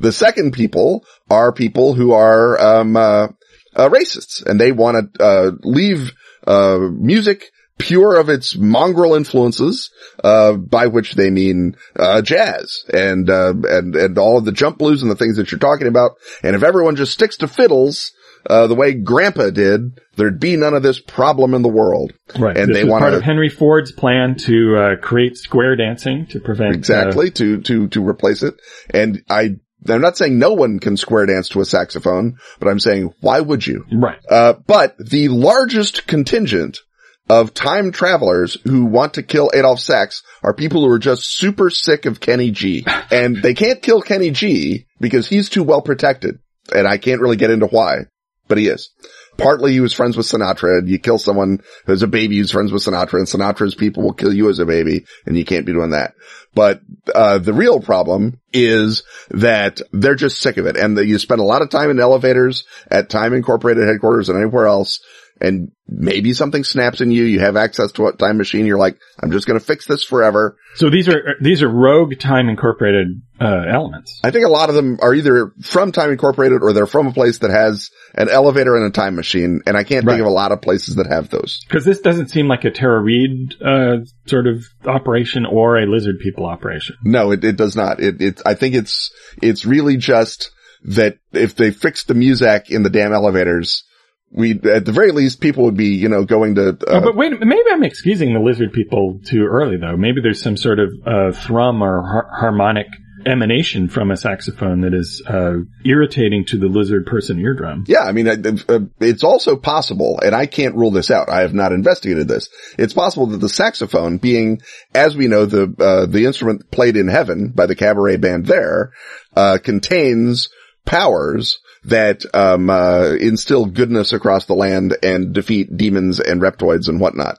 The 0.00 0.12
second 0.12 0.52
people 0.52 1.04
are 1.28 1.52
people 1.52 1.94
who 1.94 2.12
are 2.12 2.60
um, 2.60 2.96
uh, 2.96 3.28
uh, 3.74 3.88
racists, 3.88 4.44
and 4.46 4.60
they 4.60 4.72
want 4.72 5.14
to 5.14 5.24
uh, 5.24 5.50
leave 5.62 6.12
uh, 6.46 6.78
music 6.78 7.50
pure 7.78 8.16
of 8.16 8.28
its 8.28 8.56
mongrel 8.56 9.14
influences, 9.14 9.90
uh, 10.22 10.52
by 10.52 10.88
which 10.88 11.14
they 11.14 11.30
mean 11.30 11.76
uh, 11.96 12.20
jazz 12.22 12.84
and 12.92 13.30
uh, 13.30 13.54
and 13.64 13.94
and 13.96 14.18
all 14.18 14.36
of 14.36 14.44
the 14.44 14.52
jump 14.52 14.78
blues 14.78 15.02
and 15.02 15.10
the 15.10 15.16
things 15.16 15.36
that 15.36 15.50
you're 15.50 15.58
talking 15.58 15.86
about. 15.86 16.12
And 16.42 16.54
if 16.54 16.62
everyone 16.62 16.96
just 16.96 17.12
sticks 17.12 17.38
to 17.38 17.48
fiddles. 17.48 18.12
Uh, 18.48 18.66
the 18.66 18.74
way 18.74 18.94
Grandpa 18.94 19.50
did, 19.50 20.00
there'd 20.16 20.40
be 20.40 20.56
none 20.56 20.72
of 20.72 20.82
this 20.82 20.98
problem 20.98 21.52
in 21.52 21.60
the 21.60 21.68
world. 21.68 22.12
Right. 22.38 22.56
And 22.56 22.70
this 22.70 22.78
they 22.78 22.84
want 22.84 23.02
part 23.02 23.12
of 23.12 23.22
Henry 23.22 23.50
Ford's 23.50 23.92
plan 23.92 24.36
to 24.46 24.76
uh, 24.76 24.96
create 24.96 25.36
square 25.36 25.76
dancing 25.76 26.26
to 26.28 26.40
prevent 26.40 26.74
uh, 26.74 26.78
Exactly, 26.78 27.30
to, 27.32 27.60
to, 27.60 27.88
to 27.88 28.08
replace 28.08 28.42
it. 28.42 28.54
And 28.88 29.22
I, 29.28 29.56
I'm 29.86 30.00
not 30.00 30.16
saying 30.16 30.38
no 30.38 30.54
one 30.54 30.78
can 30.78 30.96
square 30.96 31.26
dance 31.26 31.50
to 31.50 31.60
a 31.60 31.66
saxophone, 31.66 32.38
but 32.58 32.68
I'm 32.68 32.80
saying 32.80 33.12
why 33.20 33.38
would 33.40 33.66
you? 33.66 33.84
right. 33.92 34.18
Uh, 34.28 34.54
but 34.66 34.96
the 34.98 35.28
largest 35.28 36.06
contingent 36.06 36.80
of 37.28 37.52
time 37.52 37.92
travelers 37.92 38.56
who 38.64 38.86
want 38.86 39.14
to 39.14 39.22
kill 39.22 39.50
Adolphe 39.52 39.80
Sax 39.80 40.22
are 40.42 40.54
people 40.54 40.80
who 40.80 40.90
are 40.90 40.98
just 40.98 41.30
super 41.30 41.68
sick 41.68 42.06
of 42.06 42.20
Kenny 42.20 42.50
G. 42.50 42.86
And 43.10 43.42
they 43.42 43.54
can't 43.54 43.82
kill 43.82 44.02
Kenny 44.02 44.30
G 44.30 44.86
because 45.00 45.28
he's 45.28 45.48
too 45.48 45.62
well 45.62 45.82
protected. 45.82 46.38
And 46.74 46.86
I 46.86 46.98
can't 46.98 47.20
really 47.20 47.36
get 47.36 47.50
into 47.50 47.66
why, 47.66 48.06
but 48.48 48.58
he 48.58 48.68
is. 48.68 48.90
Partly 49.36 49.72
he 49.72 49.80
was 49.80 49.92
friends 49.92 50.16
with 50.16 50.26
Sinatra 50.26 50.78
and 50.78 50.88
you 50.88 50.98
kill 50.98 51.18
someone 51.18 51.60
who's 51.86 52.02
a 52.02 52.08
baby 52.08 52.38
who's 52.38 52.50
friends 52.50 52.72
with 52.72 52.82
Sinatra 52.82 53.18
and 53.18 53.26
Sinatra's 53.26 53.76
people 53.76 54.02
will 54.02 54.12
kill 54.12 54.32
you 54.32 54.48
as 54.48 54.58
a 54.58 54.66
baby 54.66 55.04
and 55.26 55.36
you 55.36 55.44
can't 55.44 55.66
be 55.66 55.72
doing 55.72 55.90
that. 55.90 56.14
But, 56.54 56.80
uh, 57.14 57.38
the 57.38 57.52
real 57.52 57.80
problem 57.80 58.40
is 58.52 59.04
that 59.30 59.80
they're 59.92 60.16
just 60.16 60.40
sick 60.40 60.56
of 60.56 60.66
it 60.66 60.76
and 60.76 60.98
that 60.98 61.06
you 61.06 61.18
spend 61.18 61.40
a 61.40 61.44
lot 61.44 61.62
of 61.62 61.70
time 61.70 61.90
in 61.90 62.00
elevators 62.00 62.64
at 62.90 63.10
Time 63.10 63.32
Incorporated 63.32 63.86
headquarters 63.86 64.28
and 64.28 64.38
anywhere 64.38 64.66
else 64.66 65.00
and 65.40 65.70
maybe 65.86 66.32
something 66.34 66.64
snaps 66.64 67.00
in 67.00 67.10
you. 67.10 67.24
You 67.24 67.40
have 67.40 67.56
access 67.56 67.92
to 67.92 68.06
a 68.06 68.12
time 68.12 68.36
machine. 68.38 68.66
You're 68.66 68.78
like, 68.78 68.98
I'm 69.22 69.30
just 69.30 69.46
going 69.46 69.58
to 69.58 69.64
fix 69.64 69.86
this 69.86 70.04
forever. 70.04 70.56
So 70.74 70.90
these 70.90 71.08
are 71.08 71.36
these 71.40 71.62
are 71.62 71.68
rogue 71.68 72.18
time 72.18 72.48
incorporated 72.48 73.08
uh, 73.40 73.64
elements. 73.68 74.20
I 74.24 74.30
think 74.30 74.44
a 74.46 74.50
lot 74.50 74.68
of 74.68 74.74
them 74.74 74.98
are 75.00 75.14
either 75.14 75.52
from 75.62 75.92
Time 75.92 76.10
Incorporated 76.10 76.62
or 76.62 76.72
they're 76.72 76.86
from 76.86 77.06
a 77.06 77.12
place 77.12 77.38
that 77.38 77.50
has 77.50 77.90
an 78.14 78.28
elevator 78.28 78.76
and 78.76 78.86
a 78.86 78.90
time 78.90 79.14
machine. 79.14 79.60
And 79.66 79.76
I 79.76 79.84
can't 79.84 80.04
Right. 80.04 80.14
think 80.14 80.20
of 80.22 80.26
a 80.26 80.30
lot 80.34 80.50
of 80.52 80.60
places 80.60 80.96
that 80.96 81.06
have 81.06 81.30
those. 81.30 81.60
Because 81.68 81.84
this 81.84 82.00
doesn't 82.00 82.28
seem 82.30 82.48
like 82.48 82.64
a 82.64 82.70
Tara 82.70 83.00
Reid 83.00 83.54
uh, 83.64 83.98
sort 84.26 84.46
of 84.48 84.64
operation 84.84 85.46
or 85.46 85.76
a 85.78 85.86
Lizard 85.86 86.18
People 86.20 86.46
operation. 86.46 86.96
No, 87.04 87.30
it, 87.30 87.44
it 87.44 87.56
does 87.56 87.76
not. 87.76 88.00
It, 88.00 88.20
it, 88.20 88.42
I 88.44 88.54
think 88.54 88.74
it's, 88.74 89.12
it's 89.40 89.64
really 89.64 89.96
just 89.96 90.50
that 90.84 91.18
if 91.32 91.54
they 91.56 91.70
fixed 91.70 92.08
the 92.08 92.14
Muzak 92.14 92.70
in 92.70 92.82
the 92.82 92.90
damn 92.90 93.12
elevators, 93.12 93.84
we, 94.30 94.52
at 94.52 94.84
the 94.84 94.92
very 94.92 95.12
least, 95.12 95.40
people 95.40 95.64
would 95.64 95.76
be, 95.76 95.94
you 95.94 96.08
know, 96.08 96.24
going 96.24 96.56
to, 96.56 96.68
uh, 96.68 96.74
oh, 96.88 97.00
but 97.00 97.16
wait, 97.16 97.32
maybe 97.40 97.70
I'm 97.70 97.84
excusing 97.84 98.34
the 98.34 98.40
Lizard 98.40 98.72
People 98.72 99.20
too 99.24 99.46
early 99.46 99.76
though. 99.78 99.96
Maybe 99.96 100.20
there's 100.22 100.42
some 100.42 100.56
sort 100.56 100.78
of 100.78 100.92
uh, 101.06 101.32
thrum 101.32 101.82
or 101.82 102.02
har- 102.02 102.30
harmonic 102.32 102.86
emanation 103.26 103.88
from 103.88 104.10
a 104.10 104.16
saxophone 104.16 104.82
that 104.82 104.94
is 104.94 105.22
uh, 105.26 105.54
irritating 105.84 106.44
to 106.46 106.58
the 106.58 106.68
lizard 106.68 107.06
person 107.06 107.38
eardrum. 107.40 107.84
Yeah, 107.86 108.02
I 108.02 108.12
mean, 108.12 108.28
uh, 108.28 108.36
uh, 108.68 108.80
it's 109.00 109.24
also 109.24 109.56
possible, 109.56 110.20
and 110.22 110.34
I 110.34 110.46
can't 110.46 110.76
rule 110.76 110.90
this 110.90 111.10
out. 111.10 111.28
I 111.28 111.40
have 111.40 111.54
not 111.54 111.72
investigated 111.72 112.28
this. 112.28 112.48
It's 112.78 112.92
possible 112.92 113.26
that 113.28 113.38
the 113.38 113.48
saxophone, 113.48 114.18
being, 114.18 114.60
as 114.94 115.16
we 115.16 115.28
know, 115.28 115.46
the 115.46 115.74
uh, 115.78 116.06
the 116.06 116.26
instrument 116.26 116.70
played 116.70 116.96
in 116.96 117.08
heaven 117.08 117.52
by 117.54 117.66
the 117.66 117.76
cabaret 117.76 118.18
band 118.18 118.46
there, 118.46 118.92
uh, 119.36 119.58
contains 119.62 120.48
powers 120.84 121.58
that 121.84 122.24
um, 122.34 122.70
uh, 122.70 123.14
instill 123.20 123.66
goodness 123.66 124.12
across 124.12 124.46
the 124.46 124.54
land 124.54 124.96
and 125.02 125.32
defeat 125.32 125.76
demons 125.76 126.20
and 126.20 126.40
reptoids 126.40 126.88
and 126.88 127.00
whatnot. 127.00 127.38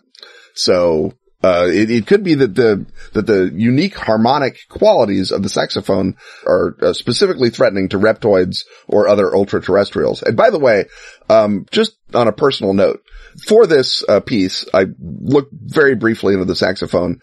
So 0.56 1.14
uh, 1.42 1.68
it, 1.72 1.90
it, 1.90 2.06
could 2.06 2.22
be 2.22 2.34
that 2.36 2.54
the 2.54 2.86
that 3.14 3.26
the 3.26 3.50
unique 3.56 3.96
harmonic 3.96 4.60
qualities 4.68 5.32
of 5.32 5.42
the 5.42 5.48
saxophone 5.48 6.18
are 6.46 6.76
uh, 6.82 6.92
specifically 6.92 7.50
threatening 7.50 7.88
to 7.88 7.98
reptoids 7.98 8.66
or 8.88 9.08
other 9.08 9.34
ultra 9.34 9.62
terrestrials. 9.62 10.22
And 10.22 10.36
by 10.36 10.50
the 10.50 10.60
way, 10.60 10.86
um, 11.30 11.66
just 11.72 11.94
on 12.14 12.28
a 12.28 12.34
personal 12.34 12.74
note, 12.74 13.00
for 13.46 13.68
this 13.68 14.04
uh, 14.10 14.20
piece, 14.20 14.66
I 14.74 14.88
looked 15.00 15.54
very 15.54 15.96
briefly 15.96 16.34
into 16.34 16.46
the 16.46 16.58
saxophone, 16.58 17.20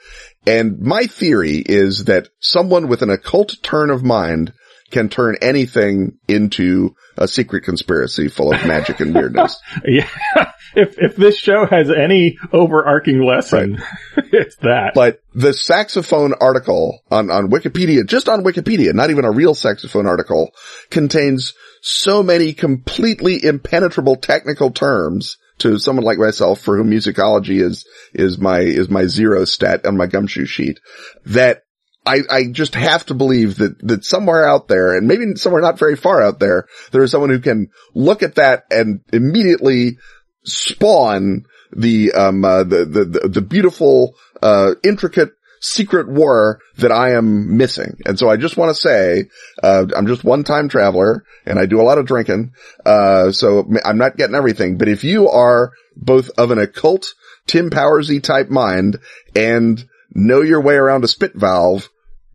and 0.46 0.78
my 0.80 1.06
theory 1.06 1.56
is 1.58 2.04
that 2.04 2.28
someone 2.40 2.88
with 2.88 3.02
an 3.02 3.10
occult 3.10 3.56
turn 3.62 3.90
of 3.90 4.02
mind 4.02 4.54
can 4.90 5.08
turn 5.08 5.36
anything 5.42 6.18
into 6.28 6.94
a 7.16 7.26
secret 7.26 7.64
conspiracy 7.64 8.28
full 8.28 8.52
of 8.52 8.64
magic 8.66 9.00
and 9.00 9.14
weirdness. 9.14 9.60
yeah. 9.84 10.08
If, 10.74 10.98
if 10.98 11.16
this 11.16 11.38
show 11.38 11.64
has 11.64 11.88
any 11.90 12.36
overarching 12.52 13.22
lesson, 13.22 13.76
right. 14.14 14.26
it's 14.32 14.56
that. 14.56 14.92
But 14.94 15.22
the 15.34 15.54
saxophone 15.54 16.34
article 16.38 17.00
on, 17.10 17.30
on 17.30 17.50
Wikipedia, 17.50 18.06
just 18.06 18.28
on 18.28 18.44
Wikipedia, 18.44 18.92
not 18.92 19.08
even 19.08 19.24
a 19.24 19.30
real 19.30 19.54
saxophone 19.54 20.06
article, 20.06 20.50
contains 20.90 21.54
so 21.80 22.22
many 22.22 22.52
completely 22.52 23.42
impenetrable 23.42 24.16
technical 24.16 24.70
terms 24.70 25.38
to 25.58 25.78
someone 25.78 26.04
like 26.04 26.18
myself 26.18 26.60
for 26.60 26.76
whom 26.76 26.90
musicology 26.90 27.62
is, 27.62 27.86
is 28.12 28.36
my, 28.36 28.58
is 28.58 28.90
my 28.90 29.06
zero 29.06 29.46
stat 29.46 29.86
on 29.86 29.96
my 29.96 30.06
gumshoe 30.06 30.44
sheet 30.44 30.78
that 31.24 31.62
I, 32.06 32.20
I 32.30 32.44
just 32.50 32.74
have 32.74 33.04
to 33.06 33.14
believe 33.14 33.56
that, 33.56 33.78
that 33.86 34.04
somewhere 34.04 34.48
out 34.48 34.68
there, 34.68 34.96
and 34.96 35.08
maybe 35.08 35.34
somewhere 35.36 35.60
not 35.60 35.78
very 35.78 35.96
far 35.96 36.22
out 36.22 36.38
there, 36.38 36.66
there 36.92 37.02
is 37.02 37.10
someone 37.10 37.30
who 37.30 37.40
can 37.40 37.70
look 37.94 38.22
at 38.22 38.36
that 38.36 38.64
and 38.70 39.00
immediately 39.12 39.98
spawn 40.44 41.44
the, 41.72 42.12
um, 42.12 42.44
uh, 42.44 42.62
the, 42.62 42.84
the, 42.84 43.28
the, 43.28 43.42
beautiful, 43.42 44.14
uh, 44.40 44.74
intricate 44.84 45.30
secret 45.60 46.08
war 46.08 46.60
that 46.76 46.92
I 46.92 47.14
am 47.14 47.56
missing. 47.56 47.98
And 48.06 48.18
so 48.18 48.28
I 48.28 48.36
just 48.36 48.56
want 48.56 48.70
to 48.70 48.80
say, 48.80 49.24
uh, 49.62 49.86
I'm 49.96 50.06
just 50.06 50.22
one 50.22 50.44
time 50.44 50.68
traveler 50.68 51.24
and 51.44 51.58
I 51.58 51.66
do 51.66 51.80
a 51.80 51.82
lot 51.82 51.98
of 51.98 52.06
drinking. 52.06 52.52
Uh, 52.84 53.32
so 53.32 53.68
I'm 53.84 53.98
not 53.98 54.16
getting 54.16 54.36
everything, 54.36 54.78
but 54.78 54.88
if 54.88 55.02
you 55.02 55.28
are 55.28 55.72
both 55.96 56.30
of 56.38 56.50
an 56.52 56.58
occult 56.58 57.14
Tim 57.46 57.70
Powersy 57.70 58.22
type 58.22 58.48
mind 58.48 58.98
and 59.34 59.84
know 60.12 60.42
your 60.42 60.60
way 60.60 60.74
around 60.74 61.04
a 61.04 61.08
spit 61.08 61.34
valve, 61.34 61.88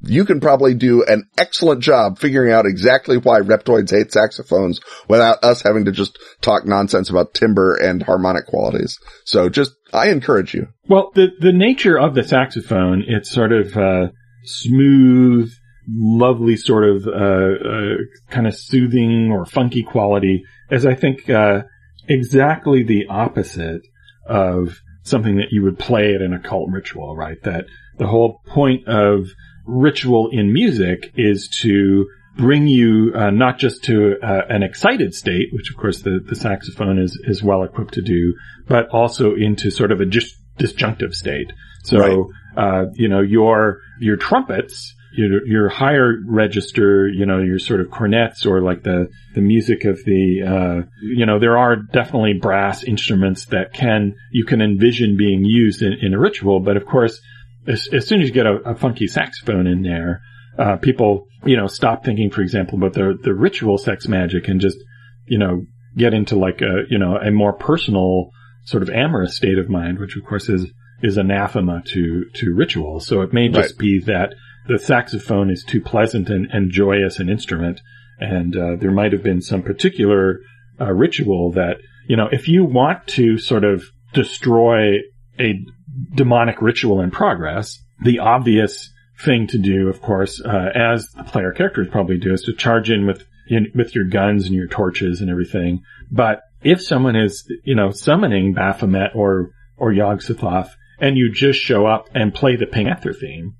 you 0.03 0.25
can 0.25 0.39
probably 0.39 0.73
do 0.73 1.03
an 1.03 1.25
excellent 1.37 1.81
job 1.81 2.17
figuring 2.17 2.51
out 2.51 2.65
exactly 2.65 3.17
why 3.17 3.39
reptoids 3.39 3.91
hate 3.91 4.11
saxophones 4.11 4.79
without 5.07 5.43
us 5.43 5.61
having 5.61 5.85
to 5.85 5.91
just 5.91 6.17
talk 6.41 6.65
nonsense 6.65 7.09
about 7.09 7.33
timbre 7.33 7.75
and 7.75 8.01
harmonic 8.03 8.47
qualities. 8.47 8.97
So 9.25 9.49
just, 9.49 9.73
I 9.93 10.09
encourage 10.09 10.53
you. 10.53 10.67
Well, 10.87 11.11
the, 11.13 11.27
the 11.39 11.53
nature 11.53 11.97
of 11.97 12.15
the 12.15 12.23
saxophone, 12.23 13.03
it's 13.07 13.29
sort 13.29 13.51
of, 13.51 13.77
uh, 13.77 14.07
smooth, 14.43 15.51
lovely 15.87 16.55
sort 16.55 16.83
of, 16.83 17.07
uh, 17.07 17.11
uh, 17.11 17.95
kind 18.29 18.47
of 18.47 18.55
soothing 18.55 19.31
or 19.31 19.45
funky 19.45 19.83
quality 19.83 20.43
is 20.69 20.85
I 20.85 20.95
think, 20.95 21.29
uh, 21.29 21.63
exactly 22.07 22.83
the 22.83 23.05
opposite 23.07 23.81
of 24.27 24.79
something 25.03 25.37
that 25.37 25.51
you 25.51 25.63
would 25.63 25.79
play 25.79 26.15
at 26.15 26.21
an 26.21 26.33
occult 26.33 26.69
ritual, 26.71 27.15
right? 27.15 27.37
That 27.43 27.65
the 27.97 28.07
whole 28.07 28.41
point 28.47 28.87
of 28.87 29.27
ritual 29.65 30.29
in 30.31 30.51
music 30.53 31.11
is 31.15 31.47
to 31.61 32.07
bring 32.37 32.67
you 32.67 33.11
uh, 33.13 33.29
not 33.29 33.57
just 33.57 33.83
to 33.83 34.15
uh, 34.23 34.41
an 34.49 34.63
excited 34.63 35.13
state, 35.13 35.49
which 35.51 35.69
of 35.69 35.77
course 35.77 36.01
the, 36.01 36.19
the 36.25 36.35
saxophone 36.35 36.97
is, 36.97 37.19
is 37.25 37.43
well 37.43 37.63
equipped 37.63 37.93
to 37.95 38.01
do, 38.01 38.33
but 38.67 38.87
also 38.89 39.35
into 39.35 39.69
sort 39.69 39.91
of 39.91 39.99
a 40.01 40.05
dis- 40.05 40.35
disjunctive 40.57 41.13
state. 41.13 41.51
So, 41.83 41.97
right. 41.99 42.19
uh, 42.57 42.85
you 42.93 43.09
know, 43.09 43.21
your, 43.21 43.79
your 43.99 44.15
trumpets, 44.15 44.95
your, 45.13 45.45
your 45.45 45.67
higher 45.67 46.13
register, 46.25 47.07
you 47.07 47.25
know, 47.25 47.39
your 47.39 47.59
sort 47.59 47.81
of 47.81 47.87
cornets 47.87 48.45
or 48.45 48.61
like 48.61 48.83
the, 48.83 49.09
the 49.35 49.41
music 49.41 49.83
of 49.83 49.97
the, 50.05 50.43
uh, 50.43 50.87
you 51.01 51.25
know, 51.25 51.39
there 51.39 51.57
are 51.57 51.75
definitely 51.75 52.33
brass 52.33 52.83
instruments 52.83 53.45
that 53.47 53.73
can, 53.73 54.15
you 54.31 54.45
can 54.45 54.61
envision 54.61 55.17
being 55.17 55.43
used 55.43 55.81
in, 55.81 55.93
in 56.01 56.13
a 56.13 56.19
ritual, 56.19 56.61
but 56.61 56.77
of 56.77 56.85
course, 56.85 57.19
as, 57.67 57.87
as 57.91 58.07
soon 58.07 58.21
as 58.21 58.27
you 58.27 58.33
get 58.33 58.45
a, 58.45 58.55
a 58.65 58.75
funky 58.75 59.07
saxophone 59.07 59.67
in 59.67 59.81
there, 59.83 60.21
uh, 60.57 60.77
people, 60.77 61.27
you 61.45 61.55
know, 61.55 61.67
stop 61.67 62.03
thinking, 62.03 62.29
for 62.29 62.41
example, 62.41 62.77
about 62.77 62.93
the, 62.93 63.17
the 63.21 63.33
ritual 63.33 63.77
sex 63.77 64.07
magic 64.07 64.47
and 64.47 64.59
just, 64.59 64.77
you 65.25 65.37
know, 65.37 65.63
get 65.97 66.13
into 66.13 66.37
like 66.37 66.61
a, 66.61 66.83
you 66.89 66.97
know, 66.97 67.17
a 67.17 67.31
more 67.31 67.53
personal 67.53 68.31
sort 68.65 68.83
of 68.83 68.89
amorous 68.89 69.35
state 69.35 69.57
of 69.57 69.69
mind, 69.69 69.99
which 69.99 70.15
of 70.15 70.25
course 70.25 70.49
is, 70.49 70.71
is 71.01 71.17
anathema 71.17 71.81
to, 71.85 72.25
to 72.35 72.53
ritual. 72.53 72.99
So 72.99 73.21
it 73.21 73.33
may 73.33 73.47
just 73.47 73.73
right. 73.73 73.79
be 73.79 73.99
that 74.05 74.35
the 74.67 74.77
saxophone 74.77 75.49
is 75.49 75.63
too 75.63 75.81
pleasant 75.81 76.29
and, 76.29 76.47
and 76.51 76.71
joyous 76.71 77.19
an 77.19 77.29
instrument. 77.29 77.81
And, 78.19 78.55
uh, 78.55 78.75
there 78.79 78.91
might 78.91 79.13
have 79.13 79.23
been 79.23 79.41
some 79.41 79.63
particular, 79.63 80.39
uh, 80.79 80.91
ritual 80.91 81.51
that, 81.53 81.77
you 82.07 82.17
know, 82.17 82.27
if 82.31 82.47
you 82.47 82.65
want 82.65 83.07
to 83.07 83.37
sort 83.37 83.63
of 83.63 83.83
destroy 84.13 84.97
a 85.39 85.65
demonic 86.13 86.61
ritual 86.61 87.01
in 87.01 87.11
progress, 87.11 87.79
the 88.01 88.19
obvious 88.19 88.91
thing 89.23 89.47
to 89.47 89.57
do, 89.57 89.89
of 89.89 90.01
course, 90.01 90.41
uh, 90.43 90.69
as 90.73 91.07
the 91.11 91.23
player 91.23 91.51
characters 91.51 91.87
probably 91.91 92.17
do, 92.17 92.33
is 92.33 92.43
to 92.43 92.53
charge 92.53 92.89
in 92.89 93.05
with 93.05 93.25
in, 93.47 93.71
with 93.75 93.93
your 93.95 94.05
guns 94.05 94.45
and 94.45 94.55
your 94.55 94.67
torches 94.67 95.21
and 95.21 95.29
everything. 95.29 95.83
But 96.11 96.41
if 96.63 96.81
someone 96.81 97.15
is, 97.15 97.51
you 97.63 97.75
know, 97.75 97.91
summoning 97.91 98.53
Baphomet 98.53 99.11
or 99.15 99.51
or 99.77 99.91
Yog 99.91 100.21
Sothoth, 100.21 100.69
and 100.99 101.17
you 101.17 101.31
just 101.31 101.59
show 101.59 101.85
up 101.85 102.09
and 102.13 102.33
play 102.33 102.55
the 102.55 102.67
Panther 102.67 103.13
theme, 103.13 103.55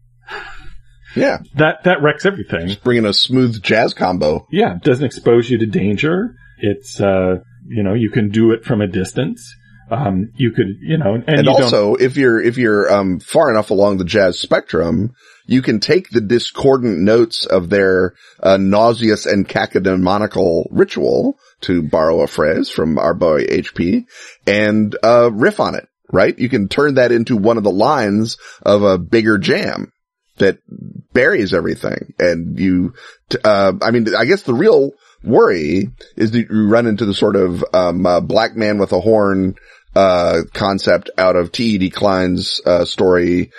yeah, 1.15 1.39
that 1.55 1.83
that 1.83 2.01
wrecks 2.01 2.25
everything. 2.25 2.67
Just 2.67 2.83
bringing 2.83 3.05
a 3.05 3.13
smooth 3.13 3.61
jazz 3.61 3.93
combo. 3.93 4.47
Yeah, 4.51 4.75
doesn't 4.81 5.05
expose 5.05 5.49
you 5.49 5.57
to 5.59 5.65
danger. 5.65 6.35
It's 6.59 7.01
uh, 7.01 7.37
you 7.67 7.83
know, 7.83 7.93
you 7.93 8.09
can 8.09 8.29
do 8.29 8.51
it 8.51 8.63
from 8.63 8.81
a 8.81 8.87
distance. 8.87 9.55
Um, 9.91 10.31
you 10.35 10.51
could, 10.51 10.77
you 10.79 10.97
know, 10.97 11.15
and, 11.15 11.27
and 11.27 11.47
also 11.49 11.95
if 11.95 12.15
you're, 12.15 12.41
if 12.41 12.57
you're, 12.57 12.91
um, 12.91 13.19
far 13.19 13.51
enough 13.51 13.71
along 13.71 13.97
the 13.97 14.05
jazz 14.05 14.39
spectrum, 14.39 15.13
you 15.47 15.61
can 15.61 15.81
take 15.81 16.09
the 16.09 16.21
discordant 16.21 16.99
notes 16.99 17.45
of 17.45 17.69
their, 17.69 18.13
uh, 18.41 18.55
nauseous 18.55 19.25
and 19.25 19.47
cacodemonical 19.49 20.67
ritual 20.71 21.37
to 21.61 21.83
borrow 21.83 22.21
a 22.21 22.27
phrase 22.27 22.69
from 22.69 22.97
our 22.97 23.13
boy 23.13 23.43
HP 23.43 24.05
and, 24.47 24.95
uh, 25.03 25.29
riff 25.29 25.59
on 25.59 25.75
it, 25.75 25.89
right? 26.09 26.39
You 26.39 26.47
can 26.47 26.69
turn 26.69 26.93
that 26.93 27.11
into 27.11 27.35
one 27.35 27.57
of 27.57 27.65
the 27.65 27.69
lines 27.69 28.37
of 28.61 28.83
a 28.83 28.97
bigger 28.97 29.37
jam 29.37 29.91
that 30.37 30.59
buries 31.11 31.53
everything. 31.53 32.13
And 32.17 32.57
you, 32.57 32.93
uh, 33.43 33.73
I 33.81 33.91
mean, 33.91 34.15
I 34.15 34.23
guess 34.23 34.43
the 34.43 34.53
real 34.53 34.91
worry 35.21 35.89
is 36.15 36.31
that 36.31 36.49
you 36.49 36.69
run 36.69 36.87
into 36.87 37.05
the 37.05 37.13
sort 37.13 37.35
of, 37.35 37.63
um, 37.73 38.05
uh, 38.05 38.21
black 38.21 38.55
man 38.55 38.77
with 38.77 38.93
a 38.93 39.01
horn, 39.01 39.55
uh, 39.95 40.41
concept 40.53 41.09
out 41.17 41.35
of 41.35 41.51
T.E.D. 41.51 41.89
Klein's, 41.89 42.61
uh, 42.65 42.85
story, 42.85 43.51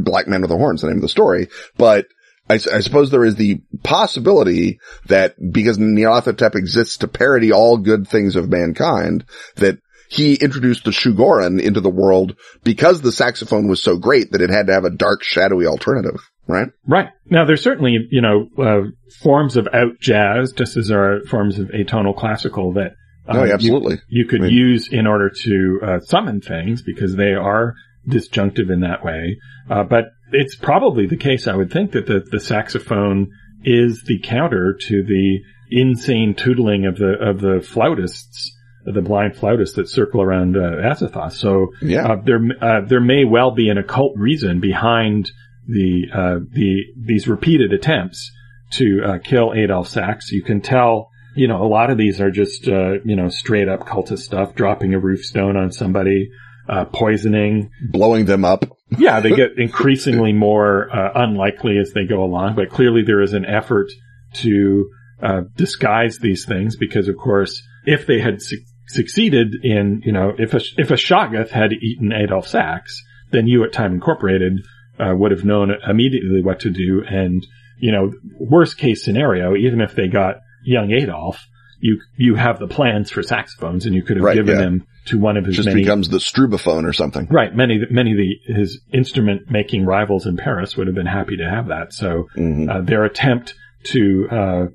Black 0.00 0.26
Man 0.26 0.40
with 0.40 0.50
the 0.50 0.56
Horns, 0.56 0.80
the 0.80 0.88
name 0.88 0.96
of 0.96 1.02
the 1.02 1.08
story, 1.08 1.48
but 1.76 2.06
I, 2.48 2.54
I, 2.54 2.80
suppose 2.80 3.10
there 3.10 3.24
is 3.24 3.36
the 3.36 3.62
possibility 3.82 4.78
that 5.06 5.34
because 5.52 5.78
Nyarlathotep 5.78 6.54
exists 6.54 6.98
to 6.98 7.08
parody 7.08 7.52
all 7.52 7.78
good 7.78 8.06
things 8.06 8.36
of 8.36 8.50
mankind, 8.50 9.24
that 9.56 9.78
he 10.08 10.34
introduced 10.34 10.84
the 10.84 10.90
Shugoran 10.90 11.60
into 11.60 11.80
the 11.80 11.90
world 11.90 12.36
because 12.62 13.00
the 13.00 13.12
saxophone 13.12 13.66
was 13.66 13.82
so 13.82 13.96
great 13.96 14.32
that 14.32 14.42
it 14.42 14.50
had 14.50 14.66
to 14.66 14.74
have 14.74 14.84
a 14.84 14.90
dark, 14.90 15.22
shadowy 15.22 15.66
alternative, 15.66 16.30
right? 16.46 16.68
Right. 16.86 17.08
Now 17.26 17.46
there's 17.46 17.62
certainly, 17.62 17.98
you 18.10 18.20
know, 18.20 18.48
uh, 18.58 18.90
forms 19.22 19.56
of 19.56 19.66
out 19.72 19.98
jazz, 20.00 20.52
just 20.52 20.76
as 20.76 20.88
there 20.88 21.14
are 21.14 21.20
forms 21.24 21.58
of 21.58 21.68
atonal 21.68 22.16
classical 22.16 22.74
that 22.74 22.94
no, 23.26 23.42
um, 23.42 23.50
absolutely. 23.50 23.94
You, 24.08 24.24
you 24.24 24.28
could 24.28 24.42
I 24.42 24.44
mean, 24.44 24.54
use 24.54 24.88
in 24.92 25.06
order 25.06 25.30
to 25.30 25.80
uh, 25.82 26.00
summon 26.00 26.40
things 26.40 26.82
because 26.82 27.16
they 27.16 27.32
are 27.32 27.74
disjunctive 28.06 28.70
in 28.70 28.80
that 28.80 29.04
way. 29.04 29.38
Uh, 29.68 29.84
but 29.84 30.04
it's 30.32 30.56
probably 30.56 31.06
the 31.06 31.16
case, 31.16 31.46
I 31.46 31.56
would 31.56 31.72
think, 31.72 31.92
that 31.92 32.06
the, 32.06 32.20
the 32.20 32.40
saxophone 32.40 33.32
is 33.62 34.02
the 34.06 34.20
counter 34.20 34.74
to 34.78 35.02
the 35.02 35.40
insane 35.70 36.34
tootling 36.34 36.86
of 36.86 36.98
the 36.98 37.14
of 37.20 37.40
the 37.40 37.66
flautists, 37.66 38.52
the 38.84 39.00
blind 39.00 39.36
flautists 39.36 39.76
that 39.76 39.88
circle 39.88 40.20
around 40.20 40.56
uh, 40.56 40.60
Azathoth. 40.60 41.32
So 41.32 41.68
yeah. 41.80 42.12
uh, 42.12 42.16
there 42.22 42.40
uh, 42.60 42.80
there 42.86 43.00
may 43.00 43.24
well 43.24 43.52
be 43.52 43.70
an 43.70 43.78
occult 43.78 44.12
reason 44.16 44.60
behind 44.60 45.30
the 45.66 46.04
uh, 46.12 46.38
the 46.50 46.82
these 46.96 47.26
repeated 47.26 47.72
attempts 47.72 48.30
to 48.72 49.00
uh, 49.04 49.18
kill 49.18 49.52
Adolphe 49.52 49.88
Sax. 49.88 50.30
You 50.30 50.42
can 50.42 50.60
tell 50.60 51.10
you 51.34 51.48
know, 51.48 51.62
a 51.62 51.68
lot 51.68 51.90
of 51.90 51.98
these 51.98 52.20
are 52.20 52.30
just, 52.30 52.68
uh, 52.68 52.94
you 53.04 53.16
know, 53.16 53.28
straight 53.28 53.68
up 53.68 53.80
cultist 53.80 54.20
stuff, 54.20 54.54
dropping 54.54 54.94
a 54.94 54.98
roof 54.98 55.24
stone 55.24 55.56
on 55.56 55.72
somebody, 55.72 56.30
uh, 56.68 56.84
poisoning, 56.86 57.70
blowing 57.90 58.24
them 58.24 58.44
up. 58.44 58.64
yeah, 58.98 59.20
they 59.20 59.30
get 59.30 59.58
increasingly 59.58 60.32
more 60.32 60.88
uh, 60.94 61.12
unlikely 61.14 61.78
as 61.78 61.92
they 61.92 62.06
go 62.06 62.22
along, 62.22 62.54
but 62.54 62.70
clearly 62.70 63.02
there 63.02 63.20
is 63.20 63.32
an 63.32 63.44
effort 63.44 63.88
to 64.34 64.88
uh, 65.22 65.42
disguise 65.56 66.18
these 66.18 66.44
things 66.46 66.76
because, 66.76 67.08
of 67.08 67.16
course, 67.16 67.62
if 67.84 68.06
they 68.06 68.20
had 68.20 68.40
su- 68.40 68.64
succeeded 68.88 69.54
in, 69.62 70.02
you 70.04 70.12
know, 70.12 70.32
if 70.38 70.54
a, 70.54 70.60
if 70.76 70.90
a 70.90 70.94
Shoggoth 70.94 71.50
had 71.50 71.72
eaten 71.72 72.12
Adolphe 72.12 72.48
Sax, 72.48 73.02
then 73.30 73.46
you 73.46 73.64
at 73.64 73.72
Time 73.72 73.94
Incorporated 73.94 74.64
uh, 74.98 75.12
would 75.14 75.32
have 75.32 75.44
known 75.44 75.72
immediately 75.88 76.42
what 76.42 76.60
to 76.60 76.70
do. 76.70 77.02
And, 77.06 77.44
you 77.78 77.92
know, 77.92 78.12
worst 78.38 78.78
case 78.78 79.04
scenario, 79.04 79.56
even 79.56 79.80
if 79.80 79.94
they 79.94 80.08
got 80.08 80.36
young 80.64 80.90
Adolphe, 80.92 81.40
you 81.80 82.00
you 82.16 82.34
have 82.34 82.58
the 82.58 82.68
plans 82.68 83.10
for 83.10 83.22
saxophones, 83.22 83.86
and 83.86 83.94
you 83.94 84.02
could 84.02 84.16
have 84.16 84.24
Right, 84.24 84.34
given 84.36 84.54
yeah. 84.56 84.60
them 84.62 84.86
to 85.06 85.18
one 85.18 85.36
of 85.36 85.44
his 85.44 85.56
Just 85.56 85.66
many 85.68 85.82
becomes 85.82 86.08
the 86.08 86.16
Strubophone 86.18 86.84
or 86.84 86.92
something. 86.94 87.26
Right. 87.30 87.54
Many, 87.54 87.80
many 87.90 88.12
of 88.12 88.16
the, 88.16 88.54
his 88.54 88.80
instrument 88.92 89.50
making 89.50 89.84
rivals 89.84 90.24
in 90.26 90.38
Paris 90.38 90.76
would 90.78 90.86
have 90.86 90.96
been 90.96 91.04
happy 91.04 91.36
to 91.36 91.48
have 91.48 91.68
that. 91.68 91.92
So, 91.92 92.28
Mhm. 92.38 92.70
uh, 92.70 92.80
their 92.80 93.04
attempt 93.04 93.54
to, 93.92 94.28
uh, 94.30 94.66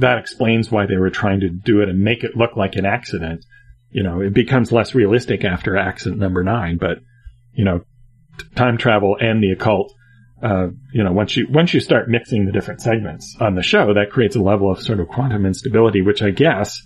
that 0.00 0.18
explains 0.18 0.72
why 0.72 0.86
they 0.86 0.96
were 0.96 1.10
trying 1.10 1.40
to 1.40 1.48
do 1.50 1.80
it 1.82 1.88
and 1.88 2.00
make 2.00 2.24
it 2.24 2.36
look 2.36 2.56
like 2.56 2.74
an 2.74 2.84
accident. 2.84 3.44
You 3.90 4.02
know, 4.02 4.20
it 4.20 4.34
becomes 4.34 4.72
less 4.72 4.92
realistic 4.94 5.44
after 5.44 5.76
accident 5.76 6.20
number 6.20 6.42
nine, 6.42 6.76
but, 6.78 6.98
you 7.52 7.64
know, 7.64 7.82
t- 8.38 8.44
time 8.56 8.76
travel 8.76 9.16
and 9.20 9.40
the 9.40 9.52
occult, 9.52 9.94
uh, 10.44 10.68
you 10.92 11.02
know, 11.02 11.12
once 11.12 11.36
you, 11.36 11.46
once 11.50 11.72
you 11.72 11.80
start 11.80 12.08
mixing 12.08 12.44
the 12.44 12.52
different 12.52 12.82
segments 12.82 13.34
on 13.40 13.54
the 13.54 13.62
show, 13.62 13.94
that 13.94 14.10
creates 14.10 14.36
a 14.36 14.42
level 14.42 14.70
of 14.70 14.82
sort 14.82 15.00
of 15.00 15.08
quantum 15.08 15.46
instability, 15.46 16.02
which 16.02 16.20
I 16.20 16.30
guess 16.30 16.82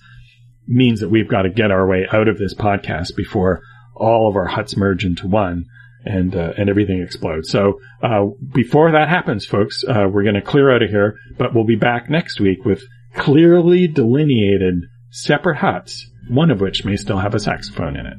means 0.68 1.00
that 1.00 1.08
we've 1.08 1.28
got 1.28 1.42
to 1.42 1.50
get 1.50 1.72
our 1.72 1.86
way 1.86 2.06
out 2.12 2.28
of 2.28 2.38
this 2.38 2.54
podcast 2.54 3.16
before 3.16 3.62
all 3.96 4.28
of 4.28 4.36
our 4.36 4.46
huts 4.46 4.76
merge 4.76 5.04
into 5.04 5.26
one 5.26 5.64
and 6.04 6.36
uh, 6.36 6.52
and 6.56 6.70
everything 6.70 7.02
explodes. 7.02 7.50
So 7.50 7.80
uh, 8.00 8.26
before 8.52 8.92
that 8.92 9.08
happens, 9.08 9.44
folks, 9.44 9.82
uh, 9.82 10.06
we're 10.08 10.22
going 10.22 10.36
to 10.36 10.42
clear 10.42 10.72
out 10.72 10.82
of 10.82 10.90
here, 10.90 11.16
but 11.36 11.54
we'll 11.54 11.66
be 11.66 11.76
back 11.76 12.08
next 12.08 12.38
week 12.38 12.64
with 12.64 12.82
clearly 13.16 13.88
delineated 13.88 14.84
separate 15.10 15.56
huts, 15.56 16.08
one 16.28 16.50
of 16.52 16.60
which 16.60 16.84
may 16.84 16.96
still 16.96 17.18
have 17.18 17.34
a 17.34 17.40
saxophone 17.40 17.96
in 17.96 18.06
it. 18.06 18.18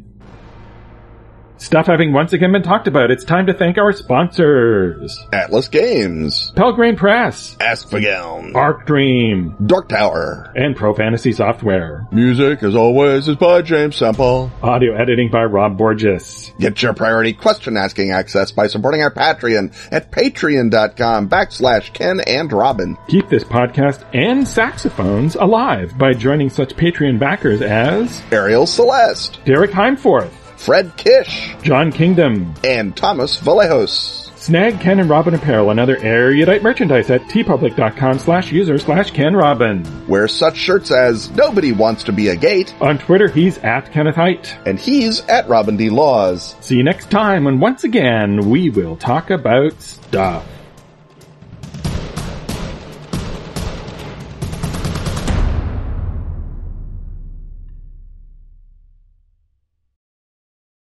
Stuff 1.59 1.87
having 1.87 2.13
once 2.13 2.31
again 2.31 2.53
been 2.53 2.63
talked 2.63 2.87
about, 2.87 3.11
it's 3.11 3.25
time 3.25 3.45
to 3.47 3.53
thank 3.53 3.77
our 3.77 3.91
sponsors. 3.91 5.19
Atlas 5.33 5.67
Games, 5.67 6.51
Pelgrane 6.55 6.95
Press, 6.95 7.55
Askfageln, 7.59 8.55
Arc 8.55 8.85
Dream, 8.85 9.55
Dark 9.65 9.89
Tower. 9.89 10.53
and 10.55 10.73
Pro 10.75 10.93
Fantasy 10.93 11.33
Software. 11.33 12.07
Music, 12.13 12.63
as 12.63 12.75
always, 12.75 13.27
is 13.27 13.35
by 13.35 13.61
James 13.61 13.97
Semple. 13.97 14.49
Audio 14.63 14.95
editing 14.95 15.29
by 15.29 15.43
Rob 15.43 15.77
Borges. 15.77 16.53
Get 16.59 16.81
your 16.81 16.93
priority 16.93 17.33
question 17.33 17.75
asking 17.75 18.11
access 18.11 18.53
by 18.53 18.67
supporting 18.67 19.01
our 19.01 19.11
Patreon 19.13 19.75
at 19.91 20.11
patreon.com 20.11 21.27
backslash 21.29 21.93
Ken 21.93 22.21
and 22.21 22.51
Robin. 22.53 22.97
Keep 23.09 23.27
this 23.27 23.43
podcast 23.43 24.05
and 24.13 24.47
saxophones 24.47 25.35
alive 25.35 25.97
by 25.97 26.13
joining 26.13 26.49
such 26.49 26.75
Patreon 26.77 27.19
backers 27.19 27.61
as 27.61 28.23
Ariel 28.31 28.65
Celeste, 28.65 29.43
Derek 29.43 29.71
Heimforth, 29.71 30.31
Fred 30.59 30.91
Kish, 30.97 31.55
John 31.63 31.89
Kingdom, 31.89 32.53
and 32.65 32.95
Thomas 32.95 33.39
Vallejos. 33.39 34.25
Snag 34.37 34.79
Ken 34.81 34.99
and 34.99 35.09
Robin 35.09 35.33
Apparel 35.33 35.69
and 35.69 35.79
other 35.79 35.97
erudite 35.97 36.61
merchandise 36.63 37.09
at 37.09 37.21
teepublic.com 37.23 38.19
slash 38.19 38.51
user 38.51 38.77
slash 38.77 39.11
Ken 39.11 39.33
Robin. 39.35 39.85
Wear 40.07 40.27
such 40.27 40.57
shirts 40.57 40.91
as 40.91 41.29
Nobody 41.31 41.71
Wants 41.71 42.03
to 42.05 42.11
Be 42.11 42.27
a 42.27 42.35
Gate, 42.35 42.73
On 42.81 42.97
Twitter, 42.97 43.29
he's 43.29 43.57
at 43.59 43.91
Kenneth 43.93 44.15
Hite. 44.15 44.53
and 44.65 44.77
he's 44.77 45.21
at 45.27 45.47
Robin 45.47 45.77
D. 45.77 45.89
Laws. 45.89 46.55
See 46.59 46.75
you 46.75 46.83
next 46.83 47.09
time 47.09 47.45
when 47.45 47.59
once 47.61 47.85
again 47.85 48.49
we 48.49 48.69
will 48.69 48.97
talk 48.97 49.29
about 49.29 49.81
stuff. 49.81 50.45